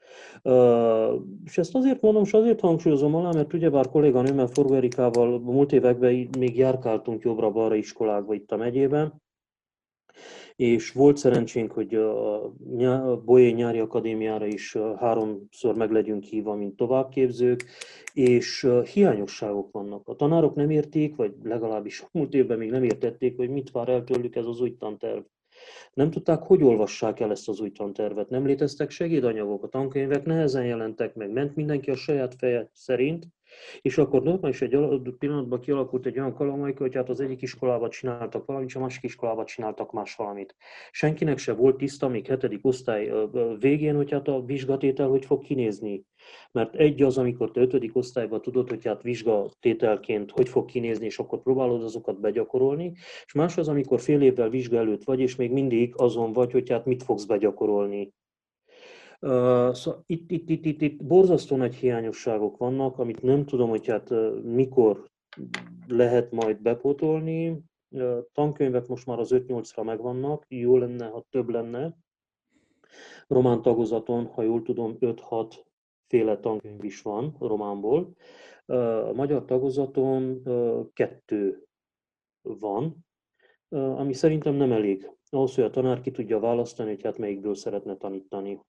És 1.44 1.58
ezt 1.58 1.74
azért 1.74 2.00
mondom, 2.00 2.22
és 2.22 2.32
azért 2.32 2.60
hangsúlyozom 2.60 3.14
alá, 3.14 3.30
mert 3.32 3.52
ugyebár 3.52 3.88
kolléganőmmel 3.88 4.46
Forgó 4.46 4.74
Erikával 4.74 5.38
múlt 5.38 5.72
években 5.72 6.28
még 6.38 6.56
járkáltunk 6.56 7.22
jobbra-balra 7.22 7.74
iskolákba 7.74 8.34
itt 8.34 8.52
a 8.52 8.56
megyében, 8.56 9.24
és 10.56 10.92
volt 10.92 11.16
szerencsénk, 11.16 11.72
hogy 11.72 11.94
a 11.94 13.22
Bolyé 13.24 13.50
Nyári 13.50 13.78
Akadémiára 13.78 14.46
is 14.46 14.76
háromszor 14.98 15.74
meg 15.74 15.90
legyünk 15.90 16.24
hívva, 16.24 16.54
mint 16.54 16.76
továbbképzők, 16.76 17.64
és 18.12 18.68
hiányosságok 18.92 19.72
vannak. 19.72 20.08
A 20.08 20.14
tanárok 20.14 20.54
nem 20.54 20.70
érték, 20.70 21.16
vagy 21.16 21.34
legalábbis 21.42 22.04
múlt 22.12 22.34
évben 22.34 22.58
még 22.58 22.70
nem 22.70 22.82
értették, 22.82 23.36
hogy 23.36 23.48
mit 23.48 23.70
vár 23.70 23.88
el 23.88 24.04
tőlük 24.04 24.36
ez 24.36 24.46
az 24.46 24.60
új 24.60 24.76
tanterv. 24.76 25.22
Nem 25.92 26.10
tudták, 26.10 26.42
hogy 26.42 26.62
olvassák 26.62 27.20
el 27.20 27.30
ezt 27.30 27.48
az 27.48 27.60
új 27.60 27.72
tantervet. 27.72 28.28
Nem 28.28 28.46
léteztek 28.46 28.90
segédanyagok, 28.90 29.62
a 29.62 29.68
tankönyvek 29.68 30.24
nehezen 30.24 30.64
jelentek 30.64 31.14
meg, 31.14 31.30
ment 31.30 31.56
mindenki 31.56 31.90
a 31.90 31.96
saját 31.96 32.34
feje 32.34 32.70
szerint, 32.72 33.26
és 33.80 33.98
akkor 33.98 34.22
normális 34.22 34.62
egy 34.62 34.74
adott 34.74 35.18
pillanatban 35.18 35.60
kialakult 35.60 36.06
egy 36.06 36.18
olyan 36.18 36.34
kalamaik, 36.34 36.78
hogy 36.78 36.94
hát 36.94 37.08
az 37.08 37.20
egyik 37.20 37.42
iskolában 37.42 37.90
csináltak 37.90 38.46
valamit, 38.46 38.68
és 38.68 38.76
a 38.76 38.80
másik 38.80 39.02
iskolában 39.02 39.44
csináltak 39.44 39.92
más 39.92 40.14
valamit. 40.14 40.56
Senkinek 40.90 41.38
se 41.38 41.52
volt 41.52 41.76
tiszta, 41.76 42.08
még 42.08 42.26
hetedik 42.26 42.66
osztály 42.66 43.12
végén, 43.58 43.96
hogy 43.96 44.10
hát 44.10 44.28
a 44.28 44.44
vizsgatétel 44.44 45.08
hogy 45.08 45.24
fog 45.24 45.42
kinézni. 45.42 46.04
Mert 46.52 46.74
egy 46.74 47.02
az, 47.02 47.18
amikor 47.18 47.50
te 47.50 47.60
ötödik 47.60 47.96
osztályban 47.96 48.42
tudod, 48.42 48.68
hogy 48.68 48.84
hát 48.84 49.02
vizsgatételként 49.02 50.30
hogy 50.30 50.48
fog 50.48 50.64
kinézni, 50.64 51.04
és 51.04 51.18
akkor 51.18 51.42
próbálod 51.42 51.82
azokat 51.82 52.20
begyakorolni, 52.20 52.92
és 53.26 53.32
más 53.32 53.56
az, 53.56 53.68
amikor 53.68 54.00
fél 54.00 54.20
évvel 54.20 54.48
vizsga 54.48 54.76
előtt 54.76 55.04
vagy, 55.04 55.20
és 55.20 55.36
még 55.36 55.52
mindig 55.52 55.94
azon 55.96 56.32
vagy, 56.32 56.52
hogy 56.52 56.70
hát 56.70 56.84
mit 56.84 57.02
fogsz 57.02 57.24
begyakorolni 57.24 58.12
Szóval 59.20 60.02
itt, 60.06 60.30
itt, 60.30 60.48
itt, 60.48 60.64
itt, 60.64 60.80
itt 60.80 61.04
borzasztó 61.04 61.56
nagy 61.56 61.74
hiányosságok 61.74 62.56
vannak, 62.56 62.98
amit 62.98 63.22
nem 63.22 63.44
tudom, 63.44 63.68
hogy 63.68 63.86
hát 63.86 64.10
mikor 64.42 65.10
lehet 65.86 66.30
majd 66.30 66.60
bepótolni. 66.60 67.62
Tankönyvek 68.32 68.86
most 68.86 69.06
már 69.06 69.18
az 69.18 69.30
5-8-ra 69.34 69.84
megvannak, 69.84 70.44
jó 70.48 70.76
lenne, 70.76 71.06
ha 71.06 71.26
több 71.30 71.48
lenne. 71.48 71.96
Román 73.26 73.62
tagozaton, 73.62 74.26
ha 74.26 74.42
jól 74.42 74.62
tudom, 74.62 74.96
5-6 75.00 75.54
féle 76.06 76.38
tankönyv 76.38 76.84
is 76.84 77.02
van 77.02 77.36
románból. 77.38 78.14
A 78.66 79.12
magyar 79.12 79.44
tagozaton 79.44 80.42
kettő 80.92 81.66
van, 82.42 83.06
ami 83.68 84.12
szerintem 84.12 84.54
nem 84.54 84.72
elég. 84.72 85.10
Ahhoz, 85.30 85.54
hogy 85.54 85.64
a 85.64 85.70
tanár 85.70 86.00
ki 86.00 86.10
tudja 86.10 86.38
választani, 86.38 86.90
hogy 86.90 87.02
hát 87.02 87.18
melyikből 87.18 87.54
szeretne 87.54 87.96
tanítani. 87.96 88.60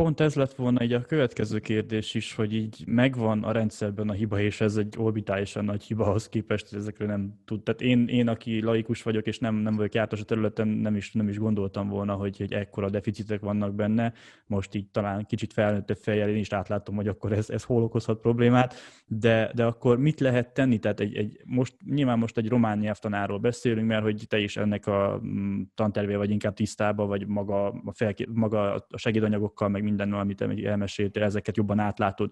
Pont 0.00 0.20
ez 0.20 0.34
lett 0.34 0.54
volna 0.54 0.80
egy 0.80 0.92
a 0.92 1.02
következő 1.02 1.58
kérdés 1.58 2.14
is, 2.14 2.34
hogy 2.34 2.54
így 2.54 2.82
megvan 2.86 3.44
a 3.44 3.52
rendszerben 3.52 4.08
a 4.08 4.12
hiba, 4.12 4.40
és 4.40 4.60
ez 4.60 4.76
egy 4.76 4.94
orbitálisan 4.98 5.64
nagy 5.64 5.82
hiba 5.82 6.04
ahhoz 6.04 6.28
képest, 6.28 6.68
hogy 6.68 6.78
ezekről 6.78 7.08
nem 7.08 7.34
tud. 7.44 7.62
Tehát 7.62 7.80
én, 7.80 8.08
én 8.08 8.28
aki 8.28 8.62
laikus 8.62 9.02
vagyok, 9.02 9.26
és 9.26 9.38
nem, 9.38 9.54
nem 9.54 9.76
vagyok 9.76 9.94
jártas 9.94 10.20
a 10.20 10.24
területen, 10.24 10.68
nem 10.68 10.96
is, 10.96 11.12
nem 11.12 11.28
is 11.28 11.38
gondoltam 11.38 11.88
volna, 11.88 12.14
hogy, 12.14 12.36
hogy 12.36 12.52
ekkora 12.52 12.90
deficitek 12.90 13.40
vannak 13.40 13.74
benne. 13.74 14.12
Most 14.46 14.74
így 14.74 14.90
talán 14.90 15.26
kicsit 15.26 15.52
felnőttebb 15.52 15.96
fejjel 15.96 16.28
én 16.28 16.36
is 16.36 16.52
átlátom, 16.52 16.94
hogy 16.94 17.08
akkor 17.08 17.32
ez, 17.32 17.50
ez 17.50 17.64
hol 17.64 17.82
okozhat 17.82 18.20
problémát, 18.20 18.74
de, 19.06 19.50
de 19.54 19.64
akkor 19.64 19.98
mit 19.98 20.20
lehet 20.20 20.54
tenni? 20.54 20.78
Tehát 20.78 21.00
egy, 21.00 21.16
egy, 21.16 21.40
most, 21.44 21.74
nyilván 21.84 22.18
most 22.18 22.38
egy 22.38 22.48
román 22.48 22.78
nyelvtanáról 22.78 23.38
beszélünk, 23.38 23.86
mert 23.86 24.02
hogy 24.02 24.24
te 24.28 24.38
is 24.38 24.56
ennek 24.56 24.86
a 24.86 25.20
mm, 25.24 25.62
tantervé 25.74 26.14
vagy 26.14 26.30
inkább 26.30 26.54
tisztában, 26.54 27.08
vagy 27.08 27.26
maga 27.26 27.66
a, 27.66 27.92
felké, 27.92 28.26
maga 28.32 28.74
a 28.74 28.98
segédanyagokkal, 28.98 29.68
meg 29.68 29.88
minden, 29.90 30.12
amit 30.12 30.64
elmeséltél, 30.64 31.22
ezeket 31.22 31.56
jobban 31.56 31.78
átlátod, 31.78 32.30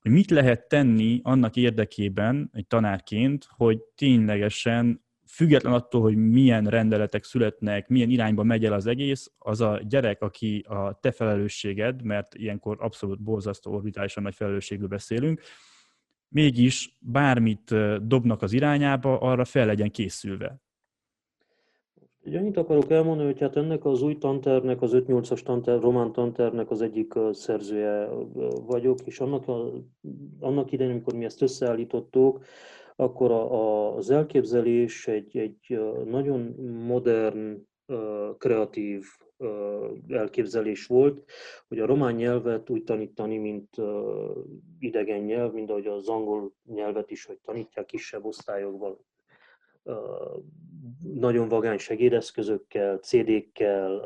hogy 0.00 0.10
mit 0.10 0.30
lehet 0.30 0.68
tenni 0.68 1.20
annak 1.22 1.56
érdekében 1.56 2.50
egy 2.52 2.66
tanárként, 2.66 3.46
hogy 3.48 3.78
ténylegesen 3.94 5.04
független 5.26 5.72
attól, 5.72 6.00
hogy 6.00 6.16
milyen 6.16 6.64
rendeletek 6.64 7.24
születnek, 7.24 7.88
milyen 7.88 8.10
irányba 8.10 8.42
megy 8.42 8.64
el 8.64 8.72
az 8.72 8.86
egész, 8.86 9.32
az 9.38 9.60
a 9.60 9.80
gyerek, 9.88 10.22
aki 10.22 10.64
a 10.68 10.98
te 11.00 11.10
felelősséged, 11.10 12.02
mert 12.02 12.34
ilyenkor 12.34 12.76
abszolút 12.80 13.22
borzasztó 13.22 13.72
orbitálisan 13.72 14.22
nagy 14.22 14.34
felelősségről 14.34 14.88
beszélünk, 14.88 15.40
mégis 16.28 16.96
bármit 17.00 17.74
dobnak 18.06 18.42
az 18.42 18.52
irányába, 18.52 19.18
arra 19.20 19.44
fel 19.44 19.66
legyen 19.66 19.90
készülve. 19.90 20.60
Ugye 22.30 22.38
annyit 22.38 22.56
akarok 22.56 22.90
elmondani, 22.90 23.30
hogy 23.30 23.40
hát 23.40 23.56
ennek 23.56 23.84
az 23.84 24.02
új 24.02 24.18
tantervnek, 24.18 24.82
az 24.82 24.90
5-8-as 24.94 25.42
tanterv, 25.42 25.82
román 25.82 26.12
tantervnek 26.12 26.70
az 26.70 26.82
egyik 26.82 27.12
szerzője 27.32 28.08
vagyok, 28.66 28.98
és 29.04 29.20
annak, 29.20 29.48
a, 29.48 29.72
annak 30.40 30.72
idején, 30.72 30.92
amikor 30.92 31.14
mi 31.14 31.24
ezt 31.24 31.42
összeállítottuk, 31.42 32.44
akkor 32.96 33.30
a, 33.30 33.52
a, 33.52 33.96
az 33.96 34.10
elképzelés 34.10 35.06
egy, 35.06 35.36
egy 35.36 35.80
nagyon 36.04 36.40
modern, 36.86 37.68
kreatív 38.38 39.04
elképzelés 40.08 40.86
volt, 40.86 41.24
hogy 41.68 41.78
a 41.78 41.86
román 41.86 42.14
nyelvet 42.14 42.70
úgy 42.70 42.84
tanítani, 42.84 43.38
mint 43.38 43.76
idegen 44.78 45.20
nyelv, 45.20 45.52
mint 45.52 45.70
ahogy 45.70 45.86
az 45.86 46.08
angol 46.08 46.52
nyelvet 46.64 47.10
is, 47.10 47.24
hogy 47.24 47.38
tanítják 47.42 47.86
kisebb 47.86 48.24
osztályokban, 48.24 48.98
nagyon 51.14 51.48
vagány 51.48 51.78
segédeszközökkel, 51.78 52.98
CD-kkel, 52.98 54.02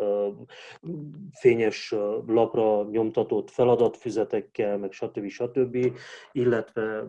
fényes 1.40 1.94
lapra 2.26 2.88
nyomtatott 2.90 3.50
feladatfüzetekkel, 3.50 4.78
meg 4.78 4.92
stb. 4.92 5.28
stb. 5.28 5.92
illetve 6.32 7.04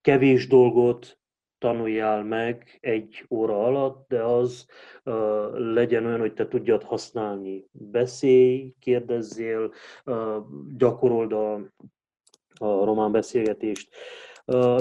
kevés 0.00 0.46
dolgot 0.46 1.18
tanuljál 1.58 2.24
meg 2.24 2.78
egy 2.80 3.26
óra 3.30 3.64
alatt, 3.64 4.08
de 4.08 4.22
az 4.22 4.66
uh, 5.04 5.14
legyen 5.58 6.06
olyan, 6.06 6.20
hogy 6.20 6.34
te 6.34 6.48
tudjad 6.48 6.82
használni. 6.82 7.66
Beszélj, 7.70 8.74
kérdezzél, 8.78 9.72
uh, 10.04 10.36
gyakorold 10.76 11.32
a, 11.32 11.54
a 12.54 12.84
román 12.84 13.12
beszélgetést. 13.12 13.88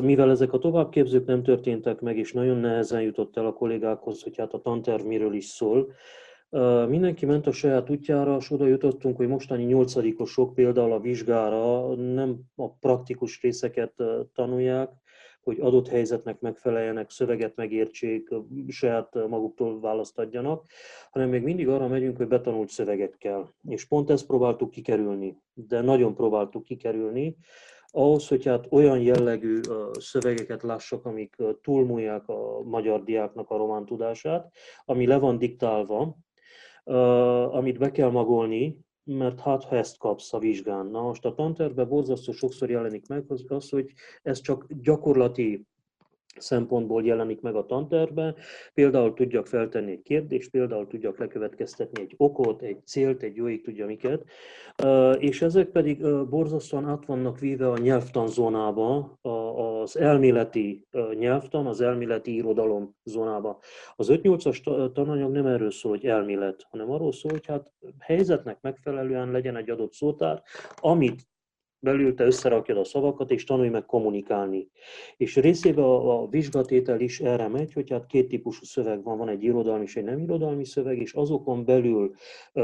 Mivel 0.03 0.29
ezek 0.29 0.53
a 0.53 0.57
továbbképzők 0.57 1.25
nem 1.25 1.43
történtek 1.43 1.99
meg, 1.99 2.17
és 2.17 2.33
nagyon 2.33 2.57
nehezen 2.57 3.01
jutott 3.01 3.37
el 3.37 3.45
a 3.45 3.53
kollégákhoz, 3.53 4.23
hogy 4.23 4.37
hát 4.37 4.53
a 4.53 4.61
tanterv 4.61 5.05
miről 5.05 5.33
is 5.33 5.45
szól, 5.45 5.93
Mindenki 6.87 7.25
ment 7.25 7.47
a 7.47 7.51
saját 7.51 7.89
útjára, 7.89 8.37
és 8.39 8.51
oda 8.51 8.67
jutottunk, 8.67 9.17
hogy 9.17 9.27
mostani 9.27 9.63
nyolcadikosok 9.63 10.53
például 10.53 10.91
a 10.91 10.99
vizsgára 10.99 11.95
nem 11.95 12.39
a 12.55 12.69
praktikus 12.69 13.41
részeket 13.41 13.93
tanulják, 14.33 14.89
hogy 15.43 15.59
adott 15.59 15.87
helyzetnek 15.87 16.39
megfeleljenek, 16.39 17.09
szöveget 17.09 17.55
megértsék, 17.55 18.29
saját 18.67 19.27
maguktól 19.27 19.79
választ 19.79 20.19
adjanak, 20.19 20.65
hanem 21.11 21.29
még 21.29 21.43
mindig 21.43 21.67
arra 21.67 21.87
megyünk, 21.87 22.17
hogy 22.17 22.27
betanult 22.27 22.69
szövegekkel. 22.69 23.53
És 23.67 23.85
pont 23.85 24.09
ezt 24.09 24.27
próbáltuk 24.27 24.69
kikerülni, 24.69 25.37
de 25.53 25.81
nagyon 25.81 26.15
próbáltuk 26.15 26.63
kikerülni, 26.63 27.37
ahhoz, 27.95 28.27
hogy 28.27 28.45
hát 28.45 28.67
olyan 28.69 28.99
jellegű 28.99 29.59
szövegeket 29.99 30.63
lássak, 30.63 31.05
amik 31.05 31.35
túlmúlják 31.61 32.27
a 32.27 32.61
magyar 32.63 33.03
diáknak 33.03 33.49
a 33.49 33.57
román 33.57 33.85
tudását, 33.85 34.51
ami 34.85 35.07
le 35.07 35.17
van 35.17 35.37
diktálva, 35.37 36.17
amit 37.51 37.77
be 37.77 37.91
kell 37.91 38.09
magolni, 38.09 38.77
mert 39.03 39.39
hát 39.39 39.63
ha 39.63 39.75
ezt 39.75 39.97
kapsz 39.97 40.33
a 40.33 40.39
vizsgán. 40.39 40.85
Na 40.85 41.01
most 41.01 41.25
a 41.25 41.33
tantervben 41.33 41.87
borzasztó 41.87 42.31
sokszor 42.31 42.69
jelenik 42.69 43.07
meg 43.07 43.25
az, 43.47 43.69
hogy 43.69 43.91
ez 44.21 44.41
csak 44.41 44.65
gyakorlati 44.67 45.65
szempontból 46.37 47.03
jelenik 47.03 47.41
meg 47.41 47.55
a 47.55 47.65
tantervben. 47.65 48.35
Például 48.73 49.13
tudjak 49.13 49.47
feltenni 49.47 49.91
egy 49.91 50.01
kérdést, 50.01 50.51
például 50.51 50.87
tudjak 50.87 51.17
lekövetkeztetni 51.17 52.01
egy 52.01 52.13
okot, 52.17 52.61
egy 52.61 52.85
célt, 52.85 53.23
egy 53.23 53.35
jóig 53.35 53.63
tudja 53.63 53.85
miket. 53.85 54.23
És 55.17 55.41
ezek 55.41 55.67
pedig 55.67 56.25
borzasztóan 56.29 56.85
át 56.85 57.05
vannak 57.05 57.39
víve 57.39 57.69
a 57.69 57.77
nyelvtanzónába, 57.77 59.17
az 59.21 59.97
elméleti 59.97 60.87
nyelvtan, 61.17 61.67
az 61.67 61.81
elméleti 61.81 62.35
irodalom 62.35 62.95
zónába. 63.03 63.59
Az 63.95 64.07
5-8-as 64.11 64.91
tananyag 64.93 65.31
nem 65.31 65.45
erről 65.45 65.71
szól, 65.71 65.91
hogy 65.91 66.05
elmélet, 66.05 66.65
hanem 66.69 66.91
arról 66.91 67.11
szól, 67.11 67.31
hogy 67.31 67.45
hát 67.45 67.71
helyzetnek 67.99 68.57
megfelelően 68.61 69.31
legyen 69.31 69.55
egy 69.55 69.69
adott 69.69 69.93
szótár, 69.93 70.41
amit 70.75 71.31
belül 71.83 72.13
te 72.13 72.25
összerakjad 72.25 72.77
a 72.77 72.83
szavakat, 72.83 73.31
és 73.31 73.43
tanulj 73.43 73.69
meg 73.69 73.85
kommunikálni. 73.85 74.67
És 75.17 75.35
részében 75.35 75.83
a, 75.83 76.21
a 76.21 76.27
vizsgatétel 76.27 76.99
is 76.99 77.19
erre 77.19 77.47
megy, 77.47 77.73
hogy 77.73 77.91
hát 77.91 78.05
két 78.05 78.27
típusú 78.27 78.65
szöveg 78.65 79.03
van, 79.03 79.17
van 79.17 79.29
egy 79.29 79.43
irodalmi 79.43 79.83
és 79.83 79.95
egy 79.95 80.03
nem 80.03 80.19
irodalmi 80.19 80.65
szöveg, 80.65 80.97
és 80.97 81.13
azokon 81.13 81.65
belül 81.65 82.13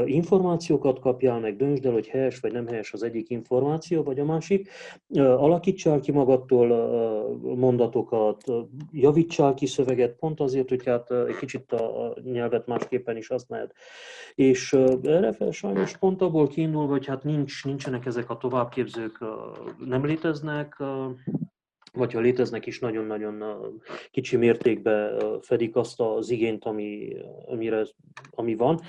információkat 0.04 0.98
kapjál 0.98 1.40
meg, 1.40 1.56
döntsd 1.56 1.86
el, 1.86 1.92
hogy 1.92 2.08
helyes 2.08 2.40
vagy 2.40 2.52
nem 2.52 2.66
helyes 2.66 2.92
az 2.92 3.02
egyik 3.02 3.30
információ, 3.30 4.02
vagy 4.02 4.18
a 4.18 4.24
másik, 4.24 4.68
alakítsál 5.16 6.00
ki 6.00 6.12
magadtól 6.12 6.68
mondatokat, 7.56 8.44
javítsál 8.92 9.54
ki 9.54 9.66
szöveget, 9.66 10.16
pont 10.16 10.40
azért, 10.40 10.68
hogy 10.68 10.84
hát 10.84 11.10
egy 11.10 11.36
kicsit 11.36 11.72
a 11.72 12.16
nyelvet 12.22 12.66
másképpen 12.66 13.16
is 13.16 13.28
használd. 13.28 13.70
És 14.34 14.72
erre 15.02 15.32
fel 15.32 15.50
sajnos 15.50 15.96
pont 15.96 16.22
abból 16.22 16.48
kiindulva, 16.48 16.90
hogy 16.90 17.06
hát 17.06 17.24
nincs, 17.24 17.64
nincsenek 17.64 18.06
ezek 18.06 18.30
a 18.30 18.36
továbbképző 18.36 19.09
ők 19.10 19.18
nem 19.86 20.04
léteznek, 20.04 20.82
vagy 21.92 22.12
ha 22.12 22.20
léteznek 22.20 22.66
is, 22.66 22.78
nagyon-nagyon 22.78 23.44
kicsi 24.10 24.36
mértékben 24.36 25.40
fedik 25.40 25.76
azt 25.76 26.00
az 26.00 26.30
igényt, 26.30 26.64
ami, 26.64 27.16
amire, 27.46 27.86
ami 28.30 28.54
van. 28.54 28.80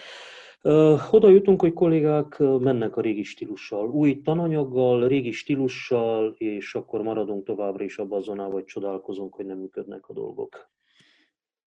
Oda 1.11 1.29
jutunk, 1.29 1.61
hogy 1.61 1.73
kollégák 1.73 2.37
mennek 2.39 2.97
a 2.97 3.01
régi 3.01 3.23
stílussal, 3.23 3.89
új 3.89 4.21
tananyaggal, 4.21 5.07
régi 5.07 5.31
stílussal, 5.31 6.35
és 6.37 6.75
akkor 6.75 7.01
maradunk 7.01 7.45
továbbra 7.45 7.83
is 7.83 7.97
abban 7.97 8.17
a 8.17 8.21
zónában, 8.21 8.51
hogy 8.51 8.65
csodálkozunk, 8.65 9.35
hogy 9.35 9.45
nem 9.45 9.57
működnek 9.57 10.07
a 10.07 10.13
dolgok. 10.13 10.69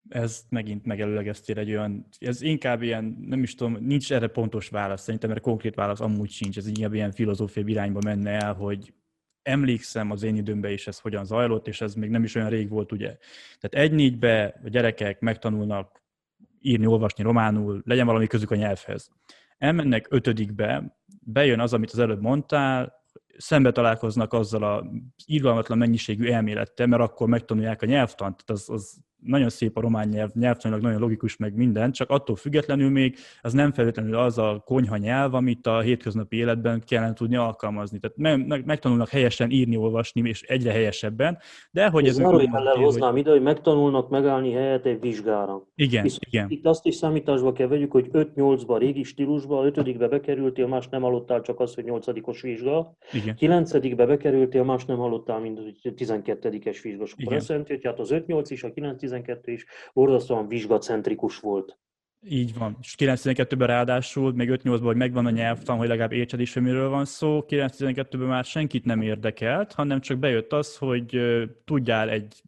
Ez 0.10 0.46
megint 0.50 0.86
megelőlegeztél 0.86 1.58
egy 1.58 1.70
olyan, 1.70 2.06
ez 2.20 2.42
inkább 2.42 2.82
ilyen, 2.82 3.18
nem 3.28 3.44
is 3.44 3.56
tudom, 3.56 3.78
nincs 3.80 4.14
erre 4.14 4.28
pontos 4.28 4.70
válasz, 4.70 5.02
szerintem 5.02 5.30
erre 5.30 5.40
konkrét 5.40 5.76
válasz 5.76 6.00
amúgy 6.00 6.30
sincs, 6.30 6.58
ez 6.58 6.68
inkább 6.68 6.94
ilyen 6.94 7.12
filozófiai 7.12 7.70
irányba 7.70 8.00
menne 8.04 8.32
el, 8.32 8.54
hogy 8.54 8.94
emlékszem 9.42 10.12
az 10.12 10.24
én 10.24 10.36
időmben 10.36 10.72
is 10.72 10.88
ez 10.88 11.00
hogyan 11.00 11.26
zajlott, 11.26 11.68
és 11.68 11.82
ez 11.82 11.94
még 11.94 12.10
nem 12.10 12.24
is 12.24 12.36
olyan 12.36 12.50
rég 12.50 12.70
volt, 12.70 12.92
ugye. 12.92 13.18
Tehát 13.60 13.88
egy 13.88 13.92
négybe 13.92 14.60
a 14.64 14.70
gyerekek 14.70 15.20
megtanulnak 15.20 16.04
írni, 16.62 16.86
olvasni 16.86 17.24
románul, 17.24 17.82
legyen 17.86 18.06
valami 18.06 18.28
közük 18.28 18.52
a 18.52 18.56
nyelvhez. 18.56 19.10
Elmennek 19.58 20.08
ötödikbe, 20.10 20.98
bejön 21.22 21.60
az, 21.60 21.74
amit 21.74 21.92
az 21.92 22.00
előbb 22.00 22.22
mondtál, 22.22 23.04
szembe 23.38 23.72
találkoznak 23.72 24.34
azzal 24.34 24.64
a 24.64 24.92
írgalmatlan 25.26 25.78
mennyiségű 25.78 26.28
elmélettel, 26.28 26.88
mert 26.88 27.02
akkor 27.02 27.28
megtanulják 27.28 27.82
a 27.82 27.86
nyelvtant, 27.86 28.44
az, 28.46 28.70
az 28.70 28.98
nagyon 29.26 29.50
szép 29.50 29.78
a 29.78 29.82
román 29.82 30.08
nyelv, 30.08 30.30
nyelvtanilag 30.34 30.84
nagyon 30.84 31.00
logikus, 31.00 31.38
meg 31.38 31.56
minden, 31.56 31.92
csak 31.92 32.10
attól 32.10 32.36
függetlenül 32.36 32.90
még 32.90 33.16
az 33.42 33.54
nem 33.54 33.72
feltétlenül 33.72 34.16
az 34.16 34.38
a 34.38 34.62
konyha 34.66 34.98
nyelv, 34.98 35.34
amit 35.34 35.68
a 35.68 35.80
hétköznapi 35.80 36.38
életben 36.38 36.84
kellene 36.86 37.14
tudni 37.14 37.36
alkalmazni. 37.36 38.00
Tehát 38.00 38.18
meg, 38.18 38.48
meg, 38.48 38.66
megtanulnak 38.66 39.10
helyesen 39.10 39.50
írni, 39.50 39.78
olvasni, 39.78 40.30
és 40.30 40.42
egyre 40.42 40.72
helyesebben, 40.72 41.38
de 41.72 41.90
hogy 41.90 42.08
ez... 42.08 42.16
Zárójellel 42.16 42.76
hoznám 42.76 43.12
hogy... 43.12 43.20
ide, 43.20 43.32
hogy 43.32 43.42
megtanulnak 43.42 44.10
megállni 44.10 44.52
helyet 44.52 44.86
egy 44.86 45.00
vizsgára. 45.00 45.68
Igen, 45.76 46.04
Visz, 46.04 46.18
igen. 46.20 46.50
Itt 46.50 46.66
azt 46.66 46.86
is 46.86 46.96
számításba 46.96 47.52
kell 47.52 47.68
vegyük, 47.68 47.92
hogy 47.92 48.10
5-8-ba 48.12 48.76
régi 48.78 49.04
stílusba, 49.04 49.64
5-be 49.66 50.08
bekerültél, 50.08 50.68
más 50.68 50.88
nem 50.88 51.02
hallottál, 51.02 51.42
csak 51.42 51.60
az, 51.60 51.76
hogy 51.76 51.84
8-os 51.88 52.40
vizsga. 52.42 52.98
Igen. 53.12 53.36
9-be 53.40 54.06
bekerültél, 54.06 54.64
más 54.64 54.86
nem 54.86 54.98
hallottál, 54.98 55.40
mint 55.40 55.60
12-es 55.84 56.80
vizsga. 56.84 57.04
Akkor 57.18 57.36
azt 57.36 57.50
jelenti, 57.50 57.74
hogy 57.74 57.86
hát 57.86 58.00
az 58.00 58.10
5-8 58.14 58.46
is, 58.50 58.64
a 58.64 58.72
9-12 59.24 59.40
is 59.46 59.66
borzasztóan 59.94 60.48
vizsgacentrikus 60.48 61.40
volt. 61.40 61.78
Így 62.28 62.58
van. 62.58 62.78
És 62.82 62.96
9-12-ben 62.98 63.68
ráadásul, 63.68 64.34
még 64.34 64.50
5-8-ban, 64.52 64.80
hogy 64.84 64.96
megvan 64.96 65.26
a 65.26 65.30
nyelvtan, 65.30 65.78
hogy 65.78 65.88
legalább 65.88 66.12
értsed 66.12 66.40
is, 66.40 66.54
hogy 66.54 66.64
miről 66.64 66.90
van 66.90 67.06
szó, 67.06 67.46
9-12-ben 67.48 68.28
már 68.28 68.46
senkit 68.46 68.86
nem 68.86 69.02
érdekelt, 69.02 69.74
hanem 69.74 70.02
csak 70.02 70.18
bejött 70.18 70.54
az, 70.54 70.78
hogy 70.78 71.20
tudjál 71.66 72.10
egy 72.10 72.42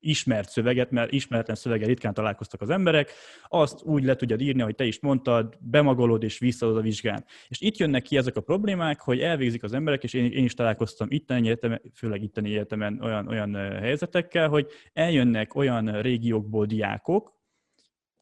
ismert 0.00 0.50
szöveget, 0.50 0.90
mert 0.90 1.12
ismeretlen 1.12 1.56
szöveggel 1.56 1.86
ritkán 1.86 2.14
találkoztak 2.14 2.60
az 2.60 2.70
emberek, 2.70 3.12
azt 3.48 3.82
úgy 3.82 4.04
le 4.04 4.16
tudjad 4.16 4.40
írni, 4.40 4.62
hogy 4.62 4.74
te 4.74 4.84
is 4.84 5.00
mondtad, 5.00 5.56
bemagolod 5.60 6.22
és 6.22 6.38
visszaadod 6.38 6.78
a 6.78 6.80
vizsgán. 6.80 7.24
És 7.48 7.60
itt 7.60 7.76
jönnek 7.76 8.02
ki 8.02 8.16
ezek 8.16 8.36
a 8.36 8.40
problémák, 8.40 9.00
hogy 9.00 9.20
elvégzik 9.20 9.62
az 9.62 9.72
emberek, 9.72 10.02
és 10.02 10.12
én, 10.12 10.32
én 10.32 10.44
is 10.44 10.54
találkoztam 10.54 11.08
itteni 11.10 11.46
egyetemen, 11.48 11.80
főleg 11.94 12.22
itteni 12.22 12.50
egyetemen 12.50 13.00
olyan, 13.02 13.28
olyan 13.28 13.54
helyzetekkel, 13.54 14.48
hogy 14.48 14.66
eljönnek 14.92 15.54
olyan 15.54 16.02
régiókból 16.02 16.66
diákok, 16.66 17.37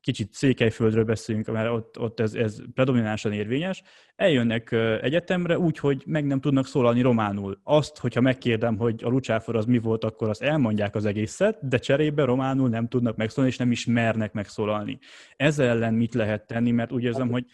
kicsit 0.07 0.33
Székelyföldről 0.33 1.05
beszélünk, 1.05 1.47
mert 1.47 1.71
ott, 1.71 2.01
ott 2.01 2.21
ez, 2.21 2.35
ez 2.35 2.59
predominánsan 2.75 3.33
érvényes, 3.33 3.83
eljönnek 4.17 4.73
egyetemre 5.03 5.59
úgy, 5.59 5.79
hogy 5.79 6.03
meg 6.07 6.27
nem 6.27 6.41
tudnak 6.41 6.67
szólalni 6.67 7.01
románul. 7.01 7.61
Azt, 7.63 7.99
hogyha 7.99 8.21
megkérdem, 8.21 8.79
hogy 8.79 9.05
a 9.05 9.09
lucsáfor 9.09 9.57
az 9.57 9.65
mi 9.65 9.79
volt, 9.79 10.05
akkor 10.05 10.29
azt 10.29 10.43
elmondják 10.43 10.95
az 10.95 11.05
egészet, 11.05 11.69
de 11.69 11.79
cserébe 11.79 12.25
románul 12.25 12.69
nem 12.69 12.89
tudnak 12.89 13.17
megszólalni, 13.17 13.53
és 13.55 13.59
nem 13.59 13.71
is 13.71 13.87
mernek 13.87 14.33
megszólalni. 14.33 14.99
Ezzel 15.37 15.69
ellen 15.69 15.95
mit 15.95 16.15
lehet 16.15 16.47
tenni, 16.47 16.71
mert 16.71 16.93
úgy 16.93 17.05
érzem, 17.05 17.31
hogy 17.31 17.45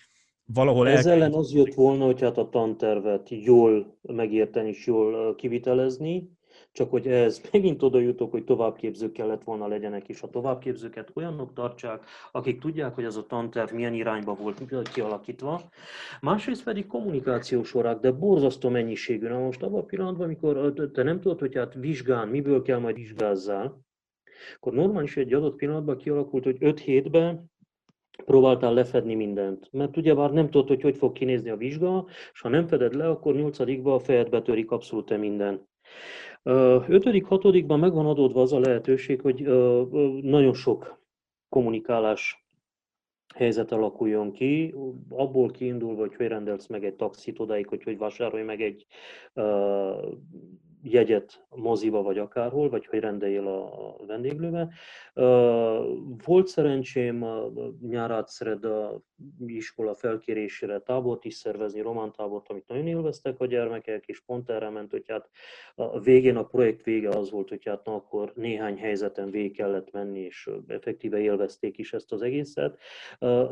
valahol... 0.44 0.88
Ez 0.88 1.06
ellen 1.06 1.32
az 1.32 1.52
jött 1.52 1.74
volna, 1.74 2.04
hogy 2.04 2.20
hát 2.20 2.38
a 2.38 2.48
tantervet 2.48 3.28
jól 3.30 3.98
megérteni 4.02 4.68
és 4.68 4.86
jól 4.86 5.34
kivitelezni, 5.34 6.30
csak 6.72 6.90
hogy 6.90 7.06
ehhez 7.06 7.42
megint 7.52 7.82
oda 7.82 7.98
jutok, 7.98 8.30
hogy 8.30 8.44
továbbképzők 8.44 9.12
kellett 9.12 9.42
volna 9.44 9.66
legyenek, 9.66 10.08
és 10.08 10.22
a 10.22 10.30
továbbképzőket 10.30 11.10
olyanok 11.14 11.52
tartsák, 11.52 12.04
akik 12.32 12.60
tudják, 12.60 12.94
hogy 12.94 13.04
az 13.04 13.16
a 13.16 13.26
tanterv 13.26 13.72
milyen 13.72 13.94
irányba 13.94 14.34
volt 14.34 14.90
kialakítva. 14.92 15.60
Másrészt 16.20 16.64
pedig 16.64 16.86
kommunikációs 16.86 17.74
órák, 17.74 17.98
de 17.98 18.10
borzasztó 18.10 18.68
mennyiségű. 18.68 19.28
Na 19.28 19.38
most 19.38 19.62
abban 19.62 19.80
a 19.80 19.84
pillanatban, 19.84 20.24
amikor 20.24 20.72
te 20.92 21.02
nem 21.02 21.20
tudod, 21.20 21.38
hogy 21.38 21.54
hát 21.54 21.74
vizsgán, 21.74 22.28
miből 22.28 22.62
kell 22.62 22.78
majd 22.78 22.96
vizsgázzál, 22.96 23.80
akkor 24.56 24.72
normális 24.72 25.16
egy 25.16 25.32
adott 25.32 25.56
pillanatban 25.56 25.96
kialakult, 25.96 26.44
hogy 26.44 26.56
5 26.60 26.80
hétben 26.80 27.50
próbáltál 28.24 28.74
lefedni 28.74 29.14
mindent. 29.14 29.68
Mert 29.72 29.96
ugye 29.96 30.14
már 30.14 30.32
nem 30.32 30.50
tudod, 30.50 30.68
hogy 30.68 30.82
hogy 30.82 30.96
fog 30.96 31.12
kinézni 31.12 31.50
a 31.50 31.56
vizsga, 31.56 32.06
és 32.32 32.40
ha 32.40 32.48
nem 32.48 32.66
feded 32.66 32.94
le, 32.94 33.08
akkor 33.08 33.34
nyolcadikba 33.34 33.94
a 33.94 33.98
fejedbe 33.98 34.42
törik 34.42 34.70
abszolút 34.70 35.18
minden. 35.18 35.70
Ötödik, 36.88 37.24
hatodikban 37.24 37.78
megvan 37.78 38.06
adódva 38.06 38.40
az 38.40 38.52
a 38.52 38.58
lehetőség, 38.58 39.20
hogy 39.20 39.42
nagyon 40.22 40.54
sok 40.54 41.00
kommunikálás 41.48 42.46
helyzet 43.34 43.72
alakuljon 43.72 44.32
ki, 44.32 44.74
abból 45.08 45.50
kiindulva, 45.50 46.00
hogy 46.00 46.14
hogy 46.16 46.26
rendelsz 46.26 46.66
meg 46.66 46.84
egy 46.84 46.94
taxit 46.94 47.38
odáig, 47.38 47.66
hogy 47.66 47.82
hogy 47.82 47.98
vásárolj 47.98 48.42
meg 48.42 48.60
egy 48.60 48.86
jegyet 50.82 51.46
moziba 51.48 52.02
vagy 52.02 52.18
akárhol, 52.18 52.68
vagy 52.68 52.86
hogy 52.86 52.98
rendeljél 52.98 53.46
a 53.46 53.96
vendéglőbe. 54.06 54.68
Volt 56.24 56.46
szerencsém 56.46 57.26
nyár 57.80 58.24
szeret 58.26 58.64
a 58.64 59.02
iskola 59.46 59.94
felkérésére 59.94 60.78
tábort 60.78 61.24
is 61.24 61.34
szervezni, 61.34 61.80
román 61.80 62.12
tábort, 62.12 62.48
amit 62.48 62.68
nagyon 62.68 62.86
élveztek 62.86 63.40
a 63.40 63.46
gyermekek, 63.46 64.06
és 64.06 64.20
pont 64.20 64.50
erre 64.50 64.70
ment, 64.70 64.90
hogy 64.90 65.04
hát 65.08 65.30
a 65.74 66.00
végén 66.00 66.36
a 66.36 66.44
projekt 66.44 66.84
vége 66.84 67.08
az 67.08 67.30
volt, 67.30 67.48
hogy 67.48 67.64
hát 67.64 67.84
na, 67.84 67.94
akkor 67.94 68.32
néhány 68.34 68.76
helyzeten 68.76 69.30
végig 69.30 69.56
kellett 69.56 69.92
menni, 69.92 70.20
és 70.20 70.50
effektíve 70.66 71.18
élvezték 71.18 71.78
is 71.78 71.92
ezt 71.92 72.12
az 72.12 72.22
egészet. 72.22 72.78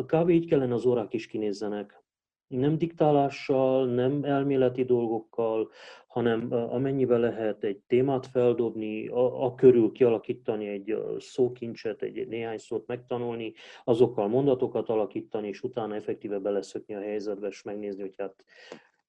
Kb. 0.06 0.28
így 0.28 0.48
kellene 0.48 0.74
az 0.74 0.86
órák 0.86 1.12
is 1.12 1.26
kinézzenek 1.26 2.02
nem 2.50 2.78
diktálással, 2.78 3.86
nem 3.86 4.24
elméleti 4.24 4.84
dolgokkal, 4.84 5.70
hanem 6.06 6.52
amennyivel 6.52 7.20
lehet 7.20 7.64
egy 7.64 7.78
témát 7.86 8.26
feldobni, 8.26 9.08
a, 9.08 9.44
a 9.44 9.54
körül 9.54 9.92
kialakítani 9.92 10.68
egy 10.68 10.96
szókincset, 11.18 12.02
egy 12.02 12.28
néhány 12.28 12.58
szót 12.58 12.86
megtanulni, 12.86 13.52
azokkal 13.84 14.28
mondatokat 14.28 14.88
alakítani, 14.88 15.48
és 15.48 15.62
utána 15.62 15.94
effektíve 15.94 16.38
beleszökni 16.38 16.94
a 16.94 17.00
helyzetbe, 17.00 17.48
és 17.48 17.62
megnézni, 17.62 18.00
hogy 18.00 18.14
hát 18.18 18.44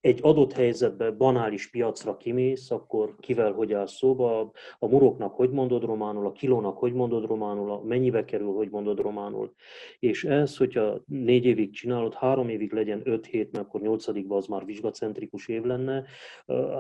egy 0.02 0.20
adott 0.22 0.54
helyzetben 0.54 1.18
banális 1.18 1.70
piacra 1.70 2.18
kimész, 2.18 2.72
akkor 2.72 3.16
kivel 3.20 3.52
hogy 3.52 3.74
áll 3.74 3.86
szóba, 3.86 4.52
a 4.80 4.88
muroknak 4.88 5.36
hogy 5.36 5.50
mondod 5.50 5.84
románul, 5.84 6.26
a 6.26 6.32
kilónak 6.32 6.78
hogy 6.78 6.94
mondod 6.94 7.26
románul, 7.26 7.72
a 7.72 7.82
mennyibe 7.84 8.26
kerül, 8.26 8.54
hogy 8.54 8.70
mondod 8.70 9.00
románul. 9.00 9.54
És 10.00 10.24
ez, 10.24 10.58
hogyha 10.58 11.02
négy 11.06 11.46
évig 11.46 11.72
csinálod, 11.72 12.14
három 12.14 12.50
évig 12.50 12.74
legyen 12.74 13.02
öt 13.04 13.26
hét, 13.26 13.52
mert 13.52 13.66
akkor 13.66 13.82
nyolcadikban 13.82 14.38
az 14.38 14.46
már 14.46 14.66
vizsgacentrikus 14.66 15.48
év 15.48 15.64
lenne, 15.64 16.04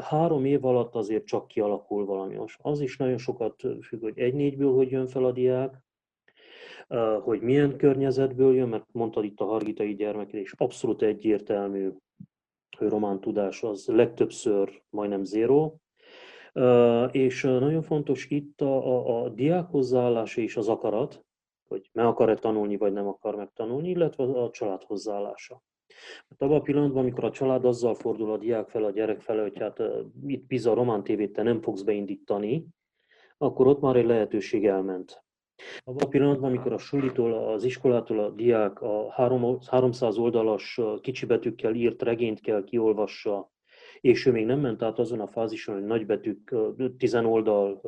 három 0.02 0.46
év 0.46 0.66
alatt 0.66 0.96
azért 0.96 1.26
csak 1.26 1.48
kialakul 1.48 2.06
valami. 2.06 2.38
Az 2.58 2.82
is 2.82 2.98
nagyon 2.98 3.18
sokat 3.18 3.56
függ, 3.82 4.02
hogy 4.02 4.20
egy-négyből 4.20 4.74
hogy 4.74 4.92
jön 4.92 5.08
fel 5.08 5.26
a 5.26 5.32
diák, 5.32 5.74
hogy 7.22 7.42
milyen 7.42 7.78
környezetből 7.78 8.56
jön, 8.56 8.70
mert 8.70 8.86
mondtad 8.92 9.24
itt 9.24 9.40
a 9.40 9.46
hargitai 9.46 9.96
gyermekek, 9.96 10.52
abszolút 10.58 11.02
egyértelmű 11.02 11.90
román 12.80 13.20
tudás 13.20 13.64
az 13.64 13.88
legtöbbször 13.88 14.82
majdnem 14.90 15.24
zéró, 15.24 15.82
és 17.12 17.42
nagyon 17.42 17.82
fontos 17.82 18.30
itt 18.30 18.62
a, 18.62 18.88
a, 18.88 19.24
a 19.24 19.30
diák 19.30 19.70
és 20.36 20.58
az 20.58 20.68
akarat, 20.68 21.26
hogy 21.68 21.90
meg 21.94 22.06
akar-e 22.06 22.36
tanulni, 22.36 22.78
vagy 22.78 22.94
nem 22.94 23.08
akar 23.08 23.36
megtanulni, 23.36 23.90
illetve 23.90 24.24
a 24.24 24.50
család 24.50 24.84
hozzáállása. 24.84 25.62
Mert 26.28 26.42
abban 26.42 26.60
a 26.60 26.62
pillanatban, 26.62 27.02
amikor 27.02 27.24
a 27.24 27.32
család 27.32 27.66
azzal 27.66 27.96
fordul 27.96 28.32
a 28.32 28.38
diák 28.38 28.70
fel, 28.70 28.84
a 28.84 28.92
gyerek 28.92 29.22
fel, 29.22 29.42
hogy 29.42 29.58
hát 29.60 29.82
itt 30.26 30.48
Pisa 30.48 30.74
Román 30.74 31.04
tévét 31.04 31.34
te 31.34 31.44
nem 31.44 31.62
fogsz 31.62 31.82
beindítani, 31.82 32.68
akkor 33.38 33.68
ott 33.68 33.82
már 33.82 33.96
egy 33.96 34.06
lehetőség 34.06 34.66
elment. 34.66 35.24
Abban 35.84 36.04
a 36.04 36.08
pillanatban, 36.08 36.50
amikor 36.50 36.74
a 36.74 36.78
sulitól, 36.78 37.34
az 37.34 37.64
iskolától 37.64 38.20
a 38.20 38.30
diák 38.30 38.82
a 38.82 39.12
300 39.70 40.18
oldalas 40.18 40.80
kicsibetűkkel 41.02 41.76
írt 41.76 42.02
regényt 42.02 42.40
kell 42.40 42.64
kiolvassa, 42.64 43.52
és 44.02 44.26
ő 44.26 44.32
még 44.32 44.46
nem 44.46 44.60
ment 44.60 44.84
át 44.84 45.00
azon 45.00 45.20
a 45.20 45.28
fázison, 45.28 45.76
hogy 45.76 45.86
nagybetűk, 45.86 46.56
tizen 46.98 47.26
oldal 47.26 47.82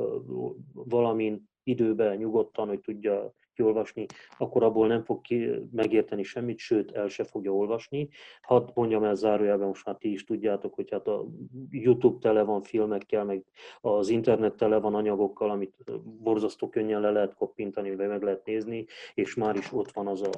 valamin 0.74 1.49
időben 1.63 2.17
nyugodtan, 2.17 2.67
hogy 2.67 2.80
tudja 2.80 3.34
kiolvasni, 3.54 4.06
akkor 4.38 4.64
abból 4.64 4.88
nem 4.88 5.04
fog 5.04 5.22
ki 5.22 5.49
megérteni 5.72 6.24
semmit, 6.24 6.58
sőt, 6.58 6.91
el 6.91 7.08
se 7.08 7.24
fogja 7.24 7.51
olvasni. 7.51 8.10
Hadd 8.41 8.70
mondjam 8.74 9.04
el 9.04 9.16
zárójelben, 9.16 9.68
most 9.68 9.86
már 9.86 9.95
ti 9.95 10.12
is 10.12 10.24
tudjátok, 10.24 10.74
hogy 10.74 10.91
hát 10.91 11.08
a 11.08 11.26
YouTube 11.70 12.18
tele 12.20 12.43
van 12.43 12.62
filmekkel, 12.62 13.24
meg 13.26 13.43
az 13.82 14.10
internet 14.10 14.56
tele 14.56 14.80
van 14.80 14.95
anyagokkal, 14.95 15.49
amit 15.49 15.76
borzasztó 16.24 16.70
könnyen 16.70 17.01
le 17.01 17.12
lehet 17.12 17.34
koppintani, 17.34 17.95
vagy 17.95 18.08
meg 18.08 18.24
lehet 18.24 18.45
nézni, 18.45 18.86
és 19.14 19.36
már 19.36 19.56
is 19.56 19.74
ott 19.74 19.91
van 19.91 20.08
az 20.08 20.22
a 20.22 20.30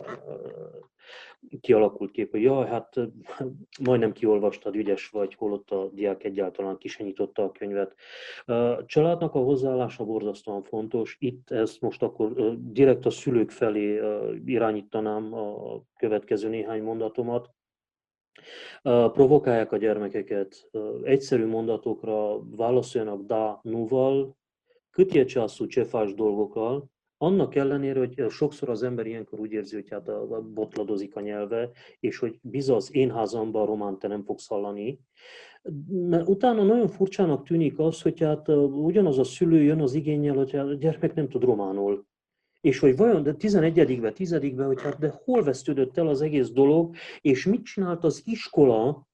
kialakult 1.61 2.11
kép, 2.11 2.31
hogy 2.31 2.41
jaj, 2.41 2.67
hát 2.67 2.95
majdnem 3.83 4.11
kiolvastad, 4.11 4.75
ügyes 4.75 5.09
vagy, 5.09 5.33
holott 5.33 5.71
a 5.71 5.89
diák 5.93 6.23
egyáltalán 6.23 6.77
kisenyította 6.77 7.43
a 7.43 7.51
könyvet. 7.51 7.95
A 8.45 8.85
családnak 8.85 9.35
a 9.35 9.39
hozzáállása 9.39 10.05
borzasztóan 10.05 10.63
fontos. 10.63 11.17
Itt 11.19 11.51
ezt 11.51 11.81
most 11.81 12.03
akkor 12.03 12.57
direkt 12.57 13.04
a 13.05 13.09
szülők 13.09 13.49
felé 13.51 14.01
irányítanám 14.45 15.33
a 15.33 15.81
következő 15.97 16.49
néhány 16.49 16.83
mondatomat. 16.83 17.49
Provokálják 19.13 19.71
a 19.71 19.77
gyermekeket, 19.77 20.69
egyszerű 21.03 21.45
mondatokra 21.45 22.39
válaszoljanak 22.49 23.25
da, 23.25 23.59
nuval, 23.63 24.37
kötje 24.91 25.25
császú 25.25 25.67
csefás 25.67 26.13
dolgokkal, 26.13 26.89
annak 27.17 27.55
ellenére, 27.55 27.99
hogy 27.99 28.29
sokszor 28.29 28.69
az 28.69 28.83
ember 28.83 29.05
ilyenkor 29.05 29.39
úgy 29.39 29.51
érzi, 29.51 29.75
hogy 29.75 29.89
hát 29.89 30.07
a, 30.07 30.41
botladozik 30.53 31.15
a 31.15 31.19
nyelve, 31.19 31.69
és 31.99 32.19
hogy 32.19 32.39
bizony 32.41 32.75
az 32.75 32.95
én 32.95 33.11
házamban 33.11 33.61
a 33.61 33.65
román 33.65 33.99
te 33.99 34.07
nem 34.07 34.23
fogsz 34.23 34.47
hallani. 34.47 34.99
Mert 35.87 36.27
utána 36.27 36.63
nagyon 36.63 36.87
furcsának 36.87 37.43
tűnik 37.43 37.79
az, 37.79 38.01
hogy 38.01 38.19
hát 38.19 38.47
ugyanaz 38.47 39.17
a 39.19 39.23
szülő 39.23 39.61
jön 39.61 39.81
az 39.81 39.93
igényel, 39.93 40.35
hogy 40.35 40.55
a 40.55 40.73
gyermek 40.73 41.13
nem 41.13 41.29
tud 41.29 41.43
románul. 41.43 42.05
És 42.65 42.79
hogy 42.79 42.97
vajon, 42.97 43.23
de 43.23 43.35
11-be, 43.39 44.13
10-be, 44.15 44.63
hogy 44.65 44.81
hát 44.81 44.99
de 44.99 45.21
hol 45.23 45.43
vesztődött 45.43 45.97
el 45.97 46.07
az 46.07 46.21
egész 46.21 46.49
dolog, 46.49 46.95
és 47.21 47.45
mit 47.45 47.63
csinált 47.63 48.03
az 48.03 48.21
iskola 48.25 49.07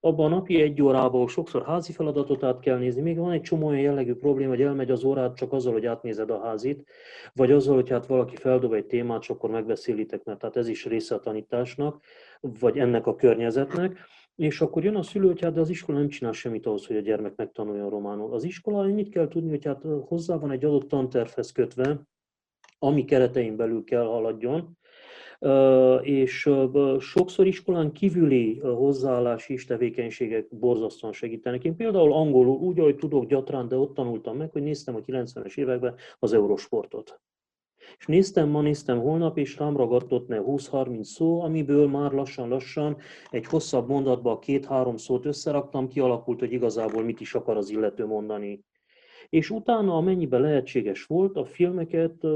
abban 0.00 0.32
a 0.32 0.34
napi 0.34 0.60
egy 0.60 0.82
órából 0.82 1.28
sokszor 1.28 1.64
házi 1.64 1.92
feladatot 1.92 2.42
át 2.42 2.60
kell 2.60 2.78
nézni, 2.78 3.00
még 3.00 3.16
van 3.16 3.32
egy 3.32 3.40
csomó 3.40 3.66
olyan 3.66 3.80
jellegű 3.80 4.14
probléma, 4.14 4.50
hogy 4.50 4.62
elmegy 4.62 4.90
az 4.90 5.04
órát 5.04 5.36
csak 5.36 5.52
azzal, 5.52 5.72
hogy 5.72 5.86
átnézed 5.86 6.30
a 6.30 6.40
házit, 6.40 6.88
vagy 7.34 7.52
azzal, 7.52 7.74
hogy 7.74 7.90
hát 7.90 8.06
valaki 8.06 8.36
feldob 8.36 8.72
egy 8.72 8.86
témát, 8.86 9.22
és 9.22 9.30
akkor 9.30 9.50
megbeszélitek, 9.50 10.24
mert 10.24 10.42
hát 10.42 10.56
ez 10.56 10.68
is 10.68 10.86
része 10.86 11.14
a 11.14 11.20
tanításnak, 11.20 12.02
vagy 12.40 12.78
ennek 12.78 13.06
a 13.06 13.14
környezetnek, 13.14 13.98
és 14.36 14.60
akkor 14.60 14.84
jön 14.84 14.96
a 14.96 15.02
szülő, 15.02 15.26
hogy 15.26 15.40
hát 15.40 15.52
de 15.52 15.60
az 15.60 15.70
iskola 15.70 15.98
nem 15.98 16.08
csinál 16.08 16.32
semmit 16.32 16.66
ahhoz, 16.66 16.86
hogy 16.86 16.96
a 16.96 17.00
gyermek 17.00 17.36
megtanuljon 17.36 17.90
románul. 17.90 18.34
Az 18.34 18.44
iskola 18.44 18.78
annyit 18.78 19.08
kell 19.08 19.28
tudni, 19.28 19.50
hogy 19.50 19.64
hát 19.64 19.82
hozzá 20.06 20.36
van 20.36 20.50
egy 20.50 20.64
adott 20.64 20.88
tantervhez 20.88 21.52
kötve, 21.52 22.06
ami 22.78 23.04
keretein 23.04 23.56
belül 23.56 23.84
kell 23.84 24.04
haladjon, 24.04 24.76
és 26.00 26.50
sokszor 26.98 27.46
iskolán 27.46 27.92
kívüli 27.92 28.58
hozzáállási 28.58 29.52
is 29.52 29.64
tevékenységek 29.64 30.56
borzasztóan 30.56 31.12
segítenek. 31.12 31.64
Én 31.64 31.76
például 31.76 32.12
angolul 32.12 32.56
úgy, 32.56 32.80
ahogy 32.80 32.96
tudok 32.96 33.26
gyatrán, 33.26 33.68
de 33.68 33.76
ott 33.76 33.94
tanultam 33.94 34.36
meg, 34.36 34.50
hogy 34.52 34.62
néztem 34.62 34.94
a 34.94 35.00
90-es 35.00 35.56
években 35.58 35.94
az 36.18 36.32
Eurosportot. 36.32 37.20
És 37.98 38.06
néztem 38.06 38.48
ma, 38.48 38.60
néztem 38.60 39.00
holnap, 39.00 39.38
és 39.38 39.58
rám 39.58 39.76
ragadt 39.76 40.12
ott 40.12 40.26
20-30 40.28 41.02
szó, 41.02 41.40
amiből 41.40 41.88
már 41.88 42.12
lassan-lassan 42.12 42.96
egy 43.30 43.46
hosszabb 43.46 43.88
mondatba 43.88 44.38
két-három 44.38 44.96
szót 44.96 45.26
összeraktam, 45.26 45.88
kialakult, 45.88 46.38
hogy 46.38 46.52
igazából 46.52 47.02
mit 47.02 47.20
is 47.20 47.34
akar 47.34 47.56
az 47.56 47.70
illető 47.70 48.06
mondani 48.06 48.64
és 49.28 49.50
utána, 49.50 49.96
amennyiben 49.96 50.40
lehetséges 50.40 51.04
volt, 51.04 51.36
a 51.36 51.44
filmeket 51.44 52.26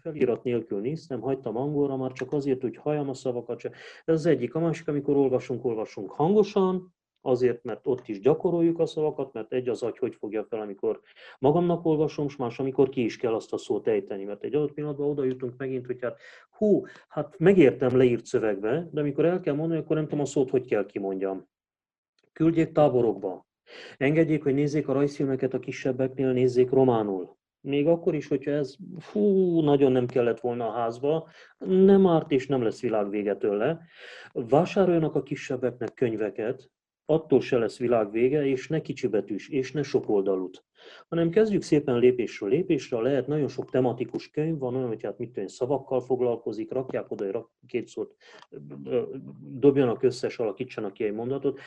felirat 0.00 0.42
nélkül 0.42 0.80
néztem, 0.80 1.20
hagytam 1.20 1.56
angolra 1.56 1.96
már 1.96 2.12
csak 2.12 2.32
azért, 2.32 2.60
hogy 2.60 2.76
halljam 2.76 3.08
a 3.08 3.14
szavakat 3.14 3.58
se. 3.58 3.70
Ez 4.04 4.14
az 4.14 4.26
egyik. 4.26 4.54
A 4.54 4.60
másik, 4.60 4.88
amikor 4.88 5.16
olvasunk, 5.16 5.64
olvasunk 5.64 6.10
hangosan, 6.10 6.94
azért, 7.26 7.64
mert 7.64 7.86
ott 7.86 8.08
is 8.08 8.20
gyakoroljuk 8.20 8.78
a 8.78 8.86
szavakat, 8.86 9.32
mert 9.32 9.52
egy 9.52 9.68
az 9.68 9.82
agy 9.82 9.98
hogy 9.98 10.14
fogja 10.14 10.44
fel, 10.44 10.60
amikor 10.60 11.00
magamnak 11.38 11.86
olvasom, 11.86 12.26
és 12.26 12.36
más, 12.36 12.58
amikor 12.58 12.88
ki 12.88 13.04
is 13.04 13.16
kell 13.16 13.34
azt 13.34 13.52
a 13.52 13.58
szót 13.58 13.88
ejteni, 13.88 14.24
mert 14.24 14.44
egy 14.44 14.54
adott 14.54 14.72
pillanatban 14.72 15.08
oda 15.08 15.24
jutunk 15.24 15.56
megint, 15.56 15.86
hogy 15.86 15.98
hát 16.00 16.18
hú, 16.50 16.84
hát 17.08 17.38
megértem 17.38 17.96
leírt 17.96 18.26
szövegbe, 18.26 18.88
de 18.92 19.00
amikor 19.00 19.24
el 19.24 19.40
kell 19.40 19.54
mondani, 19.54 19.80
akkor 19.80 19.96
nem 19.96 20.04
tudom 20.04 20.20
a 20.20 20.24
szót, 20.24 20.50
hogy 20.50 20.66
kell 20.66 20.86
kimondjam. 20.86 21.48
Küldjék 22.32 22.72
táborokba, 22.72 23.45
Engedjék, 23.96 24.42
hogy 24.42 24.54
nézzék 24.54 24.88
a 24.88 24.92
rajzfilmeket 24.92 25.54
a 25.54 25.58
kisebbeknél, 25.58 26.32
nézzék 26.32 26.70
románul. 26.70 27.36
Még 27.60 27.86
akkor 27.86 28.14
is, 28.14 28.28
hogyha 28.28 28.50
ez 28.50 28.74
fú, 28.98 29.60
nagyon 29.60 29.92
nem 29.92 30.06
kellett 30.06 30.40
volna 30.40 30.68
a 30.68 30.72
házba, 30.72 31.28
nem 31.58 32.06
árt 32.06 32.30
és 32.30 32.46
nem 32.46 32.62
lesz 32.62 32.80
világvége 32.80 33.36
tőle. 33.36 33.80
Vásároljanak 34.32 35.14
a 35.14 35.22
kisebbeknek 35.22 35.94
könyveket, 35.94 36.70
attól 37.06 37.40
se 37.40 37.58
lesz 37.58 37.78
világ 37.78 38.10
vége, 38.10 38.46
és 38.46 38.68
ne 38.68 38.80
kicsibetűs, 38.80 39.48
és 39.48 39.72
ne 39.72 39.82
sok 39.82 40.08
oldalut. 40.08 40.64
Hanem 41.08 41.30
kezdjük 41.30 41.62
szépen 41.62 41.98
lépésről 41.98 42.48
lépésre, 42.48 43.00
lehet 43.00 43.26
nagyon 43.26 43.48
sok 43.48 43.70
tematikus 43.70 44.30
könyv, 44.30 44.58
van 44.58 44.74
olyan, 44.74 44.88
hogy 44.88 45.02
hát 45.02 45.18
mit 45.18 45.30
tudom, 45.30 45.48
szavakkal 45.48 46.00
foglalkozik, 46.00 46.72
rakják 46.72 47.10
oda 47.10 47.30
rak, 47.30 47.50
két 47.66 47.86
szót, 47.86 48.14
dobjanak 49.40 50.02
össze, 50.02 50.26
és 50.26 50.38
alakítsanak 50.38 50.92
ki 50.92 51.04
egy 51.04 51.12
mondatot. 51.12 51.60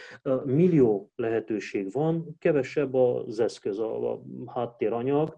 Millió 0.45 1.11
lehetőség 1.15 1.91
van, 1.91 2.35
kevesebb 2.39 2.93
az 2.93 3.39
eszköz, 3.39 3.79
a 3.79 4.21
háttéranyag, 4.45 5.35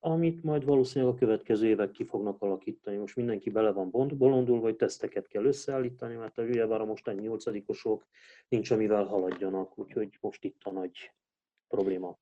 amit 0.00 0.42
majd 0.42 0.64
valószínűleg 0.64 1.14
a 1.14 1.18
következő 1.18 1.66
évek 1.66 1.90
ki 1.90 2.04
fognak 2.04 2.42
alakítani. 2.42 2.96
Most 2.96 3.16
mindenki 3.16 3.50
bele 3.50 3.72
van 3.72 3.90
bolondul, 4.16 4.60
vagy 4.60 4.76
teszteket 4.76 5.26
kell 5.26 5.44
összeállítani, 5.44 6.14
mert 6.14 6.38
a 6.38 6.42
ugyebár 6.42 6.80
a 6.80 6.84
mostani 6.84 7.20
nyolcadikosok 7.20 8.06
nincs 8.48 8.70
amivel 8.70 9.04
haladjanak, 9.04 9.78
úgyhogy 9.78 10.18
most 10.20 10.44
itt 10.44 10.60
a 10.62 10.70
nagy 10.70 11.12
probléma. 11.68 12.18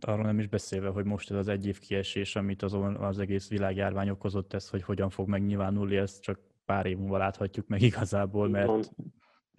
Arról 0.00 0.24
nem 0.24 0.38
is 0.38 0.46
beszélve, 0.46 0.88
hogy 0.88 1.04
most 1.04 1.30
ez 1.30 1.36
az 1.36 1.48
egy 1.48 1.66
év 1.66 1.78
kiesés, 1.78 2.36
amit 2.36 2.62
az, 2.62 2.76
az 2.98 3.18
egész 3.18 3.48
világjárvány 3.48 4.08
okozott, 4.08 4.52
ez, 4.52 4.68
hogy 4.68 4.82
hogyan 4.82 5.10
fog 5.10 5.28
megnyilvánulni, 5.28 5.96
ezt 5.96 6.22
csak 6.22 6.40
pár 6.64 6.86
év 6.86 6.98
múlva 6.98 7.18
láthatjuk 7.18 7.66
meg 7.66 7.82
igazából, 7.82 8.48
mert 8.48 8.90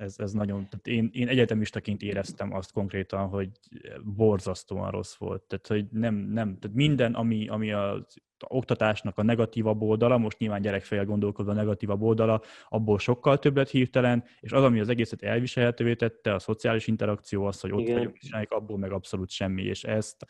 ez, 0.02 0.16
ez 0.18 0.32
nagyon, 0.32 0.68
tehát 0.70 0.88
én, 0.88 1.10
én 1.14 1.28
egyetemistaként 1.28 2.02
éreztem 2.02 2.54
azt 2.54 2.72
konkrétan, 2.72 3.28
hogy 3.28 3.50
borzasztóan 4.04 4.92
rossz 4.92 5.16
volt. 5.16 5.42
Tehát, 5.42 5.68
hogy 5.68 6.00
nem, 6.00 6.16
nem 6.16 6.58
tehát 6.60 6.78
minden, 6.78 7.14
ami, 7.14 7.48
ami 7.48 7.72
az 7.72 8.04
oktatásnak 8.48 9.18
a 9.18 9.24
negatívabb 9.24 9.82
oldala, 9.82 10.18
most 10.18 10.38
nyilván 10.38 10.62
gyerekfejjel 10.62 11.06
gondolkodva 11.06 11.52
a 11.52 11.56
negatívabb 11.56 12.02
oldala, 12.02 12.42
abból 12.70 13.00
sokkal 13.00 13.40
többet 13.40 13.70
hirtelen, 13.70 14.24
és 14.40 14.52
az, 14.52 14.64
ami 14.64 14.80
az 14.80 14.90
egészet 14.90 15.22
elviselhetővé 15.22 15.96
tette, 15.96 16.34
a 16.34 16.40
szociális 16.40 16.88
interakció, 16.88 17.46
az, 17.46 17.60
hogy 17.60 17.72
ott 17.72 17.80
Igen. 17.80 17.96
vagyok, 17.96 18.18
és 18.18 18.32
abból 18.50 18.78
meg 18.78 18.92
abszolút 18.92 19.30
semmi, 19.30 19.64
és 19.64 19.84
ezt 19.84 20.26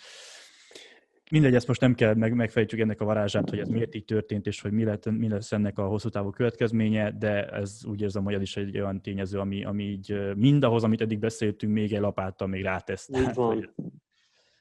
Mindegy, 1.31 1.55
ezt 1.55 1.67
most 1.67 1.81
nem 1.81 1.93
kell 1.93 2.13
meg, 2.13 2.33
megfejtjük 2.33 2.81
ennek 2.81 3.01
a 3.01 3.05
varázsát, 3.05 3.49
hogy 3.49 3.59
ez 3.59 3.67
miért 3.67 3.95
így 3.95 4.05
történt, 4.05 4.47
és 4.47 4.61
hogy 4.61 4.71
mi, 4.71 4.83
lett, 4.83 5.11
mi 5.11 5.29
lesz 5.29 5.51
ennek 5.51 5.77
a 5.77 5.87
hosszú 5.87 6.09
távú 6.09 6.29
következménye, 6.29 7.11
de 7.11 7.45
ez 7.45 7.85
úgy 7.85 8.01
érzem, 8.01 8.23
hogy 8.23 8.33
ez 8.33 8.41
is 8.41 8.57
egy 8.57 8.79
olyan 8.79 9.01
tényező, 9.01 9.39
ami, 9.39 9.63
ami 9.63 9.83
így 9.83 10.35
mindahhoz, 10.35 10.83
amit 10.83 11.01
eddig 11.01 11.19
beszéltünk, 11.19 11.73
még 11.73 11.93
egy 11.93 11.99
lapáttal 11.99 12.47
még 12.47 12.63
rátesz. 12.63 13.09
Így 13.09 13.33
van. 13.33 13.73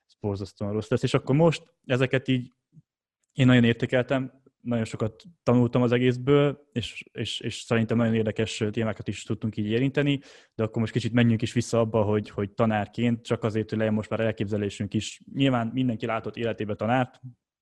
Ez 0.06 0.14
borzasztóan 0.20 0.72
rossz 0.72 0.88
lesz. 0.88 1.02
És 1.02 1.14
akkor 1.14 1.34
most 1.34 1.62
ezeket 1.86 2.28
így 2.28 2.52
én 3.32 3.46
nagyon 3.46 3.64
értékeltem, 3.64 4.42
nagyon 4.60 4.84
sokat 4.84 5.22
tanultam 5.42 5.82
az 5.82 5.92
egészből, 5.92 6.68
és, 6.72 7.04
és, 7.12 7.40
és 7.40 7.54
szerintem 7.60 7.96
nagyon 7.96 8.14
érdekes 8.14 8.64
témákat 8.70 9.08
is 9.08 9.22
tudtunk 9.22 9.56
így 9.56 9.66
érinteni, 9.66 10.20
de 10.54 10.62
akkor 10.62 10.80
most 10.80 10.92
kicsit 10.92 11.12
menjünk 11.12 11.42
is 11.42 11.52
vissza 11.52 11.78
abba, 11.78 12.02
hogy, 12.02 12.30
hogy 12.30 12.50
tanárként, 12.50 13.24
csak 13.24 13.44
azért, 13.44 13.68
hogy 13.68 13.78
legyen 13.78 13.94
most 13.94 14.10
már 14.10 14.20
elképzelésünk 14.20 14.94
is. 14.94 15.22
Nyilván 15.34 15.66
mindenki 15.66 16.06
látott 16.06 16.36
életébe 16.36 16.74
tanárt, 16.74 17.20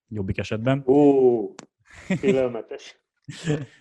jobbik 0.08 0.38
esetben. 0.38 0.84
Ó, 0.86 1.54
félelmetes. 2.20 3.00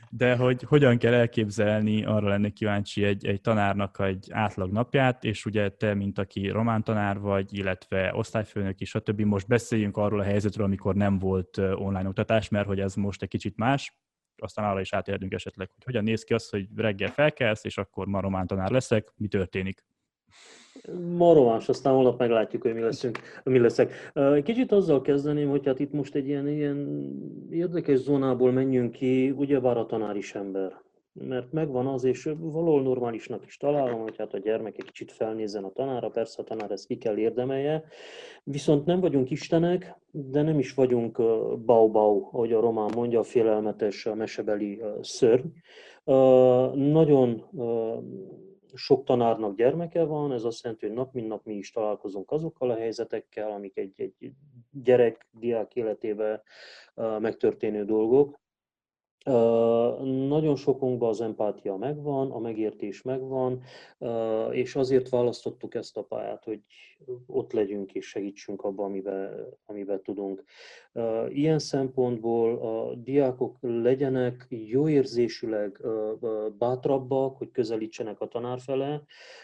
De 0.10 0.36
hogy 0.36 0.64
hogyan 0.64 0.98
kell 0.98 1.14
elképzelni, 1.14 2.06
arra 2.06 2.28
lennék 2.28 2.54
kíváncsi 2.54 3.04
egy, 3.04 3.26
egy 3.26 3.42
tanárnak 3.42 4.00
egy 4.00 4.28
átlag 4.32 4.72
napját, 4.72 5.24
és 5.24 5.46
ugye 5.46 5.70
te, 5.70 5.94
mint 5.94 6.20
aki 6.20 6.50
román 6.50 6.84
tanár 6.84 7.20
vagy, 7.20 7.58
illetve 7.58 8.14
osztályfőnök 8.16 8.80
is, 8.80 8.90
stb. 8.90 9.22
Most 9.22 9.48
beszéljünk 9.48 9.98
arról 9.98 10.20
a 10.20 10.24
helyzetről, 10.24 10.66
amikor 10.66 10.96
nem 10.96 11.20
volt 11.20 11.58
online 11.58 12.08
oktatás, 12.08 12.50
mert 12.50 12.68
hogy 12.68 12.80
ez 12.80 12.96
most 12.96 13.22
egy 13.22 13.30
kicsit 13.30 13.58
más, 13.58 13.98
aztán 14.42 14.66
arra 14.66 14.80
is 14.80 14.94
átérünk 14.94 15.34
esetleg, 15.34 15.70
hogy 15.74 15.84
hogyan 15.84 16.04
néz 16.04 16.24
ki 16.24 16.34
az, 16.34 16.50
hogy 16.50 16.68
reggel 16.76 17.12
felkelsz, 17.12 17.64
és 17.64 17.78
akkor 17.78 18.08
ma 18.08 18.20
román 18.20 18.48
tanár 18.48 18.72
leszek, 18.72 19.14
mi 19.16 19.28
történik? 19.28 19.86
Marováns, 21.18 21.70
aztán 21.70 21.94
holnap 21.94 22.20
meglátjuk, 22.20 22.62
hogy 22.62 22.74
mi, 22.74 22.82
leszünk, 22.82 23.20
mi 23.44 23.60
leszek. 23.60 24.12
Kicsit 24.44 24.72
azzal 24.72 25.02
kezdeném, 25.02 25.50
hogy 25.50 25.66
hát 25.66 25.80
itt 25.80 25.92
most 25.92 26.16
egy 26.16 26.28
ilyen, 26.28 26.48
ilyen 26.48 27.12
érdekes 27.52 27.98
zónából 27.98 28.52
menjünk 28.52 28.92
ki, 28.92 29.32
ugyebár 29.32 29.78
a 29.78 29.86
tanár 29.86 30.16
is 30.16 30.36
ember. 30.36 30.86
Mert 31.20 31.52
megvan 31.52 31.88
az, 31.88 32.04
és 32.04 32.30
valahol 32.40 32.82
normálisnak 32.82 33.46
is 33.46 33.58
találom, 33.58 34.02
hogy 34.02 34.18
hát 34.18 34.34
a 34.34 34.38
gyermek 34.38 34.78
egy 34.78 34.86
kicsit 34.86 35.12
felnézzen 35.12 35.64
a 35.64 35.72
tanára, 35.72 36.10
persze 36.10 36.42
a 36.42 36.46
tanár 36.46 36.72
ezt 36.72 36.88
ki 36.88 36.98
kell 36.98 37.18
érdemelje, 37.18 37.84
viszont 38.44 38.86
nem 38.86 39.00
vagyunk 39.00 39.30
istenek, 39.30 39.96
de 40.12 40.42
nem 40.42 40.60
is 40.60 40.74
vagyunk 40.74 41.22
bau-bau, 41.66 42.26
ahogy 42.32 42.54
a 42.54 42.60
román 42.60 42.90
mondja, 42.96 43.20
a 43.20 43.24
félelmetes, 43.24 44.08
mesebeli 44.16 44.82
szörny. 45.02 45.48
Nagyon 46.74 47.44
sok 48.78 49.04
tanárnak 49.04 49.56
gyermeke 49.56 50.04
van, 50.04 50.32
ez 50.32 50.44
azt 50.44 50.64
jelenti, 50.64 50.86
hogy 50.86 50.96
nap 50.96 51.14
mint 51.14 51.28
nap 51.28 51.46
mi 51.46 51.54
is 51.56 51.72
találkozunk 51.72 52.32
azokkal 52.32 52.70
a 52.70 52.76
helyzetekkel, 52.76 53.52
amik 53.52 53.78
egy, 53.78 53.94
egy 53.98 54.32
gyerek, 54.72 55.28
diák 55.32 55.76
életében 55.76 56.42
megtörténő 56.96 57.86
dolgok. 57.86 58.40
Nagyon 60.28 60.56
sokunkban 60.56 61.10
az 61.10 61.22
empátia 61.22 61.76
megvan, 61.76 62.32
a 62.32 62.40
megértés 62.40 63.02
megvan, 63.02 63.62
és 64.52 64.76
azért 64.76 65.10
választottuk 65.10 65.76
ezt 65.76 65.98
a 65.98 66.04
pályát, 66.04 66.44
hogy 66.44 66.62
ott 67.26 67.52
legyünk 67.52 67.94
és 67.94 68.08
segítsünk 68.08 68.64
abban, 68.64 68.86
amiben, 68.86 69.48
amiben 69.66 70.02
tudunk. 70.04 70.44
Ilyen 71.30 71.60
szempontból 71.60 72.58
a 72.58 72.96
diákok 72.96 73.58
legyenek 73.62 74.46
jó 74.50 74.90
érzésűleg 74.90 75.82
bátrabbak, 76.58 77.38
hogy 77.38 77.52
közelítsenek 77.52 78.22
a 78.22 78.28
tanár 78.28 78.60
fele, 78.60 79.04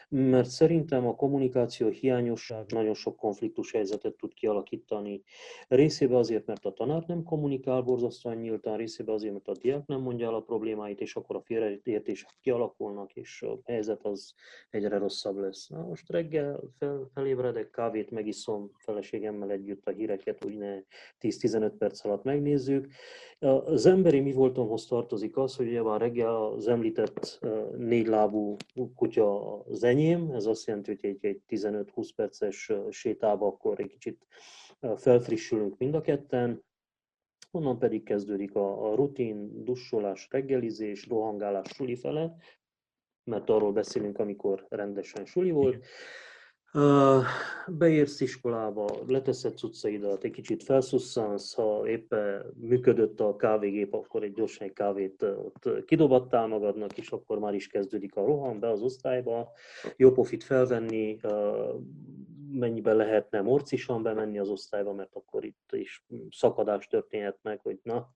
mert 0.10 0.50
szerintem 0.50 1.08
a 1.08 1.16
kommunikáció 1.16 1.88
hiányosság 1.88 2.66
nagyon 2.72 2.94
sok 2.94 3.16
konfliktus 3.16 3.72
helyzetet 3.72 4.16
tud 4.16 4.34
kialakítani. 4.34 5.24
Részében 5.68 6.18
azért, 6.18 6.46
mert 6.46 6.66
a 6.66 6.74
tanár 6.74 7.04
nem 7.08 7.24
kommunikál 7.24 7.82
borzasztóan 7.82 8.36
nyíltan, 8.36 8.78
részében 8.78 9.16
azért, 9.16 9.34
mert 9.34 9.48
a 9.48 9.52
diák 9.62 9.73
diák 9.74 9.88
nem 9.88 10.02
mondja 10.02 10.28
el 10.28 10.34
a 10.34 10.42
problémáit, 10.42 11.02
és 11.02 11.16
akkor 11.16 11.36
a 11.36 11.42
félreértések 11.42 12.30
kialakulnak, 12.42 13.14
és 13.14 13.42
a 13.42 13.60
helyzet 13.66 14.06
az 14.06 14.34
egyre 14.70 14.98
rosszabb 14.98 15.38
lesz. 15.38 15.68
Na, 15.68 15.86
most 15.86 16.10
reggel 16.10 16.60
fel, 16.78 17.10
felébredek, 17.14 17.70
kávét 17.70 18.12
megiszom 18.12 18.72
feleségemmel 18.78 19.52
együtt 19.52 19.88
a 19.88 19.92
híreket, 19.92 20.46
úgy 20.46 20.58
ne 20.58 20.80
10-15 21.22 21.72
perc 21.78 22.06
alatt 22.06 22.24
megnézzük. 22.24 22.88
Az 23.40 23.86
emberi 23.86 24.20
mi 24.20 24.32
voltomhoz 24.32 24.86
tartozik 24.86 25.38
az, 25.38 25.56
hogy 25.56 25.68
ugye 25.68 25.82
van 25.82 25.98
reggel 25.98 26.36
az 26.36 26.68
említett 26.68 27.40
négy 27.78 28.08
lábú 28.08 28.56
kutya 28.96 29.58
az 29.64 29.84
enyém, 29.84 30.32
ez 30.32 30.46
azt 30.46 30.68
jelenti, 30.68 30.98
hogy 31.02 31.10
egy, 31.10 31.26
egy 31.26 31.42
15-20 31.50 32.10
perces 32.16 32.72
sétába 32.90 33.48
akkor 33.48 33.80
egy 33.80 33.88
kicsit 33.88 34.26
felfrissülünk 34.96 35.78
mind 35.78 35.96
a 35.96 36.02
ketten, 36.02 36.64
onnan 37.56 37.80
pedig 37.80 38.04
kezdődik 38.04 38.56
a, 38.56 38.92
a 38.92 38.96
rutin, 38.96 39.64
dussolás, 39.64 40.28
reggelizés, 40.32 41.08
rohangálás 41.08 41.68
suli 41.68 41.96
fele, 41.96 42.36
mert 43.24 43.50
arról 43.50 43.72
beszélünk, 43.72 44.18
amikor 44.20 44.66
rendesen 44.70 45.26
suli 45.26 45.52
volt. 45.52 45.86
Beérsz 47.68 48.22
iskolába, 48.22 48.86
leteszed 49.08 49.58
cuccaidat, 49.58 50.24
egy 50.24 50.32
kicsit 50.32 50.64
felszusszansz, 50.64 51.54
ha 51.54 51.88
éppen 51.88 52.54
működött 52.56 53.20
a 53.20 53.36
kávégép, 53.36 53.94
akkor 53.94 54.24
egy 54.24 54.34
gyorsan 54.34 54.68
egy 54.68 54.74
kávét 54.74 55.22
ott 55.22 55.86
kidobattál 55.86 56.48
magadnak, 56.48 56.98
és 56.98 57.12
akkor 57.12 57.40
már 57.40 57.54
is 57.54 57.68
kezdődik 57.68 58.16
a 58.16 58.26
roham 58.26 58.60
be 58.60 58.70
az 58.70 58.82
osztályba, 58.82 59.52
jó 59.96 60.12
profit 60.12 60.44
felvenni, 60.44 61.20
mennyiben 62.52 62.96
lehetne 62.96 63.42
morcisan 63.42 64.04
bemenni 64.04 64.40
az 64.40 64.50
osztályba, 64.50 64.94
mert 64.94 65.16
akkor 65.16 65.46
itt 65.46 65.70
is 65.72 66.06
szakadás 66.30 66.88
történhet 66.88 67.38
meg, 67.42 67.60
hogy 67.60 67.80
na, 67.84 68.10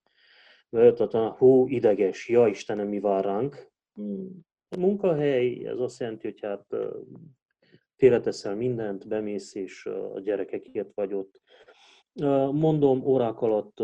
tehát 0.69 1.37
hú, 1.37 1.67
ideges, 1.67 2.29
ja 2.29 2.47
Istenem, 2.47 2.87
mi 2.87 2.99
vár 2.99 3.23
ránk. 3.23 3.71
Hmm, 3.93 4.45
a 4.69 4.79
munkahely, 4.79 5.65
ez 5.65 5.79
azt 5.79 5.99
jelenti, 5.99 6.27
hogy 6.27 6.39
hát 6.41 6.65
félreteszel 7.97 8.55
mindent, 8.55 9.07
bemész, 9.07 9.55
és 9.55 9.85
a 9.85 10.19
gyerekekért 10.19 10.91
vagy 10.93 11.13
ott. 11.13 11.41
Mondom 12.51 13.05
órák 13.05 13.41
alatt, 13.41 13.77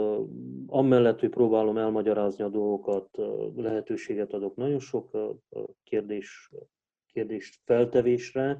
amellett, 0.68 1.20
hogy 1.20 1.30
próbálom 1.30 1.78
elmagyarázni 1.78 2.43
a 2.43 2.49
dolgokat, 2.49 3.09
lehetőséget 3.55 4.34
adok 4.34 4.55
nagyon 4.55 4.80
sok 4.80 5.18
kérdés, 5.84 6.51
kérdést 7.14 7.59
feltevésre, 7.66 8.59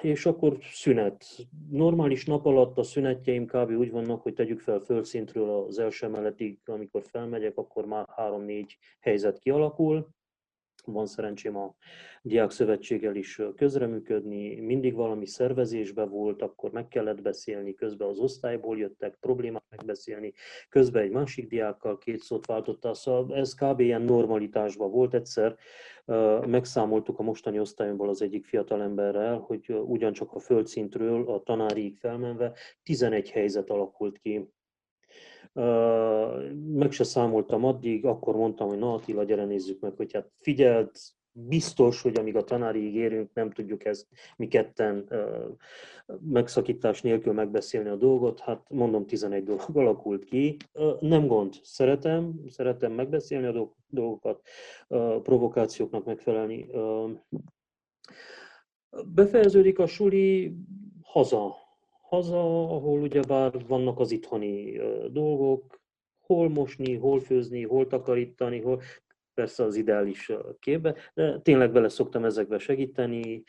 és 0.00 0.26
akkor 0.26 0.58
szünet. 0.60 1.24
Normális 1.70 2.26
nap 2.26 2.46
alatt 2.46 2.78
a 2.78 2.82
szünetjeim 2.82 3.46
kb. 3.46 3.70
úgy 3.70 3.90
vannak, 3.90 4.22
hogy 4.22 4.34
tegyük 4.34 4.60
fel 4.60 4.80
földszintről 4.80 5.50
az 5.50 5.78
első 5.78 6.06
emeletig, 6.06 6.58
amikor 6.66 7.02
felmegyek, 7.02 7.56
akkor 7.56 7.86
már 7.86 8.08
3-4 8.16 8.66
helyzet 9.00 9.38
kialakul 9.38 10.08
van 10.84 11.06
szerencsém 11.06 11.56
a 11.56 11.74
Diák 12.22 12.50
Szövetséggel 12.50 13.14
is 13.14 13.40
közreműködni, 13.56 14.60
mindig 14.60 14.94
valami 14.94 15.26
szervezésbe 15.26 16.04
volt, 16.04 16.42
akkor 16.42 16.70
meg 16.70 16.88
kellett 16.88 17.22
beszélni, 17.22 17.74
közben 17.74 18.08
az 18.08 18.18
osztályból 18.18 18.78
jöttek 18.78 19.16
problémák 19.20 19.62
megbeszélni, 19.70 20.32
közben 20.68 21.02
egy 21.02 21.10
másik 21.10 21.48
diákkal 21.48 21.98
két 21.98 22.20
szót 22.20 22.46
váltotta, 22.46 22.94
szóval 22.94 23.36
ez 23.36 23.54
kb. 23.54 23.80
ilyen 23.80 24.02
normalitásban 24.02 24.90
volt 24.90 25.14
egyszer, 25.14 25.56
megszámoltuk 26.46 27.18
a 27.18 27.22
mostani 27.22 27.60
osztályomból 27.60 28.08
az 28.08 28.22
egyik 28.22 28.46
fiatalemberrel, 28.46 29.38
hogy 29.38 29.72
ugyancsak 29.84 30.32
a 30.32 30.38
földszintről 30.38 31.28
a 31.28 31.42
tanáriig 31.42 31.96
felmenve 31.96 32.52
11 32.82 33.30
helyzet 33.30 33.70
alakult 33.70 34.18
ki 34.18 34.48
meg 36.72 36.92
se 36.92 37.04
számoltam 37.04 37.64
addig, 37.64 38.04
akkor 38.04 38.36
mondtam, 38.36 38.68
hogy 38.68 38.78
na 38.78 38.94
Attila, 38.94 39.24
gyere 39.24 39.44
nézzük 39.44 39.80
meg, 39.80 39.92
hogy 39.96 40.12
hát 40.12 40.30
figyeld, 40.38 40.90
biztos, 41.32 42.02
hogy 42.02 42.18
amíg 42.18 42.36
a 42.36 42.44
tanáriig 42.44 42.94
érünk, 42.94 43.30
nem 43.34 43.50
tudjuk 43.50 43.84
ezt 43.84 44.06
mi 44.36 44.48
ketten 44.48 45.08
megszakítás 46.20 47.02
nélkül 47.02 47.32
megbeszélni 47.32 47.88
a 47.88 47.96
dolgot. 47.96 48.40
Hát 48.40 48.66
mondom, 48.68 49.06
11 49.06 49.44
dolog 49.44 49.76
alakult 49.76 50.24
ki. 50.24 50.56
Nem 51.00 51.26
gond, 51.26 51.54
szeretem, 51.62 52.40
szeretem 52.48 52.92
megbeszélni 52.92 53.46
a 53.46 53.74
dolgokat, 53.88 54.40
provokációknak 55.22 56.04
megfelelni. 56.04 56.66
Befejeződik 59.14 59.78
a 59.78 59.86
suli, 59.86 60.56
haza 61.02 61.54
haza, 62.10 62.62
ahol 62.62 63.00
ugyebár 63.00 63.66
vannak 63.66 63.98
az 63.98 64.10
itthoni 64.10 64.80
dolgok, 65.10 65.80
hol 66.26 66.48
mosni, 66.48 66.94
hol 66.94 67.20
főzni, 67.20 67.62
hol 67.62 67.86
takarítani, 67.86 68.60
hol 68.60 68.80
persze 69.34 69.64
az 69.64 69.76
ideális 69.76 70.32
képbe, 70.58 70.94
de 71.14 71.40
tényleg 71.40 71.72
bele 71.72 71.88
szoktam 71.88 72.24
ezekbe 72.24 72.58
segíteni. 72.58 73.42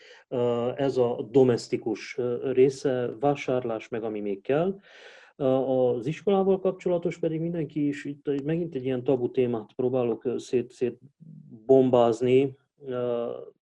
Ez 0.75 0.97
a 0.97 1.27
domestikus 1.31 2.19
része, 2.43 3.15
vásárlás, 3.19 3.87
meg 3.87 4.03
ami 4.03 4.19
még 4.19 4.41
kell. 4.41 4.79
Az 5.35 6.05
iskolával 6.05 6.59
kapcsolatos 6.59 7.19
pedig 7.19 7.39
mindenki 7.39 7.87
is, 7.87 8.05
itt 8.05 8.43
megint 8.43 8.75
egy 8.75 8.85
ilyen 8.85 9.03
tabu 9.03 9.31
témát 9.31 9.73
próbálok 9.75 10.33
szét, 10.37 10.71
szét 10.71 10.99
bombázni, 11.65 12.57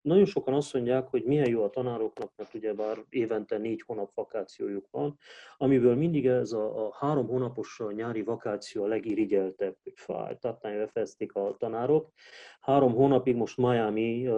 nagyon 0.02 0.26
sokan 0.26 0.54
azt 0.54 0.74
mondják, 0.74 1.08
hogy 1.08 1.24
milyen 1.24 1.50
jó 1.50 1.64
a 1.64 1.70
tanároknak, 1.70 2.32
mert 2.38 2.54
ugyebár 2.54 2.98
évente 3.10 3.58
négy 3.58 3.84
hónap 3.86 4.12
vakációjuk 4.14 4.88
van, 4.92 5.18
amiből 5.58 5.96
mindig 5.96 6.28
ez 6.28 6.52
a, 6.52 6.86
a 6.86 6.96
három 7.00 7.28
hónapos 7.28 7.82
nyári 7.96 8.22
vakáció 8.22 8.84
a 8.84 8.88
legirigyeltebb, 8.88 9.76
hogy 9.84 9.94
fáj, 9.96 10.38
tatán 10.40 10.78
befejezték 10.78 11.34
a 11.36 11.56
tanárok. 11.58 12.12
Három 12.60 12.94
hónapig 12.94 13.36
most 13.36 13.58
Miami 13.58 14.30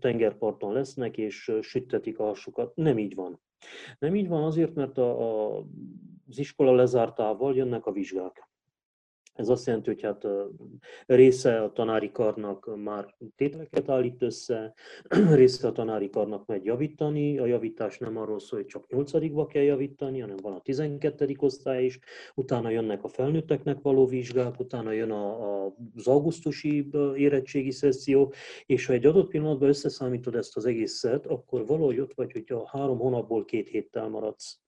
tengerparton 0.00 0.72
lesznek, 0.72 1.18
és 1.18 1.52
süttetik 1.60 2.18
a 2.18 2.24
hasukat. 2.24 2.74
Nem 2.74 2.98
így 2.98 3.14
van. 3.14 3.40
Nem 3.98 4.14
így 4.14 4.28
van 4.28 4.42
azért, 4.42 4.74
mert 4.74 4.98
a, 4.98 5.20
a, 5.20 5.58
az 6.28 6.38
iskola 6.38 6.74
lezártával 6.74 7.56
jönnek 7.56 7.86
a 7.86 7.92
vizsgák. 7.92 8.48
Ez 9.36 9.48
azt 9.48 9.66
jelenti, 9.66 9.90
hogy 9.90 10.02
hát 10.02 10.26
része 11.06 11.62
a 11.62 11.72
tanári 11.72 12.10
karnak 12.10 12.76
már 12.82 13.14
tételeket 13.36 13.88
állít 13.88 14.22
össze, 14.22 14.74
része 15.34 15.66
a 15.66 15.72
tanári 15.72 16.10
karnak 16.10 16.46
megy 16.46 16.64
javítani. 16.64 17.38
A 17.38 17.46
javítás 17.46 17.98
nem 17.98 18.16
arról 18.16 18.40
szól, 18.40 18.58
hogy 18.58 18.68
csak 18.68 18.88
8 18.88 19.48
kell 19.48 19.62
javítani, 19.62 20.20
hanem 20.20 20.36
van 20.42 20.52
a 20.52 20.60
12. 20.60 21.36
osztály 21.38 21.84
is, 21.84 21.98
utána 22.34 22.70
jönnek 22.70 23.04
a 23.04 23.08
felnőtteknek 23.08 23.82
való 23.82 24.06
vizsgák, 24.06 24.60
utána 24.60 24.90
jön 24.90 25.10
a, 25.10 25.64
a, 25.64 25.74
az 25.96 26.06
augusztusi 26.06 26.88
érettségi 27.16 27.70
szesszió, 27.70 28.32
és 28.66 28.86
ha 28.86 28.92
egy 28.92 29.06
adott 29.06 29.28
pillanatban 29.28 29.68
összeszámítod 29.68 30.34
ezt 30.34 30.56
az 30.56 30.66
egészet, 30.66 31.26
akkor 31.26 31.66
valahogy 31.66 32.00
ott 32.00 32.14
vagy, 32.14 32.32
hogy 32.32 32.44
a 32.48 32.68
három 32.68 32.98
hónapból 32.98 33.44
két 33.44 33.68
héttel 33.68 34.08
maradsz 34.08 34.60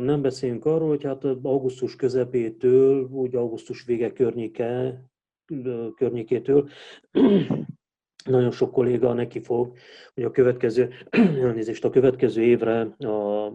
nem 0.00 0.22
beszélünk 0.22 0.64
arról, 0.64 0.88
hogy 0.88 1.02
hát 1.02 1.24
augusztus 1.24 1.96
közepétől, 1.96 3.08
úgy 3.10 3.34
augusztus 3.34 3.84
vége 3.84 4.12
környéke, 4.12 5.02
környékétől 5.96 6.68
nagyon 8.24 8.50
sok 8.50 8.72
kolléga 8.72 9.12
neki 9.12 9.40
fog, 9.40 9.76
hogy 10.14 10.24
a 10.24 10.30
következő, 10.30 10.90
elnézést, 11.46 11.84
a 11.84 11.90
következő 11.90 12.42
évre 12.42 12.80
a, 12.80 13.52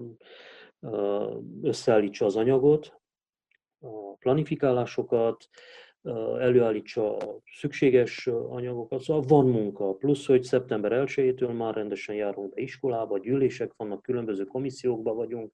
összeállítsa 1.61 2.25
az 2.25 2.35
anyagot, 2.35 3.01
a 3.79 4.13
planifikálásokat, 4.19 5.49
előállítsa 6.39 7.17
a 7.17 7.39
szükséges 7.53 8.27
anyagokat, 8.27 9.01
szóval 9.01 9.23
van 9.27 9.49
munka, 9.49 9.93
plusz, 9.93 10.25
hogy 10.25 10.43
szeptember 10.43 11.03
1-től 11.05 11.57
már 11.57 11.73
rendesen 11.73 12.15
járunk 12.15 12.53
be 12.53 12.61
iskolába, 12.61 13.19
gyűlések 13.19 13.73
vannak, 13.77 14.01
különböző 14.01 14.43
komissziókban 14.43 15.15
vagyunk, 15.15 15.51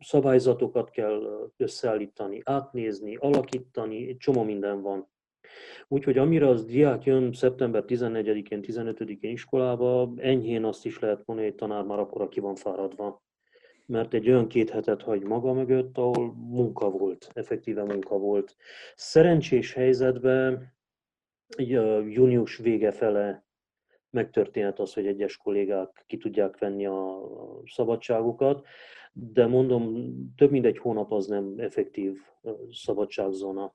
szabályzatokat 0.00 0.90
kell 0.90 1.50
összeállítani, 1.56 2.40
átnézni, 2.44 3.16
alakítani, 3.16 4.16
csomó 4.16 4.42
minden 4.42 4.82
van. 4.82 5.08
Úgyhogy 5.88 6.18
amire 6.18 6.48
az 6.48 6.64
diák 6.64 7.04
jön 7.04 7.32
szeptember 7.32 7.84
14-én, 7.86 8.60
15-én 8.66 9.30
iskolába, 9.30 10.12
enyhén 10.16 10.64
azt 10.64 10.86
is 10.86 10.98
lehet 10.98 11.22
mondani, 11.26 11.48
hogy 11.48 11.56
tanár 11.56 11.84
már 11.84 11.98
akkor, 11.98 12.28
ki 12.28 12.40
van 12.40 12.54
fáradva 12.54 13.22
mert 13.88 14.14
egy 14.14 14.28
olyan 14.28 14.48
két 14.48 14.70
hetet 14.70 15.02
hagy 15.02 15.22
maga 15.22 15.52
mögött, 15.52 15.98
ahol 15.98 16.34
munka 16.34 16.90
volt, 16.90 17.30
effektíve 17.34 17.82
munka 17.82 18.18
volt. 18.18 18.56
Szerencsés 18.94 19.72
helyzetben 19.72 20.76
június 22.08 22.56
vége 22.56 22.92
fele 22.92 23.46
megtörténhet 24.10 24.78
az, 24.78 24.94
hogy 24.94 25.06
egyes 25.06 25.36
kollégák 25.36 26.04
ki 26.06 26.16
tudják 26.16 26.58
venni 26.58 26.86
a 26.86 27.20
szabadságukat, 27.66 28.66
de 29.12 29.46
mondom, 29.46 30.12
több 30.36 30.50
mint 30.50 30.64
egy 30.64 30.78
hónap 30.78 31.12
az 31.12 31.26
nem 31.26 31.54
effektív 31.56 32.18
szabadságzóna. 32.70 33.74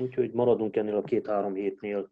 Úgyhogy 0.00 0.32
maradunk 0.32 0.76
ennél 0.76 0.96
a 0.96 1.02
két-három 1.02 1.54
hétnél. 1.54 2.10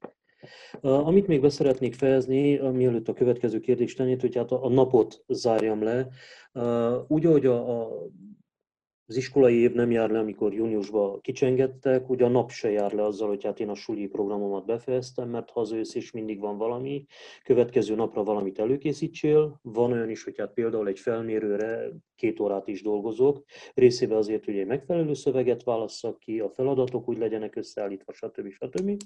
Amit 0.81 1.27
még 1.27 1.41
beszeretnék 1.41 1.95
fejezni, 1.95 2.59
mielőtt 2.59 3.09
a 3.09 3.13
következő 3.13 3.61
kérdést 3.61 3.97
tennéd, 3.97 4.21
hogy 4.21 4.37
hát 4.37 4.51
a 4.51 4.69
napot 4.69 5.25
zárjam 5.29 5.83
le. 5.83 6.09
Úgy, 7.09 7.27
ahogy 7.27 7.47
a, 7.47 7.81
a 7.81 7.89
az 9.11 9.17
iskolai 9.17 9.55
év 9.55 9.73
nem 9.73 9.91
jár 9.91 10.11
le, 10.11 10.19
amikor 10.19 10.55
júniusban 10.55 11.21
kicsengettek, 11.21 12.11
ugye 12.11 12.25
a 12.25 12.29
nap 12.29 12.51
se 12.51 12.71
jár 12.71 12.93
le 12.93 13.05
azzal, 13.05 13.29
hogy 13.29 13.45
hát 13.45 13.61
én 13.61 13.69
a 13.69 13.75
suli 13.75 14.07
programomat 14.07 14.67
befejeztem, 14.67 15.29
mert 15.29 15.51
hazajössz 15.51 15.95
és 15.95 16.11
mindig 16.11 16.41
van 16.41 16.57
valami, 16.59 17.07
következő 17.43 17.95
napra 17.95 18.23
valamit 18.23 18.59
előkészítsél. 18.59 19.59
Van 19.63 19.93
olyan 19.93 20.11
is, 20.11 20.25
hogy 20.25 20.39
hát 20.39 20.53
például 20.53 20.89
egy 20.89 20.99
felmérőre 20.99 21.89
két 22.15 22.41
órát 22.41 22.69
is 22.69 22.83
dolgozok, 22.83 23.45
részében 23.75 24.19
azért, 24.19 24.45
hogy 24.45 24.59
egy 24.59 24.67
megfelelő 24.67 25.15
szöveget 25.15 25.63
válasszak 25.63 26.19
ki, 26.19 26.41
a 26.41 26.51
feladatok 26.51 27.09
úgy 27.09 27.19
legyenek 27.19 27.57
összeállítva, 27.57 28.13
stb. 28.13 28.51
stb. 28.51 28.97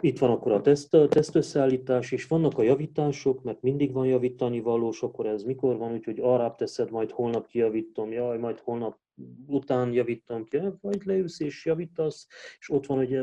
Itt 0.00 0.18
van 0.18 0.30
akkor 0.30 0.52
a 0.52 0.60
teszt, 0.60 0.96
teszt 1.08 1.34
összeállítás, 1.34 2.12
és 2.12 2.26
vannak 2.26 2.58
a 2.58 2.62
javítások, 2.62 3.42
mert 3.42 3.62
mindig 3.62 3.92
van 3.92 4.06
javítani 4.06 4.60
valós, 4.60 5.02
akkor 5.02 5.26
ez 5.26 5.42
mikor 5.42 5.76
van, 5.76 5.92
úgyhogy 5.92 6.18
arra 6.20 6.54
teszed, 6.54 6.90
majd 6.90 7.10
holnap 7.10 7.46
kijavítom, 7.46 8.12
jaj, 8.12 8.38
majd 8.38 8.58
holnap 8.58 8.98
után 9.46 9.92
javítom 9.92 10.44
ki, 10.44 10.58
vagy 10.80 11.04
leülsz 11.04 11.40
és 11.40 11.64
javítasz, 11.64 12.26
és 12.58 12.70
ott 12.70 12.86
van 12.86 12.96
hogy 12.96 13.20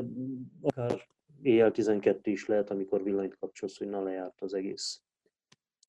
akár 0.62 1.08
éjjel 1.42 1.72
12 1.72 2.32
is 2.32 2.46
lehet, 2.46 2.70
amikor 2.70 3.04
villanyt 3.04 3.38
kapcsolsz, 3.38 3.78
hogy 3.78 3.90
na 3.90 4.02
lejárt 4.02 4.42
az 4.42 4.54
egész. 4.54 5.02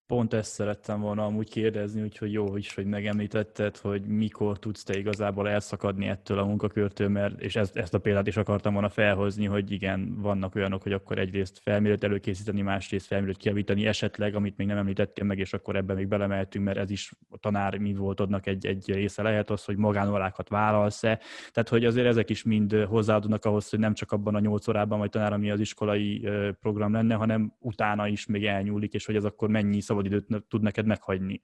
Pont 0.08 0.34
ezt 0.34 0.52
szerettem 0.52 1.00
volna 1.00 1.24
amúgy 1.24 1.50
kérdezni, 1.50 2.02
úgyhogy 2.02 2.32
jó 2.32 2.56
is, 2.56 2.74
hogy 2.74 2.86
megemlítetted, 2.86 3.76
hogy 3.76 4.02
mikor 4.06 4.58
tudsz 4.58 4.82
te 4.82 4.98
igazából 4.98 5.48
elszakadni 5.48 6.06
ettől 6.06 6.38
a 6.38 6.44
munkakörtől, 6.44 7.08
mert, 7.08 7.40
és 7.40 7.56
ezt, 7.56 7.76
ezt 7.76 7.94
a 7.94 7.98
példát 7.98 8.26
is 8.26 8.36
akartam 8.36 8.72
volna 8.72 8.88
felhozni, 8.88 9.44
hogy 9.44 9.70
igen, 9.70 10.20
vannak 10.20 10.54
olyanok, 10.54 10.82
hogy 10.82 10.92
akkor 10.92 11.18
egyrészt 11.18 11.58
felmérőt 11.58 12.04
előkészíteni, 12.04 12.62
másrészt 12.62 13.06
felmérőt 13.06 13.36
kiavítani, 13.36 13.86
esetleg, 13.86 14.34
amit 14.34 14.56
még 14.56 14.66
nem 14.66 14.76
említettél 14.76 15.24
meg, 15.24 15.38
és 15.38 15.52
akkor 15.52 15.76
ebben 15.76 15.96
még 15.96 16.08
belemeltünk, 16.08 16.64
mert 16.64 16.78
ez 16.78 16.90
is 16.90 17.12
a 17.30 17.38
tanár 17.38 17.78
mi 17.78 17.94
voltodnak 17.94 18.46
egy, 18.46 18.66
egy 18.66 18.92
része 18.92 19.22
lehet 19.22 19.50
az, 19.50 19.64
hogy 19.64 19.76
magánórákat 19.76 20.48
vállalsz-e. 20.48 21.20
Tehát, 21.52 21.68
hogy 21.68 21.84
azért 21.84 22.06
ezek 22.06 22.30
is 22.30 22.42
mind 22.42 22.72
hozzáadnak 22.72 23.44
ahhoz, 23.44 23.70
hogy 23.70 23.78
nem 23.78 23.94
csak 23.94 24.12
abban 24.12 24.34
a 24.34 24.40
nyolc 24.40 24.68
órában 24.68 24.98
vagy 24.98 25.10
tanár, 25.10 25.32
ami 25.32 25.50
az 25.50 25.60
iskolai 25.60 26.28
program 26.60 26.92
lenne, 26.92 27.14
hanem 27.14 27.52
utána 27.58 28.06
is 28.06 28.26
még 28.26 28.46
elnyúlik, 28.46 28.92
és 28.92 29.06
hogy 29.06 29.16
ez 29.16 29.24
akkor 29.24 29.48
mennyi 29.48 29.80
szabad 29.80 29.96
szabadidőt 29.98 30.46
tud 30.48 30.62
neked 30.62 30.86
meghagyni? 30.86 31.42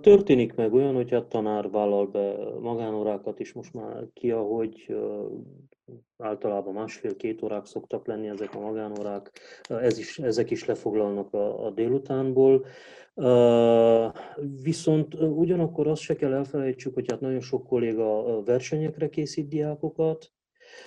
Történik 0.00 0.54
meg 0.54 0.74
olyan, 0.74 0.94
hogy 0.94 1.14
a 1.14 1.26
tanár 1.26 1.70
vállal 1.70 2.06
be 2.06 2.36
magánórákat 2.60 3.40
is 3.40 3.52
most 3.52 3.74
már 3.74 4.06
ki, 4.12 4.30
ahogy 4.30 4.96
általában 6.18 6.74
másfél-két 6.74 7.42
órák 7.42 7.64
szoktak 7.64 8.06
lenni 8.06 8.28
ezek 8.28 8.54
a 8.54 8.60
magánórák, 8.60 9.30
ez 9.68 9.98
is, 9.98 10.18
ezek 10.18 10.50
is 10.50 10.64
lefoglalnak 10.64 11.34
a, 11.34 11.66
a 11.66 11.70
délutánból. 11.70 12.66
Viszont 14.62 15.14
ugyanakkor 15.14 15.86
azt 15.86 16.02
se 16.02 16.16
kell 16.16 16.32
elfelejtsük, 16.32 16.94
hogy 16.94 17.10
hát 17.10 17.20
nagyon 17.20 17.40
sok 17.40 17.66
kolléga 17.66 18.42
versenyekre 18.42 19.08
készít 19.08 19.48
diákokat, 19.48 20.32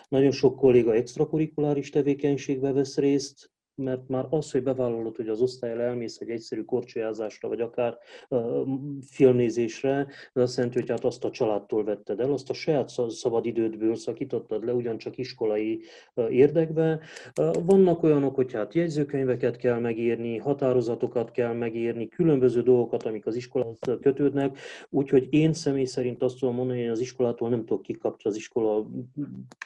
nagyon 0.10 0.32
sok 0.32 0.56
kolléga 0.56 0.94
extrakurikuláris 0.94 1.90
tevékenységbe 1.90 2.72
vesz 2.72 2.98
részt, 2.98 3.51
mert 3.76 4.08
már 4.08 4.26
az, 4.30 4.52
hogy 4.52 4.64
bevállalod, 4.64 5.16
hogy 5.16 5.28
az 5.28 5.42
osztályra 5.42 5.82
elmész 5.82 6.20
egy 6.20 6.30
egyszerű 6.30 6.62
korcsolyázásra, 6.62 7.48
vagy 7.48 7.62
akár 7.62 7.98
uh, 8.30 8.68
filmnézésre, 9.02 10.08
az 10.34 10.42
azt 10.42 10.58
jelenti, 10.58 10.80
hogy 10.80 10.90
hát 10.90 11.04
azt 11.04 11.24
a 11.24 11.30
családtól 11.30 11.84
vetted 11.84 12.20
el, 12.20 12.32
azt 12.32 12.50
a 12.50 12.54
saját 12.54 12.90
szabad 13.10 13.46
idődből 13.46 13.96
szakítottad 13.96 14.66
le, 14.66 14.74
ugyancsak 14.74 15.18
iskolai 15.18 15.82
uh, 16.16 16.34
érdekbe. 16.34 17.00
Uh, 17.40 17.66
vannak 17.66 18.04
olyanok, 18.04 18.36
hogy 18.36 18.54
hát 18.54 18.74
jegyzőkönyveket 18.74 19.58
kell 19.58 19.80
megírni, 19.80 20.38
határozatokat 20.38 21.32
kell 21.32 21.54
megírni, 21.54 22.08
különböző 22.08 22.62
dolgokat, 22.62 23.04
amik 23.04 23.26
az 23.26 23.36
iskolához 23.36 23.78
kötődnek, 24.02 24.58
úgyhogy 24.90 25.28
én 25.30 25.54
személy 25.54 25.86
szerint 25.86 26.24
azt 26.24 26.40
tudom 26.40 26.56
mondani, 26.56 26.82
hogy 26.82 26.92
az 26.92 27.00
iskolától 27.00 27.50
nem 27.50 27.66
tudok 27.66 27.82
kikapcsolni, 27.82 28.38
az 28.38 28.44
iskola 28.44 28.88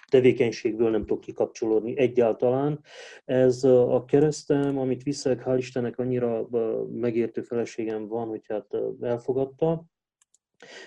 tevékenységből 0.09 0.89
nem 0.89 1.05
tudok 1.05 1.21
kikapcsolódni 1.21 1.97
egyáltalán. 1.97 2.79
Ez 3.25 3.63
a 3.63 3.94
keresztem, 4.03 4.77
amit 4.77 5.03
viszek, 5.03 5.43
hál' 5.45 5.57
Istennek 5.57 5.99
annyira 5.99 6.47
megértő 6.91 7.41
feleségem 7.41 8.07
van, 8.07 8.27
hogy 8.27 8.45
hát 8.47 8.77
elfogadta. 9.01 9.85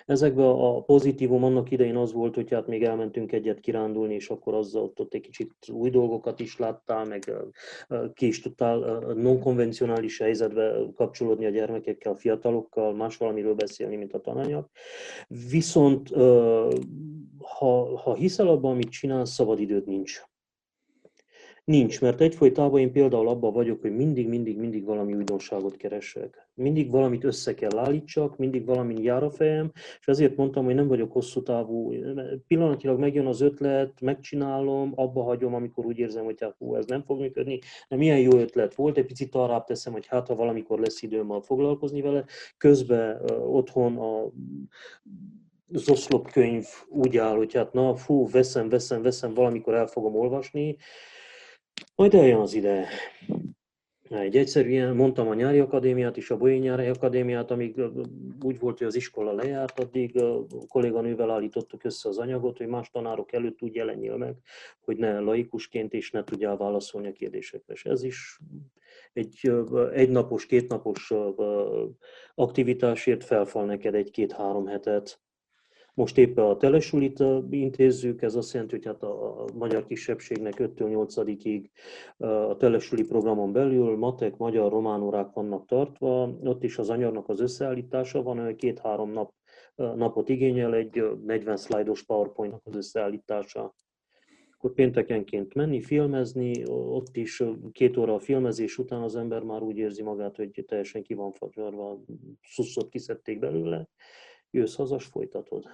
Ezekben 0.06 0.46
a 0.46 0.82
pozitívum 0.82 1.44
annak 1.44 1.70
idején 1.70 1.96
az 1.96 2.12
volt, 2.12 2.34
hogy 2.34 2.50
hát 2.50 2.66
még 2.66 2.84
elmentünk 2.84 3.32
egyet 3.32 3.60
kirándulni, 3.60 4.14
és 4.14 4.28
akkor 4.28 4.54
azzal 4.54 4.82
ott, 4.82 5.00
ott 5.00 5.14
egy 5.14 5.20
kicsit 5.20 5.54
új 5.72 5.90
dolgokat 5.90 6.40
is 6.40 6.58
láttál, 6.58 7.04
meg 7.04 7.32
ki 8.14 8.26
is 8.26 8.40
tudtál 8.40 8.78
non-konvencionális 9.14 10.18
helyzetbe 10.18 10.76
kapcsolódni 10.94 11.46
a 11.46 11.50
gyermekekkel, 11.50 12.12
a 12.12 12.16
fiatalokkal, 12.16 12.94
más 12.94 13.16
valamiről 13.16 13.54
beszélni, 13.54 13.96
mint 13.96 14.12
a 14.12 14.20
tananyag. 14.20 14.68
Viszont 15.50 16.08
ha, 17.38 17.98
ha 17.98 18.14
hiszel 18.14 18.48
abban, 18.48 18.70
amit 18.72 18.90
csinálsz, 18.90 19.30
szabadidőd 19.30 19.86
nincs. 19.86 20.22
Nincs, 21.68 22.00
mert 22.00 22.20
egyfolytában 22.20 22.80
én 22.80 22.92
például 22.92 23.28
abban 23.28 23.52
vagyok, 23.52 23.80
hogy 23.80 23.96
mindig, 23.96 24.28
mindig, 24.28 24.58
mindig 24.58 24.84
valami 24.84 25.14
újdonságot 25.14 25.76
keresek. 25.76 26.48
Mindig 26.54 26.90
valamit 26.90 27.24
össze 27.24 27.54
kell 27.54 27.78
állítsak, 27.78 28.36
mindig 28.36 28.64
valami 28.64 29.02
jár 29.02 29.22
a 29.22 29.30
fejem, 29.30 29.70
és 30.00 30.06
ezért 30.06 30.36
mondtam, 30.36 30.64
hogy 30.64 30.74
nem 30.74 30.88
vagyok 30.88 31.12
hosszú 31.12 31.42
távú. 31.42 31.92
Pillanatilag 32.46 32.98
megjön 32.98 33.26
az 33.26 33.40
ötlet, 33.40 34.00
megcsinálom, 34.00 34.92
abba 34.94 35.22
hagyom, 35.22 35.54
amikor 35.54 35.86
úgy 35.86 35.98
érzem, 35.98 36.24
hogy 36.24 36.40
hát 36.40 36.54
hú, 36.58 36.74
ez 36.74 36.86
nem 36.86 37.02
fog 37.02 37.20
működni, 37.20 37.58
de 37.88 37.96
milyen 37.96 38.18
jó 38.18 38.38
ötlet 38.38 38.74
volt, 38.74 38.96
egy 38.96 39.06
picit 39.06 39.34
arra 39.34 39.64
teszem, 39.66 39.92
hogy 39.92 40.06
hát 40.06 40.26
ha 40.26 40.34
valamikor 40.34 40.78
lesz 40.78 41.02
időm 41.02 41.40
foglalkozni 41.40 42.00
vele, 42.00 42.24
közben 42.56 43.20
otthon 43.46 43.96
a 43.96 44.32
az 45.72 45.88
oszlopkönyv 45.88 46.64
úgy 46.88 47.16
áll, 47.16 47.36
hogy 47.36 47.54
hát 47.54 47.72
na, 47.72 47.96
fú, 47.96 48.28
veszem, 48.28 48.68
veszem, 48.68 49.02
veszem, 49.02 49.34
valamikor 49.34 49.74
el 49.74 49.86
fogom 49.86 50.16
olvasni, 50.16 50.76
majd 51.94 52.14
eljön 52.14 52.40
az 52.40 52.54
ide. 52.54 52.86
Egy 54.08 54.36
egyszerűen 54.36 54.96
mondtam 54.96 55.28
a 55.28 55.34
nyári 55.34 55.58
akadémiát 55.58 56.16
is, 56.16 56.30
a 56.30 56.36
Bolyai 56.36 56.58
nyári 56.58 56.86
akadémiát, 56.86 57.50
amíg 57.50 57.80
úgy 58.42 58.58
volt, 58.58 58.78
hogy 58.78 58.86
az 58.86 58.94
iskola 58.94 59.32
lejárt, 59.32 59.80
addig 59.80 60.20
a 60.20 60.46
kolléganővel 60.68 61.30
állítottuk 61.30 61.84
össze 61.84 62.08
az 62.08 62.18
anyagot, 62.18 62.58
hogy 62.58 62.66
más 62.66 62.90
tanárok 62.90 63.32
előtt 63.32 63.62
úgy 63.62 63.74
jelenjél 63.74 64.16
meg, 64.16 64.36
hogy 64.80 64.96
ne 64.96 65.18
laikusként 65.18 65.92
és 65.92 66.10
ne 66.10 66.24
tudjál 66.24 66.56
válaszolni 66.56 67.08
a 67.08 67.12
kérdésekre. 67.12 67.72
És 67.72 67.84
ez 67.84 68.02
is 68.02 68.38
egy 69.12 69.52
egynapos, 69.92 70.46
kétnapos 70.46 71.12
aktivitásért 72.34 73.24
felfal 73.24 73.64
neked 73.64 73.94
egy-két-három 73.94 74.66
hetet, 74.66 75.20
most 75.98 76.18
éppen 76.18 76.44
a 76.44 76.56
telesulit 76.56 77.24
intézzük, 77.50 78.22
ez 78.22 78.34
azt 78.34 78.52
jelenti, 78.52 78.74
hogy 78.76 78.84
hát 78.86 79.02
a 79.02 79.44
magyar 79.54 79.86
kisebbségnek 79.86 80.54
5-től 80.56 81.06
8-ig 81.16 81.68
a 82.48 82.56
telesuli 82.56 83.04
programon 83.04 83.52
belül 83.52 83.96
matek, 83.96 84.36
magyar, 84.36 84.70
román 84.70 85.02
órák 85.02 85.32
vannak 85.32 85.66
tartva, 85.66 86.38
ott 86.42 86.62
is 86.62 86.78
az 86.78 86.90
anyagnak 86.90 87.28
az 87.28 87.40
összeállítása 87.40 88.22
van, 88.22 88.56
két-három 88.56 89.10
nap, 89.10 89.32
napot 89.74 90.28
igényel 90.28 90.74
egy 90.74 91.02
40 91.24 91.56
szlájdos 91.56 92.02
PowerPoint-nak 92.02 92.62
az 92.64 92.76
összeállítása. 92.76 93.74
Akkor 94.56 94.72
péntekenként 94.72 95.54
menni, 95.54 95.80
filmezni, 95.80 96.68
ott 96.68 97.16
is 97.16 97.42
két 97.72 97.96
óra 97.96 98.14
a 98.14 98.18
filmezés 98.18 98.78
után 98.78 99.02
az 99.02 99.16
ember 99.16 99.42
már 99.42 99.62
úgy 99.62 99.76
érzi 99.76 100.02
magát, 100.02 100.36
hogy 100.36 100.64
teljesen 100.66 101.02
ki 101.02 101.14
van 101.14 101.32
fagyarva, 101.32 102.00
szuszot 102.42 102.88
kiszedték 102.88 103.38
belőle, 103.38 103.88
jössz 104.50 104.76
haza, 104.76 104.98
folytatod. 104.98 105.64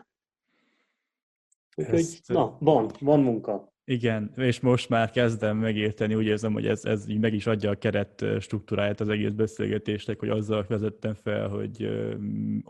Úgyhogy, 1.74 1.98
Ezt, 1.98 2.28
na, 2.28 2.56
van, 2.60 2.90
van 3.00 3.20
munka. 3.20 3.72
Igen, 3.86 4.32
és 4.36 4.60
most 4.60 4.88
már 4.88 5.10
kezdem 5.10 5.56
megérteni, 5.56 6.14
úgy 6.14 6.26
érzem, 6.26 6.52
hogy 6.52 6.66
ez, 6.66 6.84
ez 6.84 7.08
így 7.08 7.18
meg 7.18 7.34
is 7.34 7.46
adja 7.46 7.70
a 7.70 7.74
keret 7.74 8.24
struktúráját 8.40 9.00
az 9.00 9.08
egész 9.08 9.30
beszélgetésnek, 9.30 10.18
hogy 10.18 10.28
azzal 10.28 10.64
vezettem 10.68 11.14
fel, 11.14 11.48
hogy 11.48 11.88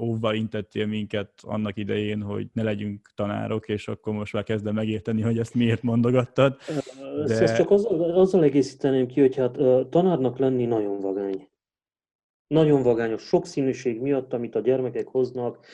óvva 0.01 0.35
intettél 0.35 0.87
minket 0.87 1.31
annak 1.43 1.77
idején, 1.77 2.23
hogy 2.23 2.47
ne 2.53 2.63
legyünk 2.63 3.11
tanárok, 3.15 3.69
és 3.69 3.89
akkor 3.89 4.13
most 4.13 4.33
már 4.33 4.43
kezdem 4.43 4.75
megérteni, 4.75 5.21
hogy 5.21 5.39
ezt 5.39 5.55
miért 5.55 5.83
mondogattad. 5.83 6.57
De... 7.27 7.43
Ezt 7.43 7.57
csak 7.57 7.71
azzal, 7.71 8.11
azzal 8.11 8.43
egészíteném 8.43 9.07
ki, 9.07 9.21
hogy 9.21 9.37
hát 9.37 9.59
tanárnak 9.91 10.39
lenni 10.39 10.65
nagyon 10.65 11.01
vagány. 11.01 11.49
Nagyon 12.47 12.83
vagányos 12.83 13.23
sokszínűség 13.23 14.01
miatt, 14.01 14.33
amit 14.33 14.55
a 14.55 14.61
gyermekek 14.61 15.07
hoznak. 15.07 15.67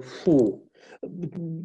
Fú, 0.00 0.67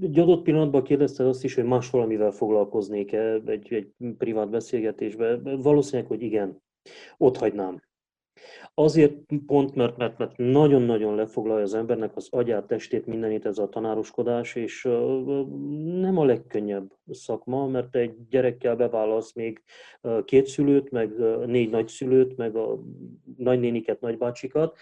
egy 0.02 0.20
adott 0.20 0.44
pillanatban 0.44 0.84
kérdezted 0.84 1.28
azt 1.28 1.44
is, 1.44 1.56
hogy 1.56 1.64
más 1.64 1.90
valamivel 1.90 2.32
foglalkoznék-e 2.32 3.34
egy, 3.46 3.74
egy 3.74 3.92
privát 4.18 4.50
beszélgetésben. 4.50 5.60
Valószínűleg, 5.62 6.08
hogy 6.08 6.22
igen, 6.22 6.62
ott 7.18 7.38
hagynám. 7.38 7.82
Azért 8.74 9.14
pont, 9.46 9.76
mert, 9.76 9.98
mert, 9.98 10.18
mert 10.18 10.38
nagyon-nagyon 10.38 11.16
lefoglalja 11.16 11.64
az 11.64 11.74
embernek 11.74 12.16
az 12.16 12.28
agyát, 12.32 12.68
testét, 12.68 13.06
mindenit 13.06 13.46
ez 13.46 13.58
a 13.58 13.70
tanároskodás, 13.70 14.56
és 14.56 14.84
nem 15.84 16.18
a 16.18 16.26
legkönnyebb 16.26 16.92
szakma, 17.12 17.68
mert 17.68 17.96
egy 17.96 18.28
gyerekkel 18.30 18.76
bevállalsz 18.76 19.34
még 19.34 19.64
két 20.26 20.46
szülőt, 20.46 20.92
meg 20.92 21.18
négy 21.46 21.70
nagyszülőt, 21.70 22.38
meg 22.38 22.56
a 22.56 22.80
nagynéniket, 23.38 24.02
nagybácsikat. 24.02 24.78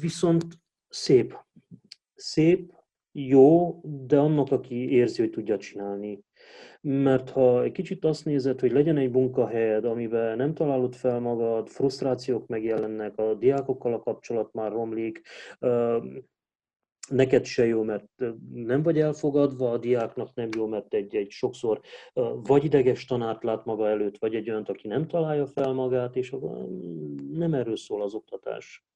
Viszont 0.00 0.44
szép, 0.88 1.38
szép, 2.24 2.72
jó, 3.12 3.80
de 3.82 4.18
annak, 4.18 4.52
aki 4.52 4.90
érzi, 4.90 5.20
hogy 5.20 5.30
tudja 5.30 5.58
csinálni. 5.58 6.24
Mert 6.80 7.30
ha 7.30 7.62
egy 7.62 7.72
kicsit 7.72 8.04
azt 8.04 8.24
nézed, 8.24 8.60
hogy 8.60 8.72
legyen 8.72 8.96
egy 8.96 9.10
munkahelyed, 9.10 9.84
amiben 9.84 10.36
nem 10.36 10.54
találod 10.54 10.94
fel 10.94 11.20
magad, 11.20 11.68
frusztrációk 11.68 12.46
megjelennek, 12.46 13.18
a 13.18 13.34
diákokkal 13.34 13.94
a 13.94 14.00
kapcsolat 14.00 14.52
már 14.52 14.72
romlik, 14.72 15.20
neked 17.08 17.44
se 17.44 17.66
jó, 17.66 17.82
mert 17.82 18.08
nem 18.52 18.82
vagy 18.82 19.00
elfogadva, 19.00 19.70
a 19.70 19.78
diáknak 19.78 20.34
nem 20.34 20.48
jó, 20.56 20.66
mert 20.66 20.94
egy-egy 20.94 21.30
sokszor 21.30 21.80
vagy 22.42 22.64
ideges 22.64 23.04
tanárt 23.04 23.42
lát 23.42 23.64
maga 23.64 23.88
előtt, 23.88 24.18
vagy 24.18 24.34
egy 24.34 24.50
olyan, 24.50 24.62
aki 24.62 24.88
nem 24.88 25.06
találja 25.06 25.46
fel 25.46 25.72
magát, 25.72 26.16
és 26.16 26.34
nem 27.30 27.54
erről 27.54 27.76
szól 27.76 28.02
az 28.02 28.14
oktatás. 28.14 28.86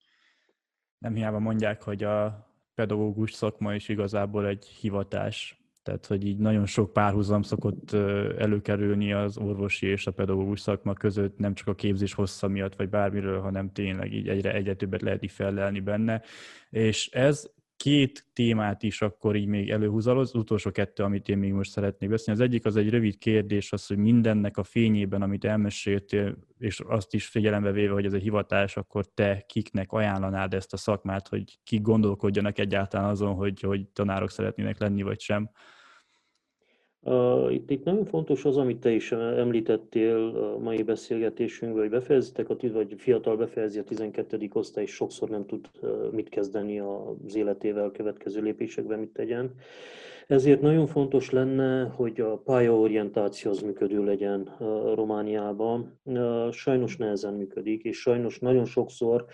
Nem 0.98 1.14
hiába 1.14 1.38
mondják, 1.38 1.82
hogy 1.82 2.02
a 2.04 2.47
pedagógus 2.78 3.32
szakma 3.32 3.74
is 3.74 3.88
igazából 3.88 4.46
egy 4.46 4.64
hivatás. 4.80 5.58
Tehát, 5.82 6.06
hogy 6.06 6.26
így 6.26 6.38
nagyon 6.38 6.66
sok 6.66 6.92
párhuzam 6.92 7.42
szokott 7.42 7.92
előkerülni 8.38 9.12
az 9.12 9.38
orvosi 9.38 9.86
és 9.86 10.06
a 10.06 10.10
pedagógus 10.10 10.60
szakma 10.60 10.92
között, 10.92 11.38
nem 11.38 11.54
csak 11.54 11.66
a 11.66 11.74
képzés 11.74 12.14
hossza 12.14 12.48
miatt, 12.48 12.76
vagy 12.76 12.88
bármiről, 12.88 13.40
hanem 13.40 13.72
tényleg 13.72 14.12
így 14.12 14.28
egyre, 14.28 14.52
egyre 14.54 14.74
többet 14.74 15.02
lehet 15.02 15.22
így 15.22 15.30
felelni 15.30 15.80
benne. 15.80 16.22
És 16.70 17.08
ez 17.08 17.50
két 17.78 18.26
témát 18.32 18.82
is 18.82 19.02
akkor 19.02 19.36
így 19.36 19.46
még 19.46 19.70
előhúzal, 19.70 20.18
az 20.18 20.34
utolsó 20.34 20.70
kettő, 20.70 21.02
amit 21.02 21.28
én 21.28 21.38
még 21.38 21.52
most 21.52 21.70
szeretnék 21.70 22.10
beszélni. 22.10 22.40
Az 22.40 22.46
egyik 22.46 22.64
az 22.64 22.76
egy 22.76 22.90
rövid 22.90 23.18
kérdés, 23.18 23.72
az, 23.72 23.86
hogy 23.86 23.96
mindennek 23.96 24.56
a 24.56 24.62
fényében, 24.62 25.22
amit 25.22 25.44
elmeséltél, 25.44 26.36
és 26.58 26.80
azt 26.80 27.14
is 27.14 27.26
figyelembe 27.26 27.72
véve, 27.72 27.92
hogy 27.92 28.04
ez 28.04 28.12
egy 28.12 28.22
hivatás, 28.22 28.76
akkor 28.76 29.06
te 29.14 29.44
kiknek 29.46 29.92
ajánlanád 29.92 30.54
ezt 30.54 30.72
a 30.72 30.76
szakmát, 30.76 31.28
hogy 31.28 31.58
kik 31.64 31.82
gondolkodjanak 31.82 32.58
egyáltalán 32.58 33.08
azon, 33.08 33.34
hogy, 33.34 33.60
hogy 33.60 33.88
tanárok 33.88 34.30
szeretnének 34.30 34.78
lenni, 34.78 35.02
vagy 35.02 35.20
sem? 35.20 35.50
Itt, 37.50 37.70
itt 37.70 37.84
nagyon 37.84 38.04
fontos 38.04 38.44
az, 38.44 38.56
amit 38.56 38.80
te 38.80 38.90
is 38.90 39.12
említettél 39.12 40.16
a 40.54 40.58
mai 40.58 40.82
beszélgetésünkben, 40.82 41.80
hogy 41.80 41.90
befejezitek, 41.90 42.48
a, 42.50 42.56
vagy 42.72 42.94
fiatal 42.96 43.36
befejezi 43.36 43.78
a 43.78 43.84
12. 43.84 44.48
osztály, 44.52 44.84
és 44.84 44.94
sokszor 44.94 45.28
nem 45.28 45.46
tud 45.46 45.70
mit 46.10 46.28
kezdeni 46.28 46.78
az 46.78 47.34
életével, 47.34 47.84
a 47.84 47.90
következő 47.90 48.40
lépésekben 48.40 48.98
mit 48.98 49.12
tegyen. 49.12 49.54
Ezért 50.26 50.60
nagyon 50.60 50.86
fontos 50.86 51.30
lenne, 51.30 51.84
hogy 51.84 52.20
a 52.20 52.36
pályaorientáció 52.36 53.50
az 53.50 53.60
működő 53.60 54.04
legyen 54.04 54.56
Romániában. 54.94 56.00
Sajnos 56.50 56.96
nehezen 56.96 57.34
működik, 57.34 57.82
és 57.82 58.00
sajnos 58.00 58.38
nagyon 58.38 58.64
sokszor 58.64 59.24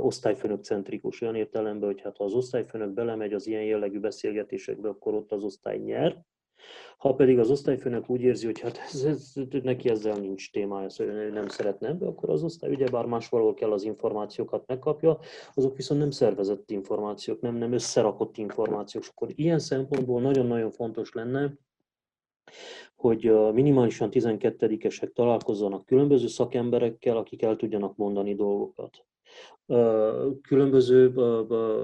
osztályfőnök 0.00 0.64
centrikus 0.64 1.20
olyan 1.20 1.34
értelemben, 1.34 1.88
hogy 1.88 2.00
hát 2.00 2.16
ha 2.16 2.24
az 2.24 2.34
osztályfőnök 2.34 2.90
belemegy 2.90 3.32
az 3.32 3.46
ilyen 3.46 3.64
jellegű 3.64 3.98
beszélgetésekbe, 3.98 4.88
akkor 4.88 5.14
ott 5.14 5.32
az 5.32 5.44
osztály 5.44 5.78
nyer, 5.78 6.24
ha 6.96 7.14
pedig 7.14 7.38
az 7.38 7.50
osztályfőnök 7.50 8.10
úgy 8.10 8.20
érzi, 8.20 8.46
hogy 8.46 8.60
hát 8.60 8.78
ez, 8.78 9.04
ez, 9.04 9.32
neki 9.62 9.88
ezzel 9.88 10.16
nincs 10.16 10.52
témája, 10.52 10.88
szóval 10.88 11.14
ő 11.14 11.30
nem 11.30 11.48
szeretne 11.48 11.88
ebbe, 11.88 12.06
akkor 12.06 12.30
az 12.30 12.42
osztály 12.42 12.70
ugyebár 12.70 13.04
másvalahol 13.04 13.54
kell 13.54 13.72
az 13.72 13.82
információkat 13.84 14.66
megkapja, 14.66 15.18
azok 15.54 15.76
viszont 15.76 16.00
nem 16.00 16.10
szervezett 16.10 16.70
információk, 16.70 17.40
nem, 17.40 17.56
nem 17.56 17.72
összerakott 17.72 18.36
információk. 18.36 19.02
És 19.02 19.08
akkor 19.08 19.28
ilyen 19.34 19.58
szempontból 19.58 20.20
nagyon-nagyon 20.20 20.70
fontos 20.70 21.12
lenne, 21.12 21.52
hogy 22.96 23.32
minimálisan 23.52 24.08
12-esek 24.12 25.12
találkozzanak 25.12 25.86
különböző 25.86 26.26
szakemberekkel, 26.26 27.16
akik 27.16 27.42
el 27.42 27.56
tudjanak 27.56 27.96
mondani 27.96 28.34
dolgokat 28.34 29.04
különböző 30.42 31.12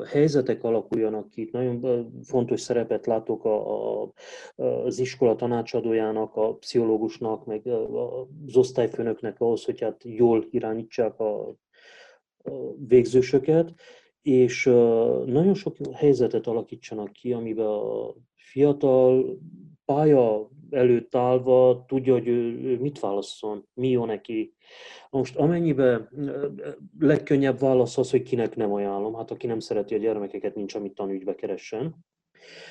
helyzetek 0.07 0.64
alakuljanak 0.64 1.28
ki. 1.28 1.49
Nagyon 1.53 2.11
fontos 2.22 2.61
szerepet 2.61 3.07
látok 3.07 3.44
az 4.57 4.99
iskola 4.99 5.34
tanácsadójának, 5.34 6.36
a 6.36 6.55
pszichológusnak, 6.55 7.46
meg 7.46 7.66
az 8.46 8.57
osztályfőnöknek 8.57 9.40
ahhoz, 9.40 9.64
hogy 9.64 9.80
hát 9.80 10.05
jól 10.05 10.46
irányítsák 10.51 11.20
a 11.20 11.55
végzősöket, 12.86 13.74
és 14.22 14.64
nagyon 15.26 15.55
sok 15.55 15.76
helyzetet 15.92 16.46
alakítsanak 16.46 17.12
ki, 17.12 17.32
amiben 17.32 17.66
a 17.66 18.14
fiatal 18.34 19.38
pálya 19.84 20.49
előtt 20.71 21.14
állva 21.14 21.85
tudja, 21.87 22.12
hogy 22.12 22.29
ő 22.29 22.79
mit 22.81 23.01
válaszol, 23.01 23.64
mi 23.75 23.89
jó 23.89 24.05
neki. 24.05 24.55
Most 25.11 25.37
amennyiben 25.37 26.09
legkönnyebb 26.99 27.59
válasz 27.59 27.99
az, 27.99 28.11
hogy 28.11 28.23
kinek 28.23 28.57
nem 28.57 28.73
ajánlom, 28.73 29.14
hát 29.14 29.31
aki 29.31 29.47
nem 29.47 29.59
szereti 29.59 29.95
a 29.95 29.99
gyermekeket, 29.99 30.55
nincs 30.55 30.75
amit 30.75 30.95
tanügybe 30.95 31.35
keressen. 31.35 31.95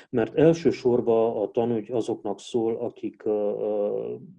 Mert 0.09 0.35
elsősorban 0.35 1.41
a 1.41 1.51
tanügy 1.51 1.91
azoknak 1.91 2.39
szól, 2.39 2.75
akik 2.75 3.23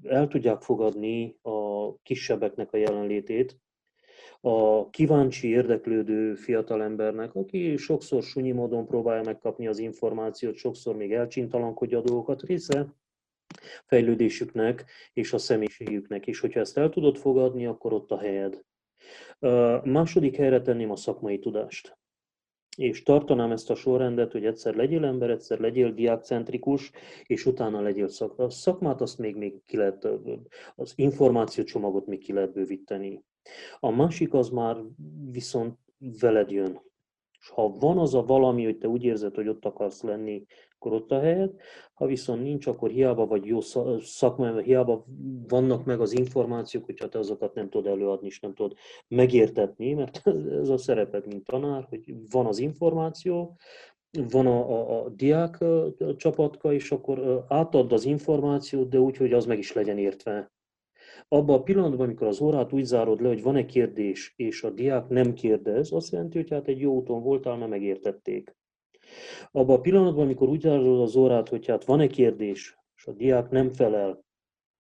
el 0.03 0.29
tudják 0.29 0.63
fogadni 0.63 1.39
a 1.43 1.95
kisebbeknek 2.03 2.73
a 2.73 2.77
jelenlétét, 2.77 3.61
a 4.41 4.91
kíváncsi, 4.91 5.49
érdeklődő 5.49 6.35
fiatalembernek, 6.35 7.35
aki 7.35 7.77
sokszor 7.77 8.23
sunyi 8.23 8.53
módon 8.53 8.87
próbálja 8.87 9.23
megkapni 9.23 9.67
az 9.67 9.79
információt, 9.79 10.55
sokszor 10.57 10.97
még 10.97 11.13
elcsintalankodja 11.13 11.99
a 11.99 12.03
dolgokat, 12.03 12.43
része 12.43 12.95
fejlődésüknek 13.86 14.84
és 15.12 15.32
a 15.32 15.38
személyiségüknek. 15.38 16.26
És 16.26 16.40
hogyha 16.40 16.61
ezt 16.61 16.78
el 16.78 16.88
tudod 16.88 17.16
fogadni, 17.16 17.66
akkor 17.66 17.92
ott 17.92 18.11
a 18.11 18.18
helyed. 18.18 18.62
Második 19.84 20.36
helyre 20.36 20.61
tenném 20.61 20.90
a 20.90 20.96
szakmai 20.96 21.38
tudást. 21.38 21.99
És 22.76 23.03
tartanám 23.03 23.51
ezt 23.51 23.70
a 23.70 23.74
sorrendet, 23.74 24.32
hogy 24.32 24.46
egyszer 24.46 24.74
legyél 24.74 25.05
ember, 25.05 25.30
egyszer 25.30 25.59
legyél 25.59 25.92
diákcentrikus, 25.92 26.90
és 27.22 27.46
utána 27.46 27.80
legyél 27.80 28.09
szakma. 28.09 28.44
A 28.44 28.51
szakmát 28.51 29.01
azt 29.01 29.18
még, 29.18 29.36
még 29.36 29.64
ki 29.66 29.76
lehet, 29.76 30.09
az 30.74 30.92
információcsomagot 30.96 32.07
még 32.07 32.18
ki 32.18 32.32
lehet 32.32 32.53
bővíteni. 32.53 33.24
A 33.80 33.90
másik 33.90 34.34
az 34.34 34.49
már 34.49 34.76
viszont 35.30 35.78
veled 36.20 36.51
jön. 36.51 36.80
És 37.40 37.49
ha 37.49 37.68
van 37.68 37.99
az 37.99 38.14
a 38.14 38.24
valami, 38.24 38.64
hogy 38.64 38.78
te 38.78 38.88
úgy 38.88 39.05
érzed, 39.05 39.34
hogy 39.34 39.49
ott 39.49 39.64
akarsz 39.64 40.03
lenni, 40.03 40.46
akkor 40.79 40.93
ott 40.93 41.11
a 41.11 41.20
helyed. 41.20 41.51
Ha 41.95 42.07
viszont 42.07 42.43
nincs, 42.43 42.66
akkor 42.66 42.91
hiába 42.91 43.26
vagy 43.26 43.45
jó 43.45 43.61
szakmai, 44.01 44.62
hiába 44.62 45.05
vannak 45.49 45.85
meg 45.85 46.01
az 46.01 46.18
információk, 46.18 46.85
hogyha 46.85 47.09
te 47.09 47.18
azokat 47.18 47.55
nem 47.55 47.68
tudod 47.68 47.93
előadni, 47.93 48.26
és 48.26 48.41
nem 48.41 48.55
tudod 48.55 48.76
megértetni, 49.09 49.93
mert 49.93 50.22
ez 50.61 50.68
a 50.68 50.76
szereped, 50.76 51.26
mint 51.26 51.45
tanár, 51.45 51.87
hogy 51.89 52.14
van 52.31 52.47
az 52.47 52.59
információ, 52.59 53.57
van 54.31 54.47
a, 54.47 54.70
a, 54.70 55.05
a 55.05 55.09
diák 55.09 55.64
csapatka, 56.16 56.72
és 56.72 56.91
akkor 56.91 57.45
átad 57.49 57.93
az 57.93 58.05
információt, 58.05 58.89
de 58.89 58.99
úgy, 58.99 59.16
hogy 59.16 59.33
az 59.33 59.47
meg 59.47 59.59
is 59.59 59.72
legyen 59.72 59.99
értve 59.99 60.53
abban 61.29 61.59
a 61.59 61.62
pillanatban, 61.62 62.07
amikor 62.07 62.26
az 62.26 62.41
órát 62.41 62.72
úgy 62.72 62.85
zárod 62.85 63.20
le, 63.20 63.29
hogy 63.29 63.43
van-e 63.43 63.66
kérdés, 63.66 64.33
és 64.37 64.62
a 64.62 64.70
diák 64.70 65.09
nem 65.09 65.33
kérdez, 65.33 65.93
azt 65.93 66.12
jelenti, 66.12 66.39
hogy 66.39 66.51
hát 66.51 66.68
egy 66.68 66.81
jó 66.81 66.95
úton 66.95 67.22
voltál, 67.22 67.57
mert 67.57 67.70
megértették. 67.70 68.57
Abban 69.51 69.77
a 69.77 69.81
pillanatban, 69.81 70.25
amikor 70.25 70.49
úgy 70.49 70.61
zárod 70.61 71.01
az 71.01 71.16
órát, 71.16 71.49
hogy 71.49 71.66
hát 71.66 71.85
van-e 71.85 72.07
kérdés, 72.07 72.79
és 72.97 73.07
a 73.07 73.12
diák 73.12 73.51
nem 73.51 73.71
felel, 73.71 74.25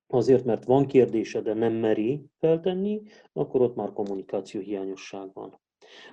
azért, 0.06 0.44
mert 0.44 0.64
van 0.64 0.86
kérdése, 0.86 1.40
de 1.40 1.54
nem 1.54 1.72
meri 1.72 2.24
feltenni, 2.38 3.02
akkor 3.32 3.60
ott 3.60 3.74
már 3.74 3.92
kommunikáció 3.92 4.60
hiányosság 4.60 5.30
van. 5.32 5.60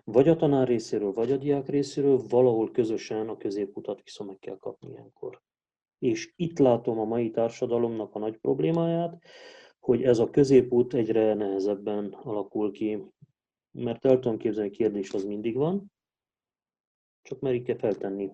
Vagy 0.03 0.28
a 0.28 0.36
tanár 0.36 0.67
részéről, 0.67 1.11
vagy 1.11 1.32
a 1.32 1.38
diák 1.38 1.69
részéről 1.69 2.21
valahol 2.30 2.71
közösen 2.71 3.30
a 3.30 3.38
középutat 3.38 4.01
viszont 4.03 4.30
meg 4.30 4.39
kell 4.39 4.57
kapni 4.57 4.89
ilyenkor. 4.89 5.41
És 5.99 6.34
itt 6.36 6.59
látom 6.59 6.99
a 6.99 7.05
mai 7.05 7.32
társadalomnak 7.32 8.15
a 8.15 8.19
nagy 8.19 8.38
problémáját, 8.38 9.23
hogy 9.80 10.03
ez 10.03 10.19
a 10.19 10.30
középút 10.30 10.93
egyre 10.93 11.34
nehezebben 11.34 12.13
alakul 12.23 12.71
ki. 12.71 13.03
Mert 13.71 14.05
el 14.05 14.19
tudom 14.19 14.38
képzelni, 14.38 14.69
kérdés 14.69 15.13
az 15.13 15.23
mindig 15.23 15.55
van, 15.55 15.91
csak 17.26 17.39
merik-e 17.39 17.76
feltenni. 17.76 18.32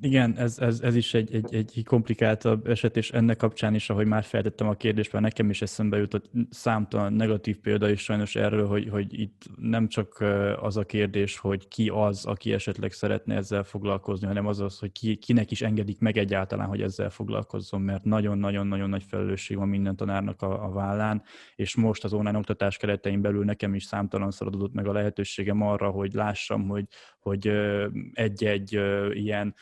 Igen, 0.00 0.36
ez, 0.36 0.58
ez, 0.58 0.80
ez 0.80 0.96
is 0.96 1.14
egy, 1.14 1.34
egy, 1.34 1.54
egy 1.54 1.82
komplikáltabb 1.84 2.66
eset, 2.66 2.96
és 2.96 3.10
ennek 3.10 3.36
kapcsán 3.36 3.74
is, 3.74 3.90
ahogy 3.90 4.06
már 4.06 4.24
feltettem 4.24 4.68
a 4.68 4.74
kérdést, 4.74 5.12
mert 5.12 5.24
nekem 5.24 5.50
is 5.50 5.62
eszembe 5.62 5.96
jutott 5.96 6.30
számtalan 6.50 7.12
negatív 7.12 7.58
példa 7.58 7.90
is 7.90 8.02
sajnos 8.02 8.36
erről, 8.36 8.66
hogy, 8.66 8.88
hogy 8.88 9.20
itt 9.20 9.42
nem 9.56 9.88
csak 9.88 10.24
az 10.60 10.76
a 10.76 10.84
kérdés, 10.84 11.38
hogy 11.38 11.68
ki 11.68 11.88
az, 11.88 12.24
aki 12.24 12.52
esetleg 12.52 12.92
szeretne 12.92 13.34
ezzel 13.34 13.64
foglalkozni, 13.64 14.26
hanem 14.26 14.46
az 14.46 14.60
az, 14.60 14.78
hogy 14.78 14.92
ki, 14.92 15.16
kinek 15.16 15.50
is 15.50 15.62
engedik 15.62 15.98
meg 15.98 16.16
egyáltalán, 16.16 16.68
hogy 16.68 16.82
ezzel 16.82 17.10
foglalkozzon, 17.10 17.80
mert 17.80 18.04
nagyon-nagyon-nagyon 18.04 18.88
nagy 18.88 19.04
felelősség 19.08 19.56
van 19.56 19.68
minden 19.68 19.96
tanárnak 19.96 20.42
a, 20.42 20.64
a 20.64 20.72
vállán, 20.72 21.22
és 21.56 21.76
most 21.76 22.04
az 22.04 22.12
online 22.12 22.38
oktatás 22.38 22.76
keretein 22.76 23.20
belül 23.20 23.44
nekem 23.44 23.74
is 23.74 23.84
számtalan 23.84 24.32
adott 24.38 24.72
meg 24.72 24.86
a 24.86 24.92
lehetőségem 24.92 25.62
arra, 25.62 25.90
hogy 25.90 26.12
lássam, 26.12 26.68
hogy, 26.68 26.84
hogy 27.20 27.52
egy-egy 28.12 28.80
ilyen 29.24 29.54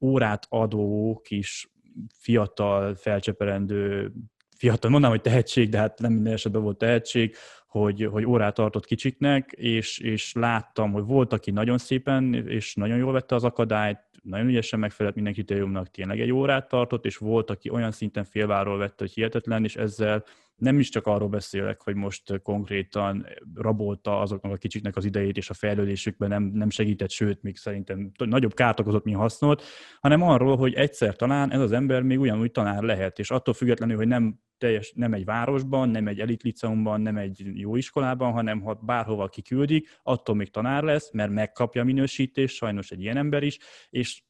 órát 0.00 0.46
adó 0.48 1.20
kis 1.24 1.70
fiatal, 2.14 2.94
felcseperendő 2.94 4.12
fiatal, 4.56 4.90
mondanám, 4.90 5.16
hogy 5.16 5.24
tehetség, 5.24 5.68
de 5.68 5.78
hát 5.78 6.00
nem 6.00 6.12
minden 6.12 6.32
esetben 6.32 6.62
volt 6.62 6.78
tehetség, 6.78 7.34
hogy, 7.66 8.08
hogy 8.10 8.24
órát 8.24 8.54
tartott 8.54 8.84
kicsiknek, 8.84 9.52
és, 9.52 9.98
és 9.98 10.32
láttam, 10.32 10.92
hogy 10.92 11.04
volt, 11.04 11.32
aki 11.32 11.50
nagyon 11.50 11.78
szépen 11.78 12.34
és 12.34 12.74
nagyon 12.74 12.98
jól 12.98 13.12
vette 13.12 13.34
az 13.34 13.44
akadályt, 13.44 13.98
nagyon 14.22 14.46
ügyesen 14.46 14.78
megfelelt 14.78 15.14
minden 15.14 15.32
kritériumnak, 15.32 15.90
tényleg 15.90 16.20
egy 16.20 16.30
órát 16.30 16.68
tartott, 16.68 17.04
és 17.04 17.16
volt, 17.16 17.50
aki 17.50 17.70
olyan 17.70 17.90
szinten 17.90 18.24
félváról 18.24 18.78
vette, 18.78 18.94
hogy 18.96 19.12
hihetetlen, 19.12 19.64
és 19.64 19.76
ezzel 19.76 20.24
nem 20.56 20.78
is 20.78 20.88
csak 20.88 21.06
arról 21.06 21.28
beszélek, 21.28 21.82
hogy 21.82 21.94
most 21.94 22.40
konkrétan 22.42 23.26
rabolta 23.54 24.20
azoknak 24.20 24.52
a 24.52 24.56
kicsiknek 24.56 24.96
az 24.96 25.04
idejét, 25.04 25.36
és 25.36 25.50
a 25.50 25.54
fejlődésükben 25.54 26.28
nem, 26.28 26.42
nem 26.42 26.70
segített, 26.70 27.10
sőt, 27.10 27.42
még 27.42 27.56
szerintem 27.56 28.12
nagyobb 28.18 28.54
kárt 28.54 28.80
okozott, 28.80 29.04
mint 29.04 29.16
hasznolt, 29.16 29.62
hanem 30.00 30.22
arról, 30.22 30.56
hogy 30.56 30.74
egyszer 30.74 31.16
talán 31.16 31.52
ez 31.52 31.60
az 31.60 31.72
ember 31.72 32.02
még 32.02 32.20
ugyanúgy 32.20 32.50
tanár 32.50 32.82
lehet, 32.82 33.18
és 33.18 33.30
attól 33.30 33.54
függetlenül, 33.54 33.96
hogy 33.96 34.08
nem 34.08 34.40
teljes, 34.58 34.92
nem 34.96 35.12
egy 35.12 35.24
városban, 35.24 35.88
nem 35.88 36.08
egy 36.08 36.20
elitliceumban, 36.20 37.00
nem 37.00 37.16
egy 37.16 37.42
jó 37.54 37.76
iskolában, 37.76 38.32
hanem 38.32 38.60
ha 38.60 38.74
bárhova 38.74 39.28
kiküldik, 39.28 39.98
attól 40.02 40.34
még 40.34 40.50
tanár 40.50 40.82
lesz, 40.82 41.12
mert 41.12 41.30
megkapja 41.30 41.82
a 41.82 41.84
minősítést, 41.84 42.56
sajnos 42.56 42.90
egy 42.90 43.00
ilyen 43.00 43.16
ember 43.16 43.42
is, 43.42 43.58
és 43.90 44.22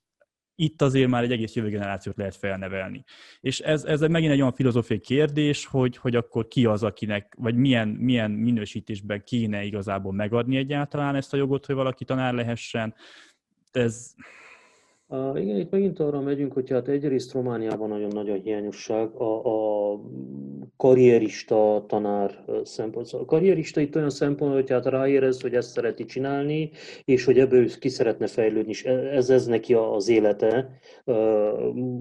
itt 0.54 0.82
azért 0.82 1.10
már 1.10 1.22
egy 1.22 1.32
egész 1.32 1.54
jövő 1.54 1.68
generációt 1.68 2.16
lehet 2.16 2.36
felnevelni. 2.36 3.04
És 3.40 3.60
ez, 3.60 3.84
ez 3.84 4.00
megint 4.00 4.32
egy 4.32 4.40
olyan 4.40 4.52
filozófiai 4.52 5.00
kérdés, 5.00 5.66
hogy, 5.66 5.96
hogy 5.96 6.16
akkor 6.16 6.48
ki 6.48 6.64
az, 6.64 6.82
akinek, 6.82 7.34
vagy 7.38 7.54
milyen, 7.54 7.88
milyen 7.88 8.30
minősítésben 8.30 9.22
kéne 9.24 9.62
igazából 9.64 10.12
megadni 10.12 10.56
egyáltalán 10.56 11.14
ezt 11.14 11.32
a 11.32 11.36
jogot, 11.36 11.66
hogy 11.66 11.74
valaki 11.74 12.04
tanár 12.04 12.34
lehessen. 12.34 12.94
Ez, 13.72 14.14
Uh, 15.12 15.40
igen, 15.40 15.56
itt 15.56 15.70
megint 15.70 15.98
arra 15.98 16.20
megyünk, 16.20 16.52
hogy 16.52 16.70
hát 16.70 16.88
egyrészt 16.88 17.32
Romániában 17.32 17.88
nagyon 17.88 18.10
nagy 18.12 18.30
a 18.30 18.34
hiányosság 18.34 19.10
a, 19.14 19.44
a 19.44 20.00
karrierista 20.82 21.84
tanár 21.88 22.44
szempont. 22.64 23.06
Szóval 23.06 23.26
a 23.26 23.30
karrierista 23.30 23.80
itt 23.80 23.96
olyan 23.96 24.10
szempont, 24.10 24.52
hogy 24.52 24.70
hát 24.70 24.86
ráérez, 24.86 25.40
hogy 25.40 25.54
ezt 25.54 25.70
szereti 25.70 26.04
csinálni, 26.04 26.70
és 27.04 27.24
hogy 27.24 27.38
ebből 27.38 27.78
ki 27.78 27.88
szeretne 27.88 28.26
fejlődni, 28.26 28.70
és 28.70 28.84
e, 28.84 28.90
ez, 28.90 29.30
ez 29.30 29.46
neki 29.46 29.74
az 29.74 30.08
élete 30.08 30.70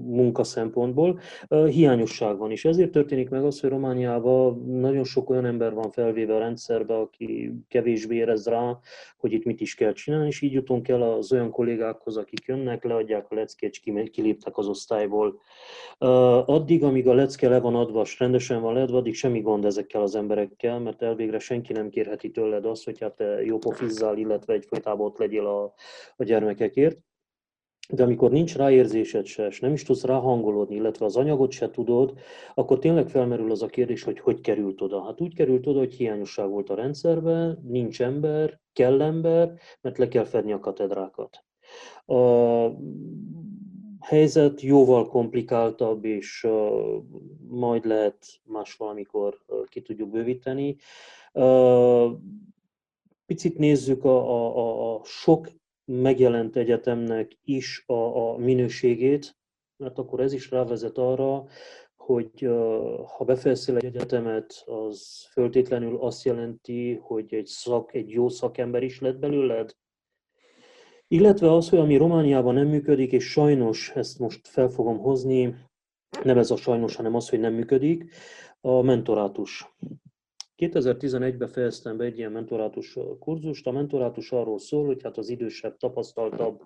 munka 0.06 0.44
szempontból. 0.44 1.20
Hiányosság 1.48 2.38
van, 2.38 2.50
és 2.50 2.64
ezért 2.64 2.90
történik 2.90 3.28
meg 3.28 3.44
az, 3.44 3.60
hogy 3.60 3.70
Romániában 3.70 4.64
nagyon 4.80 5.04
sok 5.04 5.30
olyan 5.30 5.44
ember 5.44 5.74
van 5.74 5.90
felvéve 5.90 6.34
a 6.34 6.38
rendszerbe, 6.38 6.94
aki 6.94 7.52
kevésbé 7.68 8.16
érez 8.16 8.46
rá, 8.46 8.78
hogy 9.16 9.32
itt 9.32 9.44
mit 9.44 9.60
is 9.60 9.74
kell 9.74 9.92
csinálni, 9.92 10.26
és 10.26 10.40
így 10.40 10.52
jutunk 10.52 10.88
el 10.88 11.02
az 11.02 11.32
olyan 11.32 11.50
kollégákhoz, 11.50 12.16
akik 12.16 12.44
jönnek, 12.46 12.84
leadják 12.84 13.26
a 13.30 13.34
leckét, 13.34 13.78
és 13.82 14.10
kiléptek 14.10 14.58
az 14.58 14.66
osztályból. 14.66 15.40
Addig, 16.46 16.84
amíg 16.84 17.08
a 17.08 17.14
lecke 17.14 17.48
le 17.48 17.60
van 17.60 17.74
adva, 17.74 18.00
és 18.00 18.18
rendesen 18.18 18.60
van 18.60 18.71
leadva, 18.72 18.96
addig 18.96 19.14
semmi 19.14 19.40
gond 19.40 19.64
ezekkel 19.64 20.02
az 20.02 20.14
emberekkel, 20.14 20.78
mert 20.78 21.02
elvégre 21.02 21.38
senki 21.38 21.72
nem 21.72 21.88
kérheti 21.88 22.30
tőled 22.30 22.64
azt, 22.64 22.84
hogy 22.84 23.00
hát 23.00 23.16
te 23.16 23.42
jó 23.42 23.58
pofizzál, 23.58 24.16
illetve 24.18 24.52
egyfolytában 24.52 25.06
ott 25.06 25.18
legyél 25.18 25.46
a, 25.46 25.74
a 26.16 26.24
gyermekekért. 26.24 26.98
De 27.88 28.02
amikor 28.02 28.30
nincs 28.30 28.56
ráérzésed 28.56 29.24
se, 29.26 29.46
és 29.46 29.60
nem 29.60 29.72
is 29.72 29.82
tudsz 29.82 30.04
ráhangolódni, 30.04 30.74
illetve 30.74 31.04
az 31.04 31.16
anyagot 31.16 31.50
se 31.50 31.70
tudod, 31.70 32.18
akkor 32.54 32.78
tényleg 32.78 33.08
felmerül 33.08 33.50
az 33.50 33.62
a 33.62 33.66
kérdés, 33.66 34.02
hogy 34.02 34.18
hogy 34.18 34.40
került 34.40 34.80
oda. 34.80 35.04
Hát 35.04 35.20
úgy 35.20 35.34
került 35.34 35.66
oda, 35.66 35.78
hogy 35.78 35.94
hiányosság 35.94 36.48
volt 36.48 36.70
a 36.70 36.74
rendszerben, 36.74 37.62
nincs 37.68 38.02
ember, 38.02 38.60
kell 38.72 39.02
ember, 39.02 39.52
mert 39.80 39.98
le 39.98 40.08
kell 40.08 40.24
fedni 40.24 40.52
a 40.52 40.58
katedrákat. 40.58 41.44
Helyzet 44.02 44.60
jóval 44.60 45.08
komplikáltabb, 45.08 46.04
és 46.04 46.46
majd 47.48 47.84
lehet 47.84 48.26
más 48.44 48.74
valamikor 48.74 49.38
ki 49.68 49.82
tudjuk 49.82 50.10
bővíteni. 50.10 50.76
Picit 53.26 53.58
nézzük 53.58 54.04
a, 54.04 54.30
a, 54.56 54.94
a 54.94 55.00
sok 55.04 55.48
megjelent 55.84 56.56
egyetemnek 56.56 57.38
is 57.44 57.84
a, 57.86 57.92
a 57.92 58.36
minőségét, 58.36 59.36
mert 59.76 59.98
akkor 59.98 60.20
ez 60.20 60.32
is 60.32 60.50
rávezet 60.50 60.98
arra, 60.98 61.44
hogy 61.96 62.48
ha 63.16 63.24
befejeztél 63.24 63.76
egy 63.76 63.84
egyetemet, 63.84 64.62
az 64.66 65.26
föltétlenül 65.30 65.96
azt 65.96 66.24
jelenti, 66.24 66.94
hogy 66.94 67.34
egy, 67.34 67.46
szak, 67.46 67.94
egy 67.94 68.10
jó 68.10 68.28
szakember 68.28 68.82
is 68.82 69.00
lett 69.00 69.18
belőled, 69.18 69.76
illetve 71.12 71.52
az, 71.52 71.68
hogy 71.68 71.78
ami 71.78 71.96
Romániában 71.96 72.54
nem 72.54 72.66
működik, 72.66 73.12
és 73.12 73.30
sajnos 73.30 73.90
ezt 73.94 74.18
most 74.18 74.48
fel 74.48 74.68
fogom 74.68 74.98
hozni, 74.98 75.56
nem 76.22 76.38
ez 76.38 76.50
a 76.50 76.56
sajnos, 76.56 76.96
hanem 76.96 77.14
az, 77.14 77.28
hogy 77.28 77.40
nem 77.40 77.52
működik, 77.52 78.14
a 78.60 78.82
mentorátus. 78.82 79.74
2011-ben 80.62 81.48
fejeztem 81.48 81.96
be 81.96 82.04
egy 82.04 82.18
ilyen 82.18 82.32
mentorátus 82.32 82.98
kurzust. 83.18 83.66
A 83.66 83.70
mentorátus 83.70 84.32
arról 84.32 84.58
szól, 84.58 84.86
hogy 84.86 85.02
hát 85.02 85.16
az 85.18 85.28
idősebb, 85.28 85.76
tapasztaltabb 85.76 86.62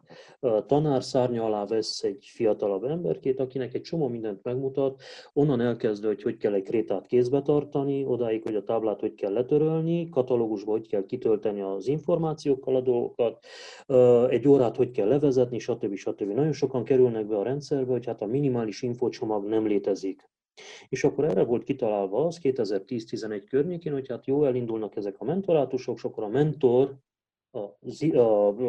tanár 0.67 1.03
szárnya 1.03 1.45
alá 1.45 1.65
vesz 1.65 2.03
egy 2.03 2.29
fiatalabb 2.33 2.85
emberkét, 2.85 3.41
akinek 3.41 3.75
egy 3.75 3.83
csomó 3.83 4.09
mindent 4.09 4.43
megmutat, 4.43 5.03
onnan 5.33 5.61
elkezdve, 5.61 6.07
hogy 6.07 6.23
hogy 6.23 6.37
kell 6.37 6.55
egy 6.55 6.63
krétát 6.63 7.07
kézbe 7.07 7.43
tartani, 7.43 8.05
odáig, 8.05 8.43
hogy 8.43 8.55
a 8.55 8.63
táblát 8.63 9.01
hogy 9.01 9.15
kell 9.15 9.33
letörölni, 9.33 10.09
katalógusba 10.09 10.71
hogy 10.71 10.89
kell 10.89 11.07
kitölteni 11.07 11.61
az 11.61 11.87
információkkal 11.87 12.77
a 12.77 12.81
dolgokat, 12.81 13.45
egy 14.29 14.49
órát 14.49 14.77
hogy 14.77 14.91
kell 14.91 15.09
levezetni, 15.09 15.59
stb. 15.59 15.95
stb. 15.95 16.31
Nagyon 16.31 16.53
sokan 16.53 16.85
kerülnek 16.85 17.27
be 17.27 17.37
a 17.37 17.43
rendszerbe, 17.43 17.93
hogy 17.93 18.07
hát 18.07 18.23
a 18.23 18.27
minimális 18.27 18.83
infocsomag 18.83 19.47
nem 19.47 19.67
létezik. 19.67 20.35
És 20.89 21.05
akkor 21.05 21.25
erre 21.25 21.45
volt 21.45 21.65
kitalálva 21.65 22.27
az 22.27 22.39
2010-11 22.43 23.43
környékén, 23.49 23.93
hogy 23.93 24.09
hát 24.09 24.27
jó, 24.27 24.45
elindulnak 24.45 24.97
ezek 24.97 25.15
a 25.19 25.25
mentorátusok, 25.25 25.97
és 25.97 26.05
akkor 26.05 26.25
a 26.25 26.29
mentor 26.29 26.97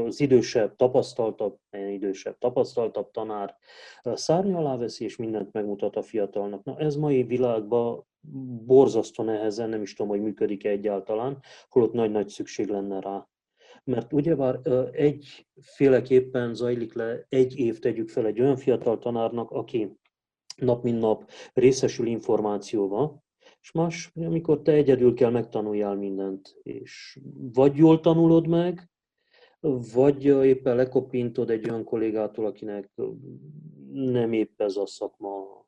az 0.05 0.19
idősebb, 0.19 0.75
tapasztaltabb, 0.75 1.57
idősebb, 1.91 2.37
tapasztaltabb 2.37 3.11
tanár 3.11 3.55
szárnya 4.03 4.57
alá 4.57 4.77
veszi, 4.77 5.03
és 5.03 5.15
mindent 5.15 5.53
megmutat 5.53 5.95
a 5.95 6.01
fiatalnak. 6.01 6.63
Na 6.63 6.77
ez 6.77 6.95
mai 6.95 7.23
világban 7.23 8.05
borzasztó 8.65 9.23
nehezen, 9.23 9.69
nem 9.69 9.81
is 9.81 9.93
tudom, 9.93 10.11
hogy 10.11 10.21
működik-e 10.21 10.69
egyáltalán, 10.69 11.39
holott 11.69 11.93
nagy-nagy 11.93 12.27
szükség 12.27 12.67
lenne 12.67 12.99
rá. 12.99 13.27
Mert 13.83 14.13
ugyebár 14.13 14.59
egyféleképpen 14.91 16.53
zajlik 16.53 16.93
le 16.93 17.25
egy 17.29 17.59
év, 17.59 17.79
tegyük 17.79 18.09
fel 18.09 18.25
egy 18.25 18.41
olyan 18.41 18.57
fiatal 18.57 18.97
tanárnak, 18.97 19.51
aki 19.51 19.97
nap 20.57 20.83
mint 20.83 20.99
nap 20.99 21.29
részesül 21.53 22.07
információval, 22.07 23.23
és 23.61 23.71
más, 23.71 24.11
amikor 24.15 24.61
te 24.61 24.71
egyedül 24.71 25.13
kell 25.13 25.29
megtanuljál 25.29 25.95
mindent, 25.95 26.59
és 26.63 27.19
vagy 27.53 27.75
jól 27.75 27.99
tanulod 27.99 28.47
meg, 28.47 28.89
vagy 29.93 30.25
éppen 30.25 30.75
lekopintod 30.75 31.49
egy 31.49 31.69
olyan 31.69 31.83
kollégától, 31.83 32.45
akinek 32.45 32.91
nem 33.91 34.33
épp 34.33 34.61
ez 34.61 34.75
a 34.75 34.85
szakma 34.85 35.65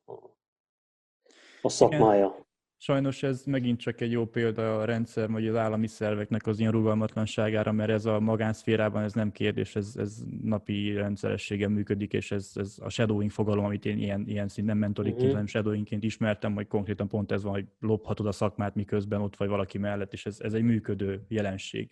a 1.62 1.70
szakmája. 1.70 2.48
Sajnos 2.82 3.24
ez 3.24 3.44
megint 3.46 3.80
csak 3.80 4.02
egy 4.02 4.12
jó 4.12 4.26
példa 4.26 4.80
a 4.80 4.86
rendszer, 4.86 5.32
vagy 5.32 5.48
az 5.48 5.56
állami 5.56 5.88
szerveknek 5.88 6.48
az 6.48 6.60
ilyen 6.60 6.72
rugalmatlanságára, 6.72 7.72
mert 7.72 7.90
ez 7.90 8.06
a 8.06 8.20
magánszférában 8.20 9.04
ez 9.04 9.14
nem 9.14 9.32
kérdés, 9.32 9.76
ez, 9.76 9.94
ez 9.96 10.18
napi 10.42 10.94
rendszerességen 10.94 11.72
működik, 11.72 12.14
és 12.14 12.32
ez, 12.32 12.52
ez 12.56 12.76
a 12.82 12.90
shadowing 12.90 13.32
fogalom, 13.32 13.66
amit 13.66 13.86
én 13.86 13.98
ilyen, 13.98 14.24
ilyen 14.28 14.48
szinten 14.48 14.78
mentorik 14.78 15.14
uh-huh. 15.14 15.30
hanem 15.30 15.46
shadowingként 15.46 16.04
ismertem, 16.04 16.54
hogy 16.54 16.68
konkrétan 16.68 17.08
pont 17.08 17.32
ez 17.32 17.44
van, 17.44 17.54
hogy 17.54 17.66
lophatod 17.80 18.26
a 18.26 18.32
szakmát, 18.32 18.76
miközben 18.76 19.22
ott 19.22 19.36
vagy 19.36 19.50
valaki 19.50 19.78
mellett, 19.78 20.14
és 20.14 20.26
ez, 20.26 20.40
ez 20.40 20.54
egy 20.54 20.64
működő 20.64 21.26
jelenség. 21.28 21.92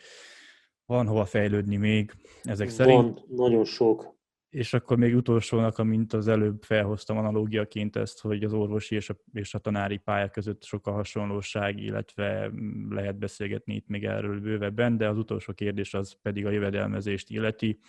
Van 0.86 1.08
hova 1.08 1.26
fejlődni 1.26 1.76
még 1.76 2.14
ezek 2.44 2.70
szerint. 2.70 3.20
Van, 3.20 3.24
nagyon 3.28 3.66
sok. 3.66 4.17
És 4.50 4.74
akkor 4.74 4.98
még 4.98 5.16
utolsónak, 5.16 5.78
amint 5.78 6.14
az 6.14 6.28
előbb 6.28 6.64
felhoztam 6.64 7.18
analógiaként 7.18 7.96
ezt, 7.96 8.22
hogy 8.22 8.44
az 8.44 8.54
orvosi 8.54 8.96
és 8.96 9.10
a, 9.10 9.16
és 9.34 9.54
a 9.54 9.60
tanári 9.60 9.98
pályák 9.98 10.32
között 10.32 10.64
sok 10.64 10.88
a 10.88 10.92
hasonlóság, 10.92 11.80
illetve 11.80 12.52
lehet 12.90 13.18
beszélgetni 13.18 13.74
itt 13.74 13.88
még 13.88 14.06
erről 14.06 14.40
bővebben, 14.40 14.98
de 14.98 15.08
az 15.08 15.18
utolsó 15.18 15.54
kérdés 15.54 15.94
az 15.94 16.18
pedig 16.22 16.46
a 16.46 16.50
jövedelmezést 16.50 17.30
illeti, 17.30 17.80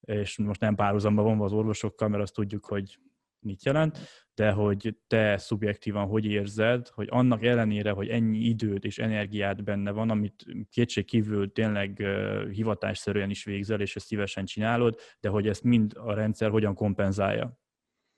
és 0.00 0.38
most 0.38 0.60
nem 0.60 0.74
párhuzamba 0.74 1.22
vonva 1.22 1.44
az 1.44 1.52
orvosokkal, 1.52 2.08
mert 2.08 2.22
azt 2.22 2.34
tudjuk, 2.34 2.64
hogy 2.64 2.98
mit 3.42 3.64
jelent, 3.64 3.98
de 4.34 4.50
hogy 4.50 4.96
te 5.06 5.36
szubjektívan 5.36 6.06
hogy 6.06 6.24
érzed, 6.24 6.88
hogy 6.88 7.06
annak 7.10 7.44
ellenére, 7.44 7.90
hogy 7.90 8.08
ennyi 8.08 8.38
időt 8.38 8.84
és 8.84 8.98
energiát 8.98 9.64
benne 9.64 9.90
van, 9.90 10.10
amit 10.10 10.44
kétség 10.70 11.04
kívül 11.04 11.52
tényleg 11.52 12.02
hivatásszerűen 12.50 13.30
is 13.30 13.44
végzel, 13.44 13.80
és 13.80 13.96
ezt 13.96 14.06
szívesen 14.06 14.44
csinálod, 14.44 14.96
de 15.20 15.28
hogy 15.28 15.48
ezt 15.48 15.62
mind 15.62 15.92
a 15.96 16.14
rendszer 16.14 16.50
hogyan 16.50 16.74
kompenzálja? 16.74 17.60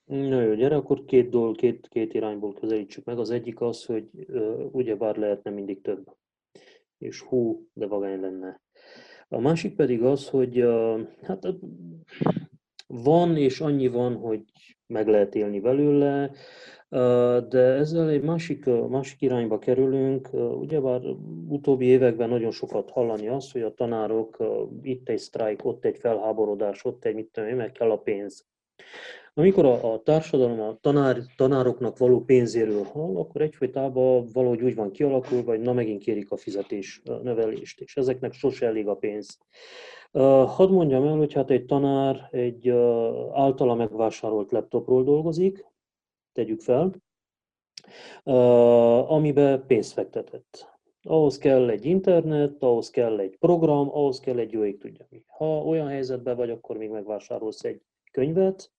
Na 0.05 0.41
jó, 0.41 0.55
gyere, 0.55 0.75
akkor 0.75 1.05
két, 1.05 1.29
dolg, 1.29 1.57
két, 1.57 1.89
két 1.89 2.15
irányból 2.15 2.53
közelítsük 2.53 3.05
meg. 3.05 3.19
Az 3.19 3.31
egyik 3.31 3.61
az, 3.61 3.85
hogy 3.85 4.09
uh, 4.13 4.75
ugyebár 4.75 5.17
lehetne 5.17 5.51
mindig 5.51 5.81
több. 5.81 6.17
És 6.99 7.21
hú, 7.21 7.69
de 7.73 7.87
vagány 7.87 8.21
lenne. 8.21 8.63
A 9.29 9.41
másik 9.41 9.75
pedig 9.75 10.03
az, 10.03 10.29
hogy 10.29 10.65
hát 11.23 11.49
van, 12.86 13.36
és 13.36 13.61
annyi 13.61 13.89
van, 13.89 14.16
hogy 14.16 14.40
meg 14.86 15.09
lehet 15.09 15.35
élni 15.35 15.61
belőle. 15.61 16.31
De 17.48 17.59
ezzel 17.59 18.09
egy 18.09 18.23
másik, 18.23 18.65
másik 18.89 19.20
irányba 19.20 19.59
kerülünk. 19.59 20.28
Ugyebár 20.61 21.01
utóbbi 21.48 21.85
években 21.85 22.28
nagyon 22.28 22.51
sokat 22.51 22.90
hallani 22.90 23.28
azt, 23.28 23.52
hogy 23.52 23.62
a 23.62 23.74
tanárok 23.74 24.36
itt 24.82 25.09
egy 25.09 25.19
sztrájk, 25.19 25.65
ott 25.65 25.85
egy 25.85 25.98
felháborodás, 25.98 26.85
ott 26.85 27.05
egy 27.05 27.15
mit 27.15 27.28
tudom 27.32 27.48
én, 27.48 27.56
meg 27.56 27.73
kell 27.73 27.90
a 27.90 27.98
pénz. 27.98 28.47
Amikor 29.36 29.65
a, 29.65 29.93
a 29.93 30.02
társadalom 30.02 30.61
a 30.61 30.77
tanár, 30.81 31.16
tanároknak 31.36 31.98
való 31.98 32.24
pénzéről 32.24 32.85
hall, 32.85 33.16
akkor 33.16 33.40
egyfolytában 33.40 34.28
valahogy 34.32 34.62
úgy 34.62 34.74
van 34.74 34.90
kialakulva, 34.90 35.51
hogy 35.51 35.61
na 35.61 35.73
megint 35.73 36.02
kérik 36.02 36.31
a 36.31 36.36
fizetés 36.36 37.02
a 37.05 37.12
növelést, 37.12 37.81
és 37.81 37.97
ezeknek 37.97 38.32
sose 38.32 38.66
elég 38.66 38.89
a 38.89 38.94
pénz. 38.94 39.39
Hadd 40.47 40.70
mondjam 40.70 41.06
el, 41.06 41.16
hogy 41.16 41.32
hát 41.32 41.51
egy 41.51 41.65
tanár 41.65 42.28
egy 42.31 42.69
általa 43.32 43.74
megvásárolt 43.74 44.51
laptopról 44.51 45.05
dolgozik, 45.05 45.66
tegyük 46.32 46.61
fel, 46.61 46.94
amiben 49.09 49.66
pénzt 49.66 49.93
fektetett. 49.93 50.73
Ahhoz 51.02 51.39
kell 51.39 51.69
egy 51.69 51.85
internet, 51.85 52.62
ahhoz 52.62 52.90
kell 52.90 53.19
egy 53.19 53.36
program, 53.39 53.89
ahhoz 53.89 54.20
kell 54.20 54.39
egy 54.39 54.52
jó 54.52 54.65
ég 54.65 54.78
tudja 54.78 55.06
mi. 55.11 55.24
Ha 55.27 55.62
olyan 55.62 55.89
helyzetben 55.89 56.36
vagy, 56.36 56.51
akkor 56.51 56.77
még 56.77 56.90
megvásárolsz 56.90 57.65
egy 57.65 57.82
könyvet, 58.12 58.73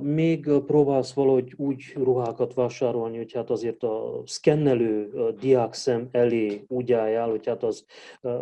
még 0.00 0.48
próbálsz 0.66 1.12
valahogy 1.12 1.54
úgy 1.56 1.92
ruhákat 1.94 2.54
vásárolni, 2.54 3.16
hogy 3.16 3.32
hát 3.32 3.50
azért 3.50 3.82
a 3.82 4.22
szkennelő 4.24 5.12
diák 5.40 5.74
szem 5.74 6.08
elé 6.10 6.64
úgy 6.68 6.92
álljál, 6.92 7.30
hogy 7.30 7.46
hát 7.46 7.62
az 7.62 7.84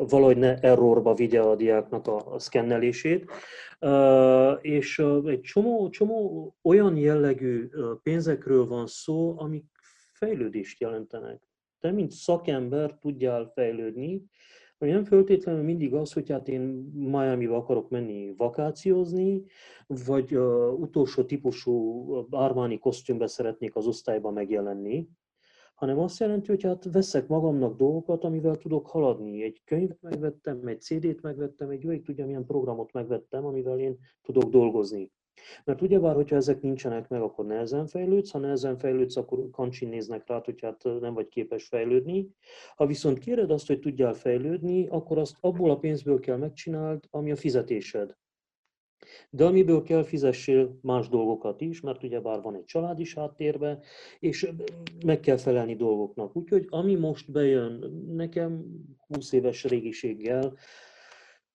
valahogy 0.09 0.37
ne 0.37 0.59
errorba 0.59 1.15
vigye 1.15 1.41
a 1.41 1.57
diáknak 1.57 2.07
a 2.07 2.39
szkennelését. 2.39 3.31
És 4.61 5.03
egy 5.25 5.41
csomó, 5.41 5.89
csomó 5.89 6.55
olyan 6.63 6.97
jellegű 6.97 7.69
pénzekről 8.03 8.67
van 8.67 8.87
szó, 8.87 9.35
amik 9.39 9.65
fejlődést 10.13 10.81
jelentenek. 10.81 11.43
Te, 11.81 11.91
mint 11.91 12.11
szakember 12.11 12.99
tudjál 13.01 13.51
fejlődni, 13.55 14.23
hogy 14.79 14.89
nem 14.89 15.05
föltétlenül 15.05 15.63
mindig 15.63 15.95
az, 15.95 16.13
hogy 16.13 16.31
hát 16.31 16.49
én 16.49 16.61
Miami-ba 16.95 17.57
akarok 17.57 17.91
menni 17.91 18.35
vakációzni, 18.37 19.45
vagy 19.87 20.37
uh, 20.37 20.81
utolsó 20.81 21.25
típusú 21.25 22.13
Armani 22.31 22.79
kosztümbe 22.79 23.27
szeretnék 23.27 23.77
az 23.77 23.87
osztályba 23.87 24.31
megjelenni, 24.31 25.09
hanem 25.75 25.99
azt 25.99 26.21
jelenti, 26.21 26.49
hogy 26.49 26.63
hát 26.63 26.93
veszek 26.93 27.27
magamnak 27.27 27.77
dolgokat, 27.77 28.25
amivel 28.25 28.57
tudok 28.57 28.87
haladni. 28.87 29.43
Egy 29.43 29.63
könyvet 29.65 30.01
megvettem, 30.01 30.67
egy 30.67 30.81
CD-t 30.81 31.23
megvettem, 31.23 31.71
egy 31.71 31.83
jó 31.83 31.99
tudja 31.99 32.27
milyen 32.27 32.45
programot 32.45 32.93
megvettem, 32.93 33.45
amivel 33.45 33.79
én 33.79 33.99
tudok 34.23 34.51
dolgozni. 34.51 35.13
Mert 35.65 35.83
ugyebár, 35.83 36.15
hogyha 36.15 36.37
ezek 36.37 36.61
nincsenek 36.61 37.09
meg, 37.09 37.21
akkor 37.21 37.47
nehezen 37.47 37.87
fejlődsz, 37.87 38.31
ha 38.31 38.39
nehezen 38.39 38.79
fejlődsz, 38.79 39.17
akkor 39.17 39.51
kancsin 39.51 39.89
néznek 39.89 40.27
rá, 40.27 40.41
hogy 40.45 40.61
hát 40.61 40.85
nem 41.01 41.15
vagy 41.15 41.29
képes 41.29 41.67
fejlődni. 41.67 42.29
Ha 42.77 42.87
viszont 42.87 43.19
kéred 43.19 43.51
azt, 43.51 43.67
hogy 43.67 43.79
tudjál 43.79 44.15
fejlődni, 44.15 44.87
akkor 44.89 45.19
azt 45.19 45.37
abból 45.41 45.71
a 45.71 45.79
pénzből 45.79 46.21
kell 46.21 46.37
megcsináld, 46.37 47.05
ami 47.11 47.31
a 47.31 47.37
fizetésed. 47.37 48.17
De 49.31 49.45
amiből 49.45 49.83
kell 49.83 50.03
fizessél 50.03 50.79
más 50.83 51.09
dolgokat 51.09 51.61
is, 51.61 51.81
mert 51.81 52.03
ugye 52.03 52.21
bár 52.21 52.43
van 52.43 52.55
egy 52.55 52.65
család 52.65 53.01
is 53.01 53.15
háttérbe, 53.15 53.79
és 54.19 54.53
meg 55.07 55.21
kell 55.21 55.37
felelni 55.37 55.77
dolgoknak. 55.77 56.37
Úgyhogy 56.37 56.67
ami 56.69 56.95
most 56.95 57.31
bejön 57.33 58.05
nekem 58.07 58.65
20 59.07 59.33
éves 59.33 59.65
régiséggel, 59.65 60.55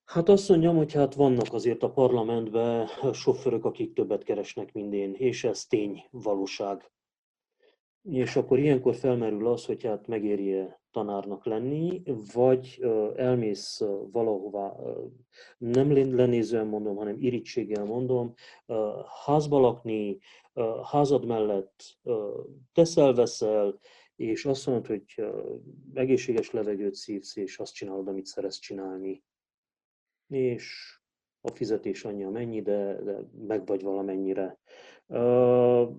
Hát 0.06 0.30
azt 0.30 0.50
mondjam, 0.50 0.76
hogy 0.76 0.94
hát 0.94 1.14
vannak 1.14 1.54
azért 1.54 1.84
a 1.84 1.92
parlamentben 1.92 2.88
sofőrök, 3.14 3.66
akik 3.66 3.94
többet 3.94 4.24
keresnek, 4.24 4.74
mint 4.74 4.94
én, 4.94 5.14
és 5.14 5.44
ez 5.44 5.66
tény, 5.66 6.04
valóság. 6.12 6.92
És 8.02 8.36
akkor 8.36 8.60
ilyenkor 8.60 8.96
felmerül 8.96 9.48
az, 9.48 9.66
hogy 9.66 9.84
hát 9.84 10.08
megéri-e 10.08 10.82
tanárnak 10.92 11.46
lenni, 11.46 12.02
vagy 12.34 12.86
elmész 13.16 13.82
valahová, 14.12 14.76
nem 15.58 16.16
lenézően 16.16 16.68
mondom, 16.68 16.96
hanem 16.96 17.16
irítséggel 17.20 17.86
mondom, 17.86 18.34
házba 19.26 19.60
lakni, 19.60 20.18
házad 20.92 21.26
mellett 21.26 21.98
teszel-veszel, 22.74 23.80
és 24.16 24.46
azt 24.46 24.66
mondod, 24.66 24.88
hogy 24.88 25.26
egészséges 25.94 26.52
levegőt 26.52 26.96
szívsz, 26.96 27.36
és 27.36 27.60
azt 27.60 27.74
csinálod, 27.74 28.08
amit 28.08 28.26
szeretsz 28.26 28.60
csinálni 28.60 29.24
és 30.34 30.98
a 31.42 31.52
fizetés 31.52 32.06
annyi 32.06 32.24
amennyi, 32.24 32.62
de, 32.62 33.02
de 33.04 33.20
meg 33.48 33.66
vagy 33.66 33.82
valamennyire. 33.82 34.60
Uh, 35.08 35.90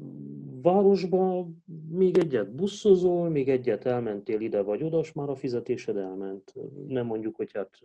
városban 0.62 1.65
még 1.89 2.19
egyet 2.19 2.55
buszozol, 2.55 3.28
még 3.28 3.48
egyet 3.48 3.86
elmentél 3.86 4.40
ide 4.40 4.62
vagy 4.62 4.82
oda, 4.82 4.98
és 4.98 5.12
már 5.12 5.28
a 5.28 5.36
fizetésed 5.36 5.97
elment. 5.97 6.55
Nem 6.86 7.06
mondjuk, 7.06 7.36
hogy 7.36 7.52
hát 7.52 7.78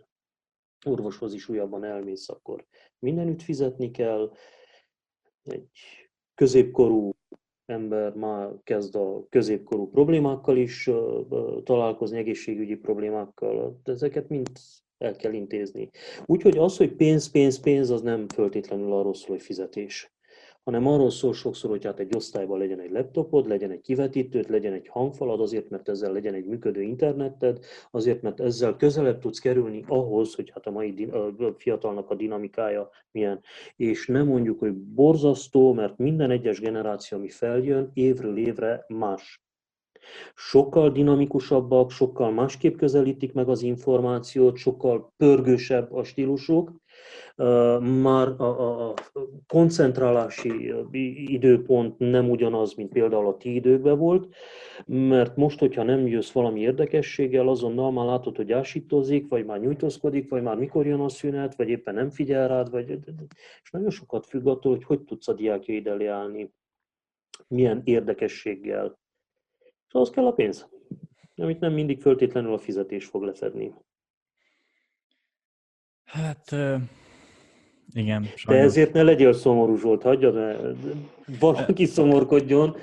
orvoshoz 0.86 1.34
is 1.34 1.48
újabban 1.48 1.84
elmész, 1.84 2.28
akkor 2.28 2.66
mindenütt 2.98 3.42
fizetni 3.42 3.90
kell. 3.90 4.32
Egy 5.42 5.70
középkorú 6.34 7.10
ember 7.66 8.14
már 8.14 8.50
kezd 8.62 8.94
a 8.94 9.26
középkorú 9.28 9.90
problémákkal 9.90 10.56
is 10.56 10.90
találkozni, 11.62 12.18
egészségügyi 12.18 12.76
problémákkal. 12.76 13.80
De 13.82 13.92
ezeket 13.92 14.28
mind 14.28 14.50
el 15.00 15.16
kell 15.16 15.32
intézni. 15.32 15.90
Úgyhogy 16.26 16.58
az, 16.58 16.76
hogy 16.76 16.92
pénz, 16.92 17.30
pénz, 17.30 17.60
pénz, 17.60 17.90
az 17.90 18.02
nem 18.02 18.28
föltétlenül 18.28 18.92
arról 18.92 19.14
szól, 19.14 19.28
hogy 19.28 19.42
fizetés 19.42 20.12
hanem 20.64 20.86
arról 20.86 21.10
szól 21.10 21.32
sokszor, 21.32 21.70
hogy 21.70 21.84
hát 21.84 21.98
egy 21.98 22.16
osztályban 22.16 22.58
legyen 22.58 22.80
egy 22.80 22.90
laptopod, 22.90 23.46
legyen 23.46 23.70
egy 23.70 23.80
kivetítőt, 23.80 24.48
legyen 24.48 24.72
egy 24.72 24.88
hangfalad, 24.88 25.40
azért, 25.40 25.70
mert 25.70 25.88
ezzel 25.88 26.12
legyen 26.12 26.34
egy 26.34 26.44
működő 26.44 26.82
interneted, 26.82 27.58
azért, 27.90 28.22
mert 28.22 28.40
ezzel 28.40 28.76
közelebb 28.76 29.18
tudsz 29.18 29.38
kerülni 29.38 29.84
ahhoz, 29.86 30.34
hogy 30.34 30.50
hát 30.50 30.66
a 30.66 30.70
mai 30.70 31.04
a 31.04 31.54
fiatalnak 31.56 32.10
a 32.10 32.14
dinamikája 32.14 32.90
milyen. 33.10 33.40
És 33.76 34.06
nem 34.06 34.26
mondjuk, 34.26 34.58
hogy 34.58 34.74
borzasztó, 34.74 35.72
mert 35.72 35.98
minden 35.98 36.30
egyes 36.30 36.60
generáció, 36.60 37.18
ami 37.18 37.28
feljön, 37.28 37.90
évről 37.94 38.38
évre 38.38 38.84
más 38.88 39.42
sokkal 40.34 40.90
dinamikusabbak, 40.90 41.90
sokkal 41.90 42.30
másképp 42.30 42.76
közelítik 42.76 43.32
meg 43.32 43.48
az 43.48 43.62
információt, 43.62 44.56
sokkal 44.56 45.12
pörgősebb 45.16 45.92
a 45.92 46.04
stílusuk, 46.04 46.72
már 47.80 48.28
a, 48.40 48.94
koncentrálási 49.46 50.74
időpont 51.32 51.98
nem 51.98 52.30
ugyanaz, 52.30 52.74
mint 52.74 52.92
például 52.92 53.26
a 53.26 53.36
ti 53.36 53.54
időkben 53.54 53.98
volt, 53.98 54.34
mert 54.86 55.36
most, 55.36 55.58
hogyha 55.58 55.82
nem 55.82 56.06
jössz 56.06 56.30
valami 56.30 56.60
érdekességgel, 56.60 57.48
azonnal 57.48 57.92
már 57.92 58.06
látod, 58.06 58.36
hogy 58.36 58.52
ásítozik, 58.52 59.28
vagy 59.28 59.44
már 59.44 59.60
nyújtózkodik, 59.60 60.30
vagy 60.30 60.42
már 60.42 60.56
mikor 60.56 60.86
jön 60.86 61.00
a 61.00 61.08
szünet, 61.08 61.56
vagy 61.56 61.68
éppen 61.68 61.94
nem 61.94 62.10
figyel 62.10 62.48
rád, 62.48 62.70
vagy, 62.70 62.98
és 63.62 63.70
nagyon 63.70 63.90
sokat 63.90 64.26
függ 64.26 64.46
attól, 64.46 64.72
hogy 64.72 64.84
hogy 64.84 65.00
tudsz 65.00 65.28
a 65.28 65.32
diákjaid 65.32 65.86
elé 65.86 66.06
állni, 66.06 66.52
milyen 67.48 67.80
érdekességgel. 67.84 68.98
És 69.90 69.96
ahhoz 69.96 70.10
kell 70.10 70.26
a 70.26 70.32
pénz, 70.32 70.68
amit 71.36 71.60
nem 71.60 71.72
mindig 71.72 72.00
föltétlenül 72.00 72.52
a 72.52 72.58
fizetés 72.58 73.06
fog 73.06 73.22
lefedni. 73.22 73.74
Hát 76.04 76.50
igen. 77.92 78.22
Sajnos. 78.22 78.44
De 78.44 78.56
ezért 78.56 78.92
ne 78.92 79.02
legyél 79.02 79.32
szomorú 79.32 79.76
Zsolt, 79.76 80.02
hagyjad, 80.02 80.66
valaki 81.40 81.84
szomorkodjon. 81.84 82.76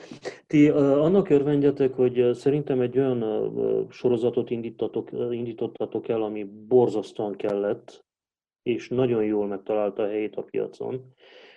Ti 0.47 0.69
annak 0.69 1.29
örvendjetek, 1.29 1.93
hogy 1.93 2.33
szerintem 2.33 2.81
egy 2.81 2.97
olyan 2.97 3.23
sorozatot 3.91 4.49
indítatok, 4.49 5.09
indítottatok 5.31 6.07
el, 6.07 6.21
ami 6.21 6.43
borzasztóan 6.43 7.35
kellett, 7.35 8.05
és 8.63 8.89
nagyon 8.89 9.23
jól 9.23 9.47
megtalálta 9.47 10.03
a 10.03 10.07
helyét 10.07 10.35
a 10.35 10.41
piacon, 10.41 11.13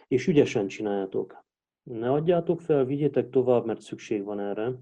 és 0.09 0.27
ügyesen 0.27 0.67
csináljátok. 0.67 1.45
Ne 1.83 2.11
adjátok 2.11 2.61
fel, 2.61 2.85
vigyétek 2.85 3.31
tovább, 3.31 3.67
mert 3.67 3.81
szükség 3.81 4.25
van 4.25 4.41
erre 4.41 4.73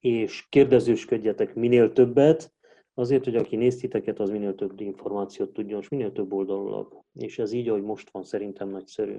és 0.00 0.46
kérdezősködjetek 0.48 1.54
minél 1.54 1.92
többet, 1.92 2.54
azért, 2.94 3.24
hogy 3.24 3.36
aki 3.36 3.56
néz 3.56 3.76
titeket, 3.76 4.20
az 4.20 4.30
minél 4.30 4.54
több 4.54 4.80
információt 4.80 5.52
tudjon, 5.52 5.80
és 5.80 5.88
minél 5.88 6.12
több 6.12 6.32
oldalulag. 6.32 7.04
És 7.12 7.38
ez 7.38 7.52
így, 7.52 7.68
ahogy 7.68 7.82
most 7.82 8.10
van, 8.10 8.24
szerintem 8.24 8.68
nagyszerű. 8.68 9.16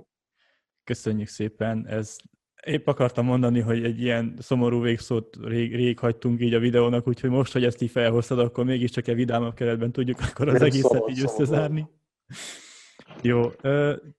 Köszönjük 0.84 1.28
szépen. 1.28 1.88
Ez 1.88 2.16
épp 2.66 2.88
akartam 2.88 3.26
mondani, 3.26 3.60
hogy 3.60 3.84
egy 3.84 4.02
ilyen 4.02 4.36
szomorú 4.40 4.82
végszót 4.82 5.38
rég, 5.44 5.76
rég 5.76 6.00
hagytunk 6.00 6.42
így 6.42 6.54
a 6.54 6.60
videónak, 6.60 7.08
úgyhogy 7.08 7.30
most, 7.30 7.54
hogy 7.54 7.64
ezt 7.64 7.82
így 7.82 7.92
felhoztad, 7.92 8.40
akkor 8.40 8.66
mégiscsak 8.66 9.08
egy 9.08 9.16
vidámabb 9.16 9.54
keretben 9.54 9.92
tudjuk 9.92 10.20
akkor 10.20 10.48
az 10.48 10.54
Nem 10.54 10.64
egészet 10.64 10.92
szabad, 10.92 11.10
így 11.10 11.24
összezárni. 11.24 11.80
Szabad. 12.28 12.67
Jó, 13.22 13.52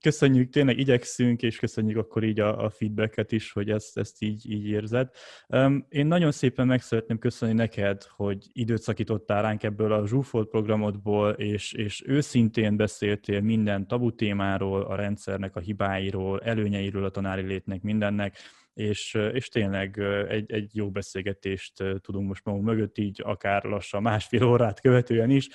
köszönjük, 0.01 0.51
tényleg 0.51 0.79
igyekszünk, 0.79 1.43
és 1.43 1.59
köszönjük 1.59 1.97
akkor 1.97 2.25
így 2.25 2.41
a, 2.41 2.65
a 2.65 2.71
feedbacket 2.71 3.33
is, 3.33 3.53
hogy 3.53 3.71
ezt, 3.71 3.99
ezt 3.99 4.23
így, 4.23 4.51
így 4.51 4.67
érzed. 4.67 5.11
Én 5.89 6.07
nagyon 6.07 6.33
szépen 6.33 6.67
meg 6.67 6.83
szeretném 6.83 7.19
köszönni 7.19 7.55
neked, 7.55 8.03
hogy 8.17 8.47
időt 8.53 8.83
szakítottál 8.83 9.43
ránk 9.43 9.63
ebből 9.63 9.93
a 9.93 10.07
zsúfolt 10.07 10.49
programodból, 10.49 11.31
és, 11.31 11.73
és 11.73 12.03
őszintén 12.07 12.77
beszéltél 12.77 13.41
minden 13.41 13.87
tabu 13.87 14.15
témáról, 14.15 14.83
a 14.83 14.95
rendszernek 14.95 15.57
a 15.57 15.61
hibáiról, 15.61 16.41
előnyeiről 16.41 17.05
a 17.05 17.11
tanári 17.11 17.43
létnek, 17.43 17.83
mindennek 17.83 18.39
és, 18.79 19.19
és 19.33 19.49
tényleg 19.49 19.99
egy, 20.29 20.53
egy 20.53 20.77
jó 20.77 20.91
beszélgetést 20.91 21.85
tudunk 22.01 22.29
most 22.29 22.45
magunk 22.45 22.65
mögött, 22.65 22.99
így 22.99 23.23
akár 23.25 23.65
lassan 23.65 24.03
másfél 24.03 24.45
órát 24.45 24.81
követően 24.81 25.31
is. 25.31 25.49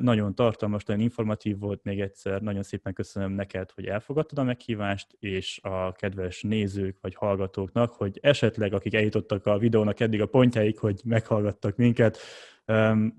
Nagyon 0.00 0.34
tartalmas, 0.34 0.84
nagyon 0.84 1.02
informatív 1.02 1.58
volt 1.58 1.82
még 1.82 2.00
egyszer. 2.00 2.40
Nagyon 2.40 2.62
szépen 2.62 2.92
köszönöm 2.92 3.32
neked, 3.32 3.70
hogy 3.70 3.86
elfogadtad 3.86 4.38
a 4.38 4.42
meghívást, 4.42 5.16
és 5.20 5.60
a 5.62 5.92
kedves 5.92 6.42
nézők 6.42 6.96
vagy 7.00 7.14
hallgatóknak, 7.14 7.92
hogy 7.92 8.18
esetleg 8.22 8.72
akik 8.72 8.94
eljutottak 8.94 9.46
a 9.46 9.58
videónak 9.58 10.00
eddig 10.00 10.20
a 10.20 10.26
pontjáig, 10.26 10.78
hogy 10.78 11.00
meghallgattak 11.04 11.76
minket, 11.76 12.18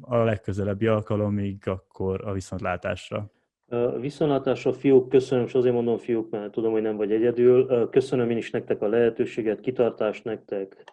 a 0.02 0.18
legközelebbi 0.18 0.88
alkalomig, 0.88 1.68
akkor 1.68 2.28
a 2.28 2.32
viszontlátásra. 2.32 3.32
Viszontlátásra 4.00 4.74
fiúk, 4.74 5.10
köszönöm, 5.10 5.46
és 5.46 5.54
azért 5.54 5.74
mondom 5.74 5.98
fiúk, 5.98 6.30
mert 6.30 6.52
tudom, 6.52 6.72
hogy 6.72 6.82
nem 6.82 6.96
vagy 6.96 7.12
egyedül. 7.12 7.90
Köszönöm 7.90 8.30
én 8.30 8.38
is 8.38 8.52
nektek 8.52 8.82
a 8.82 8.88
lehetőséget, 8.88 9.60
kitartást 9.60 10.24
nektek. 10.24 10.84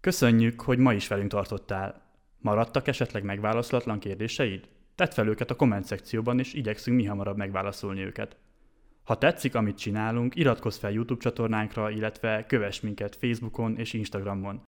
Köszönjük, 0.00 0.60
hogy 0.60 0.78
ma 0.78 0.92
is 0.92 1.08
velünk 1.08 1.30
tartottál. 1.30 2.02
Maradtak 2.38 2.88
esetleg 2.88 3.24
megválaszolatlan 3.24 3.98
kérdéseid? 3.98 4.68
Tedd 4.94 5.10
fel 5.10 5.28
őket 5.28 5.50
a 5.50 5.56
komment 5.56 5.84
szekcióban, 5.84 6.38
és 6.38 6.54
igyekszünk 6.54 6.96
mi 6.96 7.04
hamarabb 7.04 7.36
megválaszolni 7.36 8.00
őket. 8.00 8.36
Ha 9.04 9.18
tetszik, 9.18 9.54
amit 9.54 9.78
csinálunk, 9.78 10.36
iratkozz 10.36 10.78
fel 10.78 10.92
YouTube 10.92 11.20
csatornánkra, 11.20 11.90
illetve 11.90 12.44
kövess 12.46 12.80
minket 12.80 13.16
Facebookon 13.16 13.76
és 13.76 13.92
Instagramon. 13.92 14.60